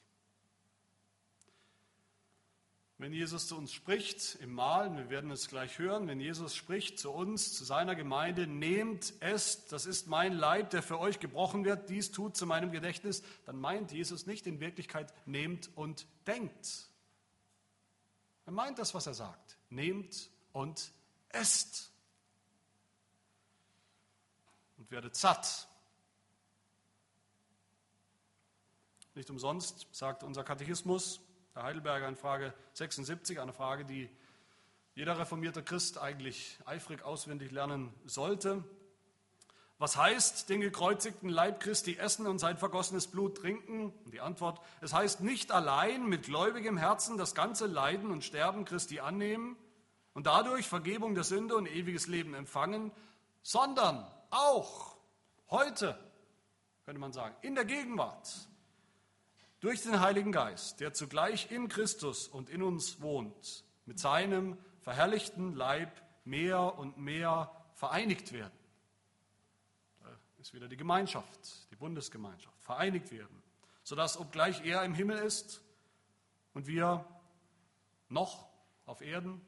Wenn 2.99 3.13
Jesus 3.13 3.47
zu 3.47 3.59
uns 3.59 3.75
spricht 3.75 4.37
im 4.37 4.55
Mahl, 4.55 4.97
wir 4.97 5.11
werden 5.11 5.31
es 5.31 5.49
gleich 5.49 5.79
hören, 5.79 6.09
wenn 6.09 6.19
Jesus 6.19 6.57
spricht 6.57 6.99
zu 6.99 7.11
uns, 7.11 7.53
zu 7.55 7.65
seiner 7.65 7.95
Gemeinde, 7.95 8.47
nehmt 8.47 9.13
es, 9.21 9.67
das 9.67 9.85
ist 9.85 10.07
mein 10.07 10.33
Leib, 10.33 10.71
der 10.71 10.83
für 10.83 10.99
euch 10.99 11.21
gebrochen 11.21 11.67
wird, 11.67 11.91
dies 11.91 12.11
tut 12.11 12.39
zu 12.39 12.47
meinem 12.47 12.73
Gedächtnis, 12.73 13.23
dann 13.45 13.61
meint 13.61 13.93
Jesus 13.93 14.25
nicht 14.25 14.47
in 14.47 14.61
Wirklichkeit, 14.61 15.13
nehmt 15.27 15.69
und 15.77 16.07
denkt. 16.27 16.89
Er 18.47 18.53
meint 18.53 18.79
das, 18.79 18.95
was 18.95 19.07
er 19.07 19.15
sagt. 19.15 19.59
Nehmt 19.69 20.31
und 20.53 20.91
esst. 21.29 21.93
Und 24.79 24.91
werdet 24.91 25.17
satt. 25.17 25.69
Nicht 29.15 29.29
umsonst 29.29 29.87
sagt 29.93 30.23
unser 30.23 30.45
Katechismus, 30.45 31.21
Herr 31.57 31.63
Heidelberger 31.63 32.07
in 32.07 32.17
Frage 32.17 32.53
76, 32.75 33.41
eine 33.41 33.55
Frage, 33.55 33.87
die 33.87 34.11
jeder 34.95 35.19
reformierte 35.19 35.63
Christ 35.63 35.97
eigentlich 35.97 36.59
eifrig 36.67 37.03
auswendig 37.03 37.51
lernen 37.51 37.95
sollte. 38.05 38.63
Was 39.79 39.97
heißt, 39.97 40.51
den 40.51 40.61
gekreuzigten 40.61 41.31
Leib 41.31 41.61
Christi 41.61 41.97
essen 41.97 42.27
und 42.27 42.41
sein 42.41 42.59
vergossenes 42.59 43.07
Blut 43.07 43.39
trinken? 43.39 43.95
Und 44.05 44.13
die 44.13 44.21
Antwort, 44.21 44.61
es 44.83 44.93
heißt 44.93 45.23
nicht 45.23 45.51
allein 45.51 46.05
mit 46.07 46.25
gläubigem 46.25 46.77
Herzen 46.77 47.17
das 47.17 47.35
ganze 47.35 47.65
Leiden 47.65 48.11
und 48.11 48.23
Sterben 48.23 48.67
Christi 48.67 49.01
annehmen 49.01 49.57
und 50.13 50.27
dadurch 50.27 50.69
Vergebung 50.69 51.15
der 51.15 51.25
Sünde 51.25 51.57
und 51.57 51.67
ewiges 51.67 52.07
Leben 52.07 52.35
empfangen, 52.35 52.93
sondern 53.41 54.07
auch 54.29 54.95
heute, 55.49 55.99
könnte 56.85 57.01
man 57.01 57.15
sagen, 57.15 57.35
in 57.41 57.55
der 57.55 57.65
Gegenwart 57.65 58.47
durch 59.61 59.83
den 59.83 60.01
Heiligen 60.01 60.33
Geist, 60.33 60.81
der 60.81 60.93
zugleich 60.93 61.51
in 61.51 61.69
Christus 61.69 62.29
und 62.29 62.51
in 62.51 62.63
uns 62.63 63.01
wohnt, 63.01 63.65
mit 63.87 63.99
seinem 63.99 64.59
verherrlichten 64.81 65.55
Leib 65.55 66.03
mehr 66.25 66.79
und 66.79 66.99
mehr 66.99 67.51
vereinigt 67.75 68.33
werden. 68.33 68.59
Da 70.01 70.09
ist 70.39 70.55
wieder 70.55 70.69
die 70.69 70.77
Gemeinschaft, 70.77 71.71
die 71.71 71.77
Bundesgemeinschaft, 71.77 72.61
vereinigt 72.63 73.11
werden, 73.11 73.43
sodass 73.83 74.19
obgleich 74.19 74.65
er 74.65 74.85
im 74.85 74.95
Himmel 74.95 75.19
ist 75.19 75.63
und 76.53 76.67
wir 76.67 77.05
noch 78.09 78.49
auf 78.85 79.01
Erden, 79.01 79.41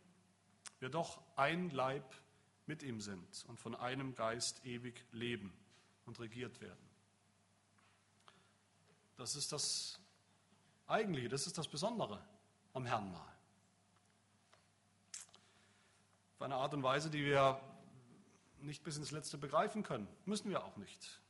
wir 0.78 0.88
doch 0.88 1.20
ein 1.36 1.70
Leib 1.70 2.14
mit 2.66 2.82
ihm 2.82 3.00
sind 3.00 3.44
und 3.48 3.58
von 3.58 3.74
einem 3.74 4.14
Geist 4.14 4.64
ewig 4.64 5.04
leben 5.12 5.52
und 6.04 6.20
regiert 6.20 6.60
werden. 6.60 6.87
Das 9.18 9.34
ist 9.34 9.50
das 9.50 9.98
Eigentliche, 10.86 11.28
das 11.28 11.46
ist 11.46 11.58
das 11.58 11.66
Besondere 11.66 12.24
am 12.72 12.86
Herrnmal. 12.86 13.36
Auf 16.36 16.42
eine 16.42 16.54
Art 16.54 16.72
und 16.72 16.84
Weise, 16.84 17.10
die 17.10 17.24
wir 17.24 17.60
nicht 18.60 18.84
bis 18.84 18.96
ins 18.96 19.10
Letzte 19.10 19.36
begreifen 19.36 19.82
können. 19.82 20.06
Müssen 20.24 20.50
wir 20.50 20.64
auch 20.64 20.76
nicht. 20.76 21.20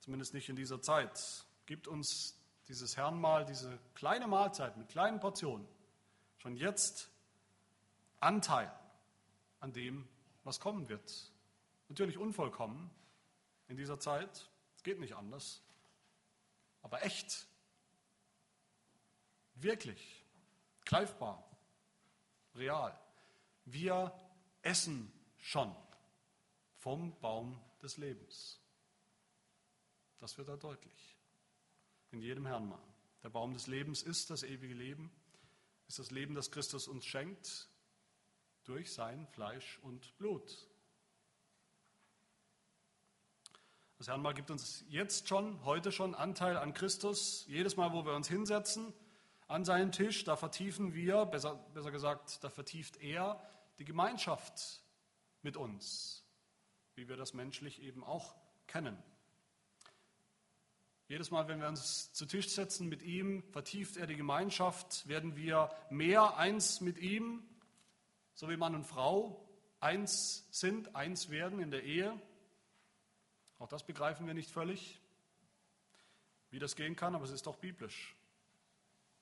Zumindest 0.00 0.34
nicht 0.34 0.48
in 0.48 0.56
dieser 0.56 0.82
Zeit. 0.82 1.46
Gibt 1.66 1.86
uns 1.86 2.36
dieses 2.66 2.96
Herrnmal, 2.96 3.44
diese 3.44 3.78
kleine 3.94 4.26
Mahlzeit 4.26 4.76
mit 4.76 4.88
kleinen 4.88 5.20
Portionen 5.20 5.66
schon 6.38 6.56
jetzt 6.56 7.08
Anteil 8.18 8.72
an 9.60 9.72
dem, 9.72 10.08
was 10.42 10.58
kommen 10.58 10.88
wird. 10.88 11.32
Natürlich 11.88 12.18
unvollkommen 12.18 12.90
in 13.68 13.76
dieser 13.76 14.00
Zeit, 14.00 14.50
es 14.74 14.82
geht 14.82 14.98
nicht 14.98 15.14
anders 15.14 15.62
aber 16.86 17.04
echt, 17.04 17.48
wirklich, 19.54 20.24
greifbar, 20.84 21.44
real. 22.54 22.96
Wir 23.64 24.16
essen 24.62 25.12
schon 25.36 25.74
vom 26.76 27.18
Baum 27.18 27.60
des 27.82 27.96
Lebens. 27.96 28.60
Das 30.20 30.38
wird 30.38 30.48
da 30.48 30.56
deutlich. 30.56 31.16
In 32.12 32.20
jedem 32.20 32.46
Herrn 32.46 32.72
Der 33.24 33.30
Baum 33.30 33.52
des 33.52 33.66
Lebens 33.66 34.04
ist 34.04 34.30
das 34.30 34.44
ewige 34.44 34.74
Leben, 34.74 35.10
ist 35.88 35.98
das 35.98 36.12
Leben, 36.12 36.36
das 36.36 36.52
Christus 36.52 36.86
uns 36.86 37.04
schenkt 37.04 37.68
durch 38.62 38.92
sein 38.92 39.26
Fleisch 39.32 39.80
und 39.80 40.16
Blut. 40.18 40.68
Das 43.98 44.08
Herrn 44.08 44.20
mal 44.20 44.34
gibt 44.34 44.50
uns 44.50 44.84
jetzt 44.88 45.26
schon, 45.26 45.64
heute 45.64 45.90
schon 45.90 46.14
Anteil 46.14 46.58
an 46.58 46.74
Christus. 46.74 47.46
Jedes 47.48 47.78
Mal, 47.78 47.94
wo 47.94 48.04
wir 48.04 48.12
uns 48.12 48.28
hinsetzen 48.28 48.92
an 49.48 49.64
seinen 49.64 49.90
Tisch, 49.90 50.22
da 50.24 50.36
vertiefen 50.36 50.92
wir, 50.92 51.24
besser, 51.24 51.54
besser 51.72 51.90
gesagt, 51.90 52.44
da 52.44 52.50
vertieft 52.50 52.98
er 52.98 53.40
die 53.78 53.86
Gemeinschaft 53.86 54.82
mit 55.40 55.56
uns, 55.56 56.26
wie 56.94 57.08
wir 57.08 57.16
das 57.16 57.32
menschlich 57.32 57.80
eben 57.80 58.04
auch 58.04 58.34
kennen. 58.66 59.02
Jedes 61.08 61.30
Mal, 61.30 61.48
wenn 61.48 61.60
wir 61.62 61.68
uns 61.68 62.12
zu 62.12 62.26
Tisch 62.26 62.50
setzen 62.50 62.90
mit 62.90 63.00
ihm, 63.00 63.44
vertieft 63.44 63.96
er 63.96 64.06
die 64.06 64.16
Gemeinschaft, 64.16 65.08
werden 65.08 65.36
wir 65.36 65.70
mehr 65.88 66.36
eins 66.36 66.82
mit 66.82 66.98
ihm, 66.98 67.48
so 68.34 68.50
wie 68.50 68.58
Mann 68.58 68.74
und 68.74 68.84
Frau 68.84 69.48
eins 69.80 70.46
sind, 70.50 70.94
eins 70.94 71.30
werden 71.30 71.60
in 71.60 71.70
der 71.70 71.84
Ehe. 71.84 72.20
Auch 73.58 73.68
das 73.68 73.84
begreifen 73.84 74.26
wir 74.26 74.34
nicht 74.34 74.50
völlig, 74.50 75.00
wie 76.50 76.58
das 76.58 76.76
gehen 76.76 76.96
kann, 76.96 77.14
aber 77.14 77.24
es 77.24 77.30
ist 77.30 77.46
doch 77.46 77.56
biblisch. 77.56 78.14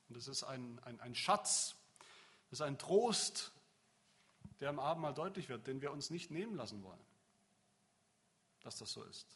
Und 0.09 0.16
es 0.16 0.28
ist 0.28 0.43
ein, 0.43 0.80
ein, 0.85 1.01
ein 1.01 1.14
Schatz, 1.14 1.76
es 2.47 2.61
ist 2.61 2.62
ein 2.62 2.78
Trost, 2.78 3.53
der 4.61 4.70
im 4.70 4.78
Abendmahl 4.78 5.14
deutlich 5.14 5.49
wird, 5.49 5.66
den 5.66 5.80
wir 5.80 5.93
uns 5.93 6.11
nicht 6.11 6.30
nehmen 6.30 6.57
lassen 6.57 6.82
wollen, 6.82 7.01
dass 8.62 8.78
das 8.78 8.93
so 8.93 9.03
ist. 9.05 9.26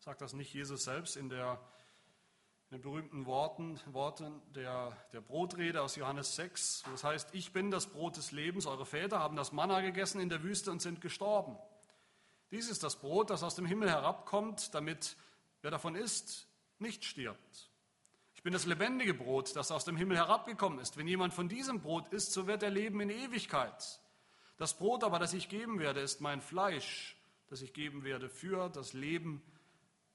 Sagt 0.00 0.20
das 0.20 0.34
nicht 0.34 0.52
Jesus 0.52 0.84
selbst 0.84 1.16
in, 1.16 1.28
der, 1.28 1.58
in 2.70 2.76
den 2.76 2.82
berühmten 2.82 3.24
Worten, 3.24 3.80
Worten 3.86 4.42
der, 4.52 4.96
der 5.12 5.20
Brotrede 5.22 5.80
aus 5.80 5.96
Johannes 5.96 6.36
6, 6.36 6.84
wo 6.86 6.94
es 6.94 7.04
heißt, 7.04 7.34
ich 7.34 7.52
bin 7.52 7.70
das 7.70 7.86
Brot 7.86 8.16
des 8.16 8.30
Lebens, 8.30 8.66
eure 8.66 8.84
Väter 8.84 9.18
haben 9.18 9.36
das 9.36 9.52
Manna 9.52 9.80
gegessen 9.80 10.20
in 10.20 10.28
der 10.28 10.42
Wüste 10.42 10.70
und 10.70 10.82
sind 10.82 11.00
gestorben. 11.00 11.56
Dies 12.50 12.68
ist 12.68 12.82
das 12.82 12.96
Brot, 12.96 13.30
das 13.30 13.42
aus 13.42 13.54
dem 13.54 13.66
Himmel 13.66 13.90
herabkommt, 13.90 14.74
damit 14.74 15.16
wer 15.62 15.70
davon 15.70 15.94
isst, 15.94 16.46
nicht 16.78 17.04
stirbt. 17.04 17.70
Ich 18.34 18.42
bin 18.42 18.52
das 18.52 18.66
lebendige 18.66 19.14
Brot, 19.14 19.56
das 19.56 19.70
aus 19.70 19.84
dem 19.84 19.96
Himmel 19.96 20.16
herabgekommen 20.16 20.78
ist. 20.78 20.96
Wenn 20.96 21.08
jemand 21.08 21.32
von 21.32 21.48
diesem 21.48 21.80
Brot 21.80 22.12
isst, 22.12 22.32
so 22.32 22.46
wird 22.46 22.62
er 22.62 22.70
leben 22.70 23.00
in 23.00 23.10
Ewigkeit. 23.10 24.00
Das 24.56 24.74
Brot 24.74 25.02
aber, 25.02 25.18
das 25.18 25.32
ich 25.32 25.48
geben 25.48 25.78
werde, 25.78 26.00
ist 26.00 26.20
mein 26.20 26.40
Fleisch, 26.40 27.16
das 27.48 27.62
ich 27.62 27.72
geben 27.72 28.04
werde 28.04 28.28
für 28.28 28.68
das 28.68 28.92
Leben 28.92 29.42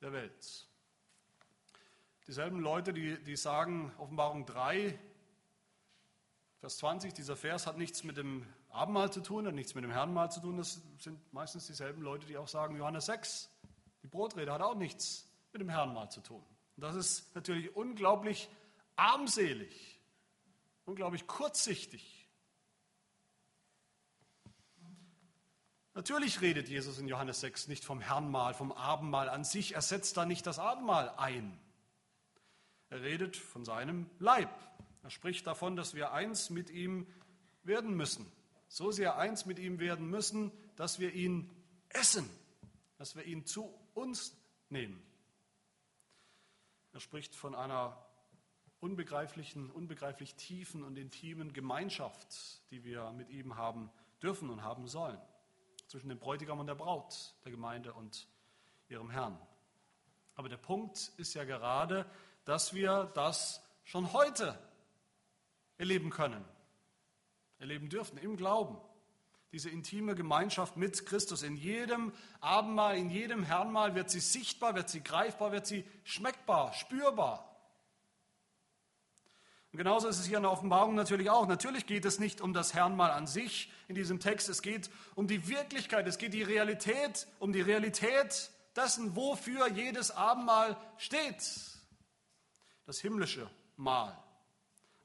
der 0.01 0.13
Welt. 0.13 0.67
Dieselben 2.27 2.59
Leute, 2.59 2.93
die, 2.93 3.21
die 3.23 3.35
sagen, 3.35 3.91
Offenbarung 3.97 4.45
3, 4.45 4.97
Vers 6.59 6.77
20, 6.77 7.13
dieser 7.13 7.35
Vers 7.35 7.65
hat 7.65 7.77
nichts 7.77 8.03
mit 8.03 8.17
dem 8.17 8.45
Abendmahl 8.69 9.11
zu 9.11 9.21
tun, 9.21 9.47
hat 9.47 9.55
nichts 9.55 9.73
mit 9.75 9.83
dem 9.83 9.91
Herrenmahl 9.91 10.31
zu 10.31 10.41
tun. 10.41 10.57
Das 10.57 10.81
sind 10.99 11.33
meistens 11.33 11.67
dieselben 11.67 12.01
Leute, 12.01 12.27
die 12.27 12.37
auch 12.37 12.47
sagen, 12.47 12.75
Johannes 12.75 13.07
6, 13.07 13.49
die 14.03 14.07
Brotrede 14.07 14.51
hat 14.51 14.61
auch 14.61 14.75
nichts 14.75 15.27
mit 15.51 15.61
dem 15.61 15.69
Herrenmahl 15.69 16.09
zu 16.09 16.21
tun. 16.21 16.43
Und 16.75 16.83
das 16.83 16.95
ist 16.95 17.35
natürlich 17.35 17.75
unglaublich 17.75 18.49
armselig, 18.95 19.99
unglaublich 20.85 21.25
kurzsichtig. 21.25 22.27
Natürlich 25.95 26.39
redet 26.39 26.69
Jesus 26.69 26.97
in 26.99 27.07
Johannes 27.07 27.41
6 27.41 27.67
nicht 27.67 27.83
vom 27.83 27.99
Herrenmahl, 27.99 28.53
vom 28.53 28.71
Abendmahl 28.71 29.27
an 29.27 29.43
sich. 29.43 29.75
Er 29.75 29.81
setzt 29.81 30.15
da 30.15 30.25
nicht 30.25 30.45
das 30.45 30.59
Abendmahl 30.59 31.09
ein. 31.17 31.59
Er 32.89 33.01
redet 33.01 33.35
von 33.35 33.65
seinem 33.65 34.09
Leib. 34.19 34.49
Er 35.03 35.09
spricht 35.09 35.45
davon, 35.47 35.75
dass 35.75 35.95
wir 35.95 36.13
eins 36.13 36.49
mit 36.49 36.69
ihm 36.69 37.07
werden 37.63 37.95
müssen. 37.95 38.31
So 38.69 38.91
sehr 38.91 39.17
eins 39.17 39.45
mit 39.45 39.59
ihm 39.59 39.79
werden 39.79 40.09
müssen, 40.09 40.51
dass 40.77 40.99
wir 40.99 41.13
ihn 41.13 41.49
essen, 41.89 42.29
dass 42.97 43.15
wir 43.15 43.25
ihn 43.25 43.45
zu 43.45 43.73
uns 43.93 44.33
nehmen. 44.69 45.03
Er 46.93 47.01
spricht 47.01 47.35
von 47.35 47.53
einer 47.53 47.97
unbegreiflichen, 48.79 49.69
unbegreiflich 49.69 50.35
tiefen 50.35 50.83
und 50.83 50.97
intimen 50.97 51.51
Gemeinschaft, 51.51 52.61
die 52.71 52.83
wir 52.83 53.11
mit 53.11 53.29
ihm 53.29 53.57
haben 53.57 53.91
dürfen 54.21 54.49
und 54.49 54.63
haben 54.63 54.87
sollen 54.87 55.19
zwischen 55.89 56.09
dem 56.09 56.19
Bräutigam 56.19 56.59
und 56.59 56.67
der 56.67 56.75
Braut, 56.75 57.33
der 57.43 57.51
Gemeinde 57.51 57.93
und 57.93 58.27
ihrem 58.89 59.09
Herrn. 59.09 59.37
Aber 60.35 60.47
der 60.47 60.57
Punkt 60.57 61.11
ist 61.17 61.33
ja 61.33 61.43
gerade, 61.43 62.05
dass 62.45 62.73
wir 62.73 63.11
das 63.15 63.61
schon 63.83 64.13
heute 64.13 64.57
erleben 65.77 66.11
können, 66.11 66.45
erleben 67.59 67.89
dürfen 67.89 68.17
im 68.17 68.35
Glauben. 68.37 68.77
Diese 69.51 69.69
intime 69.69 70.15
Gemeinschaft 70.15 70.77
mit 70.77 71.05
Christus. 71.05 71.43
In 71.43 71.55
jedem 71.55 72.13
Abendmahl, 72.39 72.97
in 72.97 73.09
jedem 73.09 73.43
Herrnmahl 73.43 73.95
wird 73.95 74.09
sie 74.09 74.19
sichtbar, 74.19 74.75
wird 74.75 74.89
sie 74.89 75.01
greifbar, 75.01 75.51
wird 75.51 75.65
sie 75.65 75.85
schmeckbar, 76.03 76.73
spürbar. 76.73 77.45
Und 79.71 79.77
genauso 79.77 80.07
ist 80.07 80.19
es 80.19 80.25
hier 80.25 80.37
in 80.37 80.43
der 80.43 80.51
Offenbarung 80.51 80.95
natürlich 80.95 81.29
auch. 81.29 81.47
Natürlich 81.47 81.85
geht 81.85 82.05
es 82.05 82.17
nicht 82.17 82.41
um 82.41 82.53
das 82.53 82.73
Herrnmal 82.73 83.11
an 83.11 83.27
sich 83.27 83.71
in 83.87 83.95
diesem 83.95 84.19
Text. 84.19 84.49
Es 84.49 84.61
geht 84.61 84.89
um 85.13 85.27
die 85.27 85.47
Wirklichkeit, 85.47 86.07
es 86.07 86.17
geht 86.17 86.33
die 86.33 86.43
Realität, 86.43 87.27
um 87.39 87.53
die 87.53 87.61
Realität 87.61 88.51
dessen, 88.75 89.15
wofür 89.15 89.67
jedes 89.67 90.09
Abendmahl 90.09 90.75
steht. 90.97 91.43
Das 92.85 92.99
himmlische 92.99 93.49
Mahl. 93.75 94.17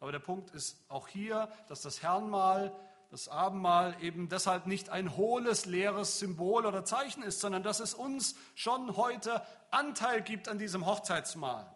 Aber 0.05 0.13
der 0.13 0.19
Punkt 0.19 0.51
ist 0.51 0.77
auch 0.91 1.09
hier, 1.09 1.49
dass 1.67 1.81
das 1.81 2.03
Herrnmal, 2.03 2.79
das 3.11 3.27
Abendmahl 3.27 3.97
eben 4.03 4.29
deshalb 4.29 4.67
nicht 4.67 4.91
ein 4.91 5.17
hohles, 5.17 5.65
leeres 5.65 6.19
Symbol 6.19 6.67
oder 6.67 6.85
Zeichen 6.85 7.23
ist, 7.23 7.41
sondern 7.41 7.63
dass 7.63 7.81
es 7.81 7.95
uns 7.95 8.37
schon 8.55 8.99
heute 8.99 9.43
Anteil 9.71 10.21
gibt 10.21 10.47
an 10.51 10.59
diesem 10.59 10.85
Hochzeitsmahl 10.85 11.75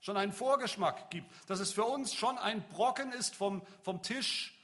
schon 0.00 0.16
einen 0.16 0.32
Vorgeschmack 0.32 1.08
gibt, 1.10 1.30
dass 1.48 1.60
es 1.60 1.70
für 1.70 1.84
uns 1.84 2.14
schon 2.14 2.36
ein 2.36 2.68
Brocken 2.68 3.12
ist 3.12 3.36
vom, 3.36 3.62
vom 3.82 4.02
Tisch 4.02 4.58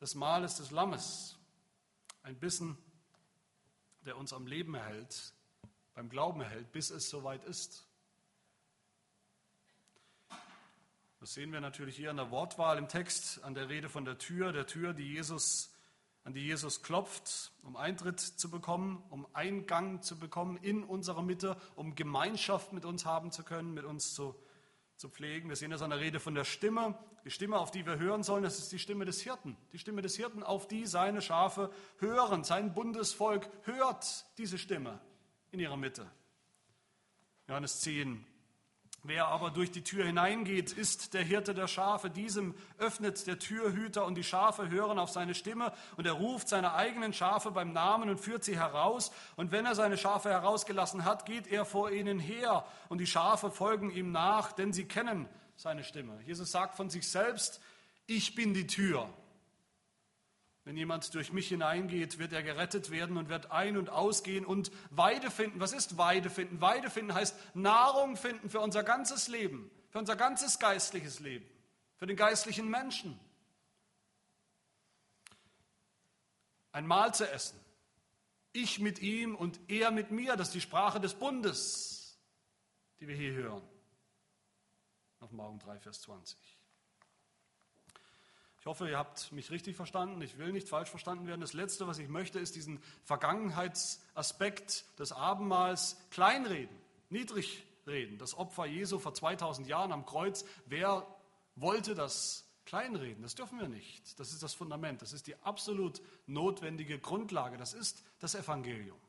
des 0.00 0.14
Mahles 0.14 0.56
des 0.56 0.70
Lammes. 0.70 1.36
Ein 2.22 2.38
Bissen, 2.40 2.78
der 4.06 4.16
uns 4.16 4.32
am 4.32 4.46
Leben 4.46 4.74
erhält, 4.74 5.34
beim 5.92 6.08
Glauben 6.08 6.40
erhält, 6.40 6.72
bis 6.72 6.88
es 6.88 7.10
soweit 7.10 7.44
ist. 7.44 7.89
Das 11.20 11.34
sehen 11.34 11.52
wir 11.52 11.60
natürlich 11.60 11.96
hier 11.96 12.08
an 12.08 12.16
der 12.16 12.30
Wortwahl 12.30 12.78
im 12.78 12.88
Text, 12.88 13.44
an 13.44 13.54
der 13.54 13.68
Rede 13.68 13.90
von 13.90 14.06
der 14.06 14.16
Tür, 14.16 14.52
der 14.52 14.66
Tür, 14.66 14.94
die 14.94 15.06
Jesus 15.06 15.70
an 16.24 16.34
die 16.34 16.40
Jesus 16.40 16.82
klopft, 16.82 17.52
um 17.62 17.76
Eintritt 17.76 18.20
zu 18.20 18.50
bekommen, 18.50 19.02
um 19.10 19.26
Eingang 19.32 20.02
zu 20.02 20.18
bekommen 20.18 20.56
in 20.58 20.84
unserer 20.84 21.22
Mitte, 21.22 21.56
um 21.76 21.94
Gemeinschaft 21.94 22.72
mit 22.72 22.84
uns 22.84 23.04
haben 23.04 23.32
zu 23.32 23.42
können, 23.42 23.72
mit 23.72 23.84
uns 23.84 24.14
zu, 24.14 24.34
zu 24.96 25.08
pflegen. 25.08 25.48
Wir 25.48 25.56
sehen 25.56 25.70
das 25.70 25.82
an 25.82 25.90
der 25.90 26.00
Rede 26.00 26.20
von 26.20 26.34
der 26.34 26.44
Stimme. 26.44 26.98
Die 27.24 27.30
Stimme, 27.30 27.58
auf 27.58 27.70
die 27.70 27.84
wir 27.84 27.98
hören 27.98 28.22
sollen, 28.22 28.42
das 28.42 28.58
ist 28.58 28.72
die 28.72 28.78
Stimme 28.78 29.04
des 29.04 29.20
Hirten. 29.20 29.56
Die 29.72 29.78
Stimme 29.78 30.02
des 30.02 30.16
Hirten, 30.16 30.42
auf 30.42 30.68
die 30.68 30.86
seine 30.86 31.22
Schafe 31.22 31.70
hören. 31.98 32.44
Sein 32.44 32.74
Bundesvolk 32.74 33.48
hört 33.62 34.24
diese 34.38 34.58
Stimme 34.58 35.00
in 35.50 35.60
ihrer 35.60 35.76
Mitte. 35.76 36.10
Johannes 37.48 37.80
10, 37.80 38.24
Wer 39.02 39.28
aber 39.28 39.50
durch 39.50 39.70
die 39.70 39.82
Tür 39.82 40.04
hineingeht, 40.04 40.72
ist 40.72 41.14
der 41.14 41.22
Hirte 41.22 41.54
der 41.54 41.68
Schafe. 41.68 42.10
Diesem 42.10 42.54
öffnet 42.76 43.26
der 43.26 43.38
Türhüter 43.38 44.04
und 44.04 44.14
die 44.14 44.24
Schafe 44.24 44.68
hören 44.68 44.98
auf 44.98 45.08
seine 45.08 45.34
Stimme 45.34 45.72
und 45.96 46.06
er 46.06 46.12
ruft 46.12 46.50
seine 46.50 46.74
eigenen 46.74 47.14
Schafe 47.14 47.50
beim 47.50 47.72
Namen 47.72 48.10
und 48.10 48.20
führt 48.20 48.44
sie 48.44 48.58
heraus. 48.58 49.10
Und 49.36 49.52
wenn 49.52 49.64
er 49.64 49.74
seine 49.74 49.96
Schafe 49.96 50.28
herausgelassen 50.28 51.06
hat, 51.06 51.24
geht 51.24 51.46
er 51.46 51.64
vor 51.64 51.90
ihnen 51.90 52.18
her 52.18 52.66
und 52.90 52.98
die 52.98 53.06
Schafe 53.06 53.50
folgen 53.50 53.90
ihm 53.90 54.12
nach, 54.12 54.52
denn 54.52 54.74
sie 54.74 54.84
kennen 54.84 55.26
seine 55.56 55.82
Stimme. 55.82 56.20
Jesus 56.26 56.50
sagt 56.50 56.76
von 56.76 56.90
sich 56.90 57.08
selbst, 57.08 57.62
ich 58.06 58.34
bin 58.34 58.52
die 58.52 58.66
Tür. 58.66 59.08
Wenn 60.64 60.76
jemand 60.76 61.14
durch 61.14 61.32
mich 61.32 61.48
hineingeht, 61.48 62.18
wird 62.18 62.32
er 62.32 62.42
gerettet 62.42 62.90
werden 62.90 63.16
und 63.16 63.28
wird 63.28 63.50
ein- 63.50 63.78
und 63.78 63.88
ausgehen 63.88 64.44
und 64.44 64.70
Weide 64.90 65.30
finden. 65.30 65.58
Was 65.58 65.72
ist 65.72 65.96
Weide 65.96 66.28
finden? 66.28 66.60
Weide 66.60 66.90
finden 66.90 67.14
heißt 67.14 67.34
Nahrung 67.54 68.16
finden 68.16 68.50
für 68.50 68.60
unser 68.60 68.84
ganzes 68.84 69.28
Leben, 69.28 69.70
für 69.88 69.98
unser 69.98 70.16
ganzes 70.16 70.58
geistliches 70.58 71.20
Leben, 71.20 71.48
für 71.96 72.06
den 72.06 72.16
geistlichen 72.16 72.68
Menschen. 72.68 73.18
Ein 76.72 76.86
Mahl 76.86 77.14
zu 77.14 77.28
essen. 77.28 77.58
Ich 78.52 78.80
mit 78.80 78.98
ihm 79.00 79.34
und 79.34 79.58
er 79.68 79.90
mit 79.90 80.10
mir, 80.10 80.36
das 80.36 80.48
ist 80.48 80.54
die 80.54 80.60
Sprache 80.60 81.00
des 81.00 81.14
Bundes, 81.14 82.18
die 83.00 83.08
wir 83.08 83.16
hier 83.16 83.32
hören. 83.32 83.62
Offenbarung 85.20 85.58
3, 85.58 85.78
Vers 85.78 86.02
20. 86.02 86.59
Ich 88.60 88.66
hoffe, 88.66 88.90
ihr 88.90 88.98
habt 88.98 89.32
mich 89.32 89.50
richtig 89.50 89.74
verstanden. 89.74 90.20
Ich 90.20 90.36
will 90.36 90.52
nicht 90.52 90.68
falsch 90.68 90.90
verstanden 90.90 91.26
werden. 91.26 91.40
Das 91.40 91.54
Letzte, 91.54 91.86
was 91.86 91.98
ich 91.98 92.08
möchte, 92.08 92.38
ist 92.38 92.54
diesen 92.56 92.78
Vergangenheitsaspekt 93.04 94.84
des 94.98 95.12
Abendmahls 95.12 95.96
kleinreden, 96.10 96.76
niedrig 97.08 97.64
reden. 97.86 98.18
Das 98.18 98.36
Opfer 98.36 98.66
Jesu 98.66 98.98
vor 98.98 99.14
2000 99.14 99.66
Jahren 99.66 99.92
am 99.92 100.04
Kreuz. 100.04 100.44
Wer 100.66 101.06
wollte 101.56 101.94
das 101.94 102.44
kleinreden? 102.66 103.22
Das 103.22 103.34
dürfen 103.34 103.58
wir 103.58 103.68
nicht. 103.68 104.20
Das 104.20 104.30
ist 104.30 104.42
das 104.42 104.52
Fundament. 104.52 105.00
Das 105.00 105.14
ist 105.14 105.26
die 105.26 105.36
absolut 105.42 106.02
notwendige 106.26 106.98
Grundlage. 106.98 107.56
Das 107.56 107.72
ist 107.72 108.04
das 108.18 108.34
Evangelium. 108.34 109.00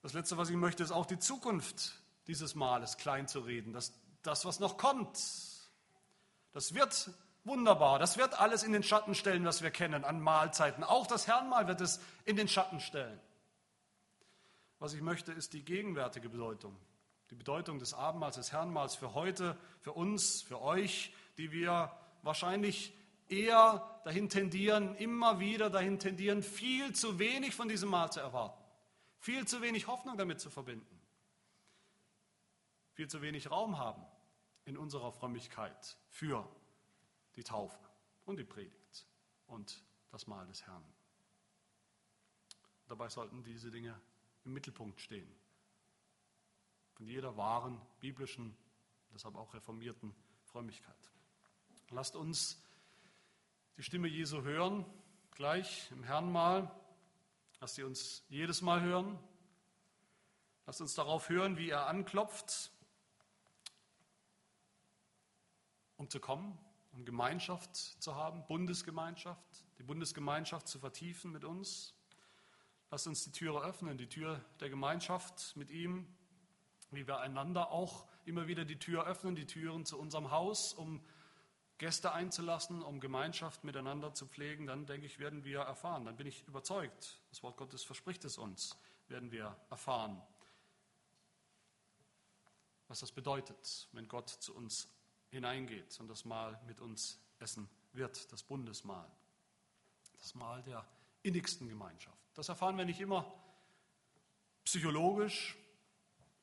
Das 0.00 0.12
Letzte, 0.12 0.36
was 0.36 0.48
ich 0.48 0.56
möchte, 0.56 0.84
ist 0.84 0.92
auch 0.92 1.06
die 1.06 1.18
Zukunft 1.18 2.00
dieses 2.28 2.54
Mahles 2.54 2.98
klein 2.98 3.26
zu 3.26 3.40
reden. 3.40 3.72
Das, 3.72 3.92
das 4.22 4.44
was 4.44 4.60
noch 4.60 4.78
kommt 4.78 5.16
das 6.52 6.74
wird 6.74 7.10
wunderbar. 7.44 7.98
Das 7.98 8.16
wird 8.16 8.38
alles 8.38 8.62
in 8.62 8.72
den 8.72 8.82
Schatten 8.82 9.14
stellen, 9.14 9.44
was 9.44 9.62
wir 9.62 9.70
kennen 9.70 10.04
an 10.04 10.20
Mahlzeiten. 10.20 10.84
Auch 10.84 11.06
das 11.06 11.26
Herrnmahl 11.26 11.66
wird 11.66 11.80
es 11.80 12.00
in 12.24 12.36
den 12.36 12.48
Schatten 12.48 12.80
stellen. 12.80 13.20
Was 14.78 14.94
ich 14.94 15.00
möchte, 15.00 15.32
ist 15.32 15.52
die 15.54 15.64
gegenwärtige 15.64 16.28
Bedeutung. 16.28 16.76
Die 17.30 17.34
Bedeutung 17.34 17.78
des 17.78 17.94
Abendmahls, 17.94 18.36
des 18.36 18.52
Herrnmahls 18.52 18.94
für 18.94 19.14
heute, 19.14 19.56
für 19.80 19.92
uns, 19.92 20.42
für 20.42 20.62
euch, 20.62 21.12
die 21.36 21.50
wir 21.50 21.92
wahrscheinlich 22.22 22.94
eher 23.28 24.00
dahin 24.04 24.28
tendieren, 24.28 24.94
immer 24.96 25.38
wieder 25.40 25.68
dahin 25.68 25.98
tendieren, 25.98 26.42
viel 26.42 26.94
zu 26.94 27.18
wenig 27.18 27.54
von 27.54 27.68
diesem 27.68 27.90
Mahl 27.90 28.10
zu 28.10 28.20
erwarten. 28.20 28.62
Viel 29.18 29.46
zu 29.46 29.60
wenig 29.60 29.88
Hoffnung 29.88 30.16
damit 30.16 30.40
zu 30.40 30.48
verbinden. 30.48 31.00
Viel 32.94 33.08
zu 33.08 33.20
wenig 33.20 33.50
Raum 33.50 33.78
haben 33.78 34.06
in 34.68 34.76
unserer 34.76 35.10
Frömmigkeit 35.12 35.96
für 36.10 36.46
die 37.36 37.42
Taufe 37.42 37.78
und 38.26 38.36
die 38.38 38.44
Predigt 38.44 39.06
und 39.46 39.82
das 40.10 40.26
Mahl 40.26 40.46
des 40.46 40.66
Herrn. 40.66 40.84
Dabei 42.86 43.08
sollten 43.08 43.42
diese 43.42 43.70
Dinge 43.70 43.98
im 44.44 44.52
Mittelpunkt 44.52 45.00
stehen. 45.00 45.28
Von 46.92 47.06
jeder 47.06 47.34
wahren, 47.38 47.80
biblischen, 48.00 48.54
deshalb 49.14 49.36
auch 49.36 49.54
reformierten 49.54 50.14
Frömmigkeit. 50.44 51.12
Lasst 51.88 52.14
uns 52.14 52.62
die 53.78 53.82
Stimme 53.82 54.08
Jesu 54.08 54.42
hören, 54.42 54.84
gleich 55.30 55.90
im 55.92 56.02
Herrnmahl. 56.02 56.70
Lasst 57.60 57.76
sie 57.76 57.84
uns 57.84 58.22
jedes 58.28 58.60
Mal 58.60 58.82
hören. 58.82 59.18
Lasst 60.66 60.82
uns 60.82 60.94
darauf 60.94 61.30
hören, 61.30 61.56
wie 61.56 61.70
er 61.70 61.86
anklopft 61.86 62.70
um 65.98 66.08
zu 66.08 66.20
kommen, 66.20 66.58
um 66.92 67.04
Gemeinschaft 67.04 67.76
zu 67.76 68.14
haben, 68.14 68.46
Bundesgemeinschaft, 68.46 69.66
die 69.78 69.82
Bundesgemeinschaft 69.82 70.66
zu 70.66 70.78
vertiefen 70.78 71.30
mit 71.32 71.44
uns. 71.44 71.94
Lasst 72.90 73.06
uns 73.06 73.24
die 73.24 73.32
Türe 73.32 73.60
öffnen, 73.62 73.98
die 73.98 74.08
Tür 74.08 74.42
der 74.60 74.70
Gemeinschaft 74.70 75.54
mit 75.56 75.70
ihm, 75.70 76.06
wie 76.90 77.06
wir 77.06 77.20
einander 77.20 77.70
auch 77.70 78.06
immer 78.24 78.46
wieder 78.46 78.64
die 78.64 78.78
Tür 78.78 79.06
öffnen, 79.06 79.34
die 79.34 79.46
Türen 79.46 79.84
zu 79.84 79.98
unserem 79.98 80.30
Haus, 80.30 80.72
um 80.72 81.04
Gäste 81.76 82.12
einzulassen, 82.12 82.82
um 82.82 82.98
Gemeinschaft 82.98 83.62
miteinander 83.62 84.12
zu 84.14 84.26
pflegen, 84.26 84.66
dann 84.66 84.86
denke 84.86 85.06
ich, 85.06 85.18
werden 85.18 85.44
wir 85.44 85.60
erfahren. 85.60 86.04
Dann 86.04 86.16
bin 86.16 86.26
ich 86.26 86.46
überzeugt, 86.48 87.20
das 87.30 87.42
Wort 87.42 87.56
Gottes 87.56 87.84
verspricht 87.84 88.24
es 88.24 88.38
uns, 88.38 88.76
werden 89.06 89.30
wir 89.30 89.56
erfahren, 89.70 90.20
was 92.88 93.00
das 93.00 93.12
bedeutet, 93.12 93.88
wenn 93.92 94.08
Gott 94.08 94.28
zu 94.28 94.54
uns 94.54 94.88
hineingeht 95.30 95.98
und 96.00 96.08
das 96.08 96.24
Mahl 96.24 96.60
mit 96.66 96.80
uns 96.80 97.20
essen 97.38 97.68
wird, 97.92 98.32
das 98.32 98.42
Bundesmahl, 98.42 99.10
das 100.20 100.34
Mahl 100.34 100.62
der 100.62 100.86
innigsten 101.22 101.68
Gemeinschaft. 101.68 102.18
Das 102.34 102.48
erfahren 102.48 102.76
wir 102.76 102.84
nicht 102.84 103.00
immer 103.00 103.32
psychologisch 104.64 105.56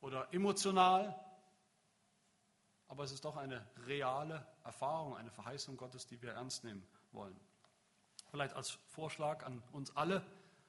oder 0.01 0.33
emotional, 0.33 1.19
aber 2.87 3.03
es 3.03 3.11
ist 3.11 3.25
doch 3.25 3.37
eine 3.37 3.65
reale 3.85 4.45
Erfahrung, 4.63 5.15
eine 5.15 5.31
Verheißung 5.31 5.77
Gottes, 5.77 6.05
die 6.05 6.21
wir 6.21 6.31
ernst 6.31 6.63
nehmen 6.63 6.85
wollen. 7.11 7.39
Vielleicht 8.29 8.55
als 8.55 8.69
Vorschlag 8.69 9.45
an 9.45 9.63
uns 9.71 9.95
alle, 9.95 10.25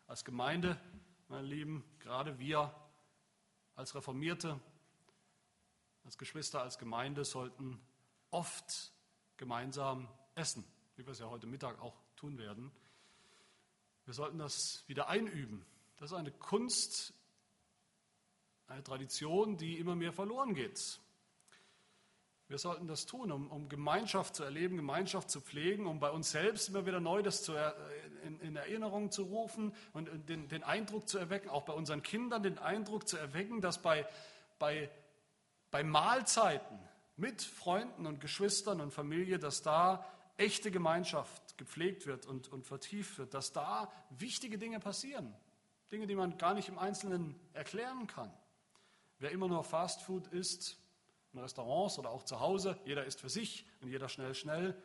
als 0.06 0.24
Gemeinde, 0.24 0.80
meine 1.28 1.46
Lieben, 1.46 1.84
gerade 1.98 2.38
wir 2.38 2.74
als 3.74 3.94
Reformierte, 3.94 4.58
als 6.04 6.16
Geschwister, 6.16 6.62
als 6.62 6.78
Gemeinde 6.78 7.24
sollten 7.24 7.80
oft 8.31 8.93
gemeinsam 9.37 10.09
essen, 10.35 10.64
wie 10.97 11.07
wir 11.07 11.12
es 11.12 11.18
ja 11.18 11.29
heute 11.29 11.47
Mittag 11.47 11.81
auch 11.81 11.95
tun 12.16 12.39
werden. 12.39 12.72
Wir 14.05 14.14
sollten 14.14 14.39
das 14.39 14.85
wieder 14.87 15.09
einüben. 15.09 15.64
Das 15.97 16.12
ist 16.12 16.16
eine 16.16 16.31
Kunst, 16.31 17.14
eine 18.68 18.83
Tradition, 18.83 19.57
die 19.57 19.79
immer 19.79 19.97
mehr 19.97 20.12
verloren 20.12 20.55
geht. 20.55 21.01
Wir 22.49 22.59
sollten 22.59 22.87
das 22.87 23.07
tun, 23.07 23.33
um, 23.33 23.51
um, 23.51 23.68
Gemeinschaft 23.68 24.37
zu 24.37 24.45
erleben, 24.45 24.77
Gemeinschaft 24.77 25.31
zu 25.31 25.41
pflegen, 25.41 25.87
um 25.87 25.99
bei 25.99 26.11
uns 26.11 26.31
selbst 26.31 26.68
immer 26.68 26.87
wieder 26.87 27.01
neu 27.01 27.22
das 27.22 27.43
zu, 27.43 27.55
in, 28.22 28.39
in, 28.39 28.55
Erinnerung 28.55 29.11
zu 29.11 29.24
rufen 29.24 29.74
und 29.93 30.09
den, 30.29 30.47
den, 30.47 30.62
Eindruck 30.62 31.09
zu 31.09 31.18
erwecken, 31.18 31.49
auch 31.49 31.64
bei 31.64 31.72
unseren 31.72 32.05
Kindern 32.05 32.45
den 32.45 32.59
Eindruck 32.59 33.09
zu 33.09 33.16
erwecken, 33.16 33.61
dass 33.61 33.83
bei, 33.83 34.07
bei, 34.61 34.89
bei 35.72 35.83
Mahlzeiten 35.83 36.79
mit 37.16 37.42
Freunden 37.42 38.06
und 38.06 38.20
Geschwistern 38.20 38.80
und 38.80 38.92
Familie, 38.92 39.38
dass 39.38 39.62
da 39.62 40.06
echte 40.36 40.70
Gemeinschaft 40.70 41.56
gepflegt 41.56 42.06
wird 42.06 42.26
und, 42.26 42.48
und 42.48 42.66
vertieft 42.66 43.18
wird, 43.18 43.34
dass 43.34 43.52
da 43.52 43.90
wichtige 44.10 44.58
Dinge 44.58 44.80
passieren. 44.80 45.34
Dinge, 45.90 46.06
die 46.06 46.14
man 46.14 46.36
gar 46.36 46.54
nicht 46.54 46.68
im 46.68 46.78
Einzelnen 46.78 47.38
erklären 47.52 48.06
kann. 48.06 48.32
Wer 49.18 49.30
immer 49.30 49.48
nur 49.48 49.64
Fastfood 49.64 50.26
isst, 50.28 50.78
in 51.32 51.38
Restaurants 51.38 51.98
oder 51.98 52.10
auch 52.10 52.22
zu 52.22 52.40
Hause, 52.40 52.78
jeder 52.84 53.04
ist 53.04 53.20
für 53.20 53.28
sich 53.28 53.66
und 53.80 53.88
jeder 53.88 54.08
schnell, 54.08 54.34
schnell. 54.34 54.76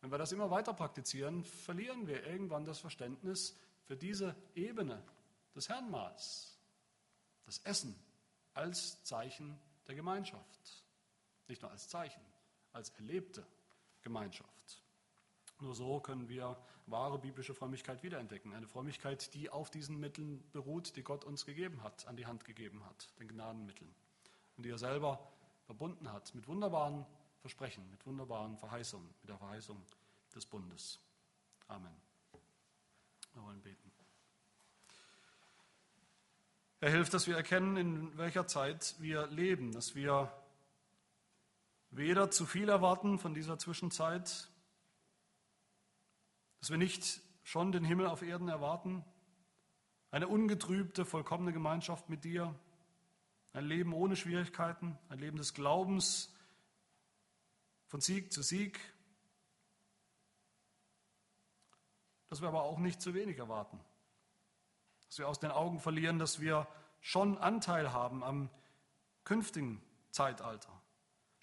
Wenn 0.00 0.10
wir 0.10 0.18
das 0.18 0.32
immer 0.32 0.50
weiter 0.50 0.74
praktizieren, 0.74 1.44
verlieren 1.44 2.06
wir 2.06 2.26
irgendwann 2.26 2.64
das 2.64 2.78
Verständnis 2.78 3.56
für 3.84 3.96
diese 3.96 4.34
Ebene 4.54 5.02
des 5.54 5.68
Herrnmahls, 5.68 6.58
das 7.44 7.58
Essen 7.58 7.94
als 8.54 9.02
Zeichen 9.04 9.58
der 9.86 9.94
Gemeinschaft. 9.94 10.85
Nicht 11.48 11.62
nur 11.62 11.70
als 11.70 11.88
Zeichen, 11.88 12.22
als 12.72 12.90
erlebte 12.90 13.46
Gemeinschaft. 14.02 14.82
Nur 15.60 15.74
so 15.74 16.00
können 16.00 16.28
wir 16.28 16.56
wahre 16.86 17.18
biblische 17.18 17.54
Frömmigkeit 17.54 18.02
wiederentdecken. 18.02 18.52
Eine 18.52 18.68
Frömmigkeit, 18.68 19.32
die 19.34 19.50
auf 19.50 19.70
diesen 19.70 19.98
Mitteln 19.98 20.44
beruht, 20.52 20.96
die 20.96 21.02
Gott 21.02 21.24
uns 21.24 21.46
gegeben 21.46 21.82
hat, 21.82 22.06
an 22.06 22.16
die 22.16 22.26
Hand 22.26 22.44
gegeben 22.44 22.84
hat, 22.84 23.08
den 23.18 23.28
Gnadenmitteln 23.28 23.94
und 24.56 24.64
die 24.64 24.70
er 24.70 24.78
selber 24.78 25.20
verbunden 25.64 26.12
hat 26.12 26.34
mit 26.34 26.46
wunderbaren 26.46 27.04
Versprechen, 27.40 27.88
mit 27.90 28.04
wunderbaren 28.06 28.56
Verheißungen, 28.56 29.08
mit 29.20 29.28
der 29.28 29.38
Verheißung 29.38 29.82
des 30.34 30.46
Bundes. 30.46 31.00
Amen. 31.68 31.94
Wir 33.34 33.42
wollen 33.42 33.60
beten. 33.60 33.92
Er 36.80 36.90
hilft, 36.90 37.14
dass 37.14 37.26
wir 37.26 37.36
erkennen, 37.36 37.76
in 37.76 38.18
welcher 38.18 38.46
Zeit 38.46 38.96
wir 38.98 39.26
leben, 39.28 39.72
dass 39.72 39.94
wir 39.94 40.32
weder 41.90 42.30
zu 42.30 42.46
viel 42.46 42.68
erwarten 42.68 43.18
von 43.18 43.34
dieser 43.34 43.58
Zwischenzeit, 43.58 44.50
dass 46.60 46.70
wir 46.70 46.78
nicht 46.78 47.20
schon 47.42 47.72
den 47.72 47.84
Himmel 47.84 48.06
auf 48.06 48.22
Erden 48.22 48.48
erwarten, 48.48 49.04
eine 50.10 50.28
ungetrübte, 50.28 51.04
vollkommene 51.04 51.52
Gemeinschaft 51.52 52.08
mit 52.08 52.24
dir, 52.24 52.54
ein 53.52 53.64
Leben 53.64 53.92
ohne 53.92 54.16
Schwierigkeiten, 54.16 54.98
ein 55.08 55.18
Leben 55.18 55.36
des 55.36 55.54
Glaubens 55.54 56.34
von 57.86 58.00
Sieg 58.00 58.32
zu 58.32 58.42
Sieg. 58.42 58.78
Dass 62.28 62.40
wir 62.40 62.48
aber 62.48 62.62
auch 62.62 62.78
nicht 62.78 63.00
zu 63.00 63.14
wenig 63.14 63.38
erwarten. 63.38 63.80
Dass 65.06 65.18
wir 65.18 65.28
aus 65.28 65.38
den 65.38 65.50
Augen 65.50 65.78
verlieren, 65.78 66.18
dass 66.18 66.40
wir 66.40 66.66
schon 67.00 67.38
Anteil 67.38 67.92
haben 67.92 68.24
am 68.24 68.50
künftigen 69.24 69.80
Zeitalter. 70.10 70.75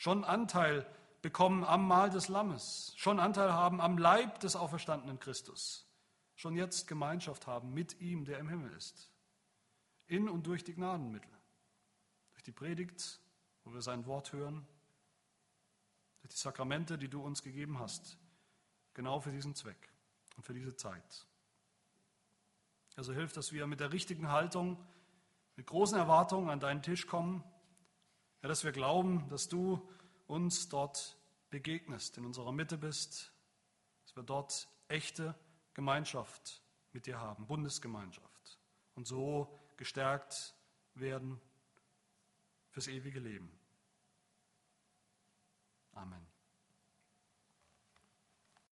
Schon 0.03 0.25
Anteil 0.25 0.85
bekommen 1.21 1.63
am 1.63 1.87
Mahl 1.87 2.09
des 2.09 2.27
Lammes. 2.27 2.91
Schon 2.97 3.21
Anteil 3.21 3.53
haben 3.53 3.79
am 3.79 3.97
Leib 3.97 4.41
des 4.41 4.57
auferstandenen 4.57 5.17
Christus. 5.17 5.87
Schon 6.35 6.57
jetzt 6.57 6.89
Gemeinschaft 6.89 7.47
haben 7.47 7.73
mit 7.73 8.01
ihm, 8.01 8.25
der 8.25 8.39
im 8.39 8.49
Himmel 8.49 8.73
ist. 8.73 9.09
In 10.07 10.27
und 10.27 10.45
durch 10.45 10.65
die 10.65 10.73
Gnadenmittel 10.73 11.31
durch 12.33 12.43
die 12.43 12.51
Predigt, 12.51 13.21
wo 13.63 13.73
wir 13.73 13.81
sein 13.81 14.05
Wort 14.05 14.33
hören, 14.33 14.67
durch 16.19 16.33
die 16.33 16.37
Sakramente, 16.37 16.97
die 16.97 17.07
du 17.07 17.23
uns 17.23 17.41
gegeben 17.41 17.79
hast, 17.79 18.17
genau 18.93 19.21
für 19.21 19.31
diesen 19.31 19.55
Zweck 19.55 19.93
und 20.35 20.43
für 20.43 20.53
diese 20.53 20.75
Zeit. 20.75 21.25
Also 22.97 23.13
hilf, 23.13 23.31
dass 23.31 23.53
wir 23.53 23.67
mit 23.67 23.79
der 23.79 23.93
richtigen 23.93 24.29
Haltung, 24.29 24.77
mit 25.55 25.65
großen 25.67 25.97
Erwartungen 25.97 26.49
an 26.49 26.59
deinen 26.59 26.81
Tisch 26.81 27.07
kommen, 27.07 27.45
ja, 28.43 28.49
dass 28.49 28.65
wir 28.65 28.73
glauben, 28.73 29.27
dass 29.29 29.47
du 29.47 29.89
uns 30.27 30.67
dort 30.69 31.17
begegnest, 31.49 32.17
in 32.17 32.25
unserer 32.25 32.51
Mitte 32.51 32.77
bist, 32.77 33.33
dass 34.03 34.15
wir 34.15 34.23
dort 34.23 34.67
echte 34.89 35.33
Gemeinschaft 35.73 36.61
mit 36.91 37.05
dir 37.05 37.19
haben, 37.19 37.47
Bundesgemeinschaft 37.47 38.59
und 38.95 39.07
so 39.07 39.59
gestärkt 39.77 40.55
werden 40.93 41.39
fürs 42.69 42.87
ewige 42.87 43.19
Leben. 43.19 43.51
Amen. 45.93 46.32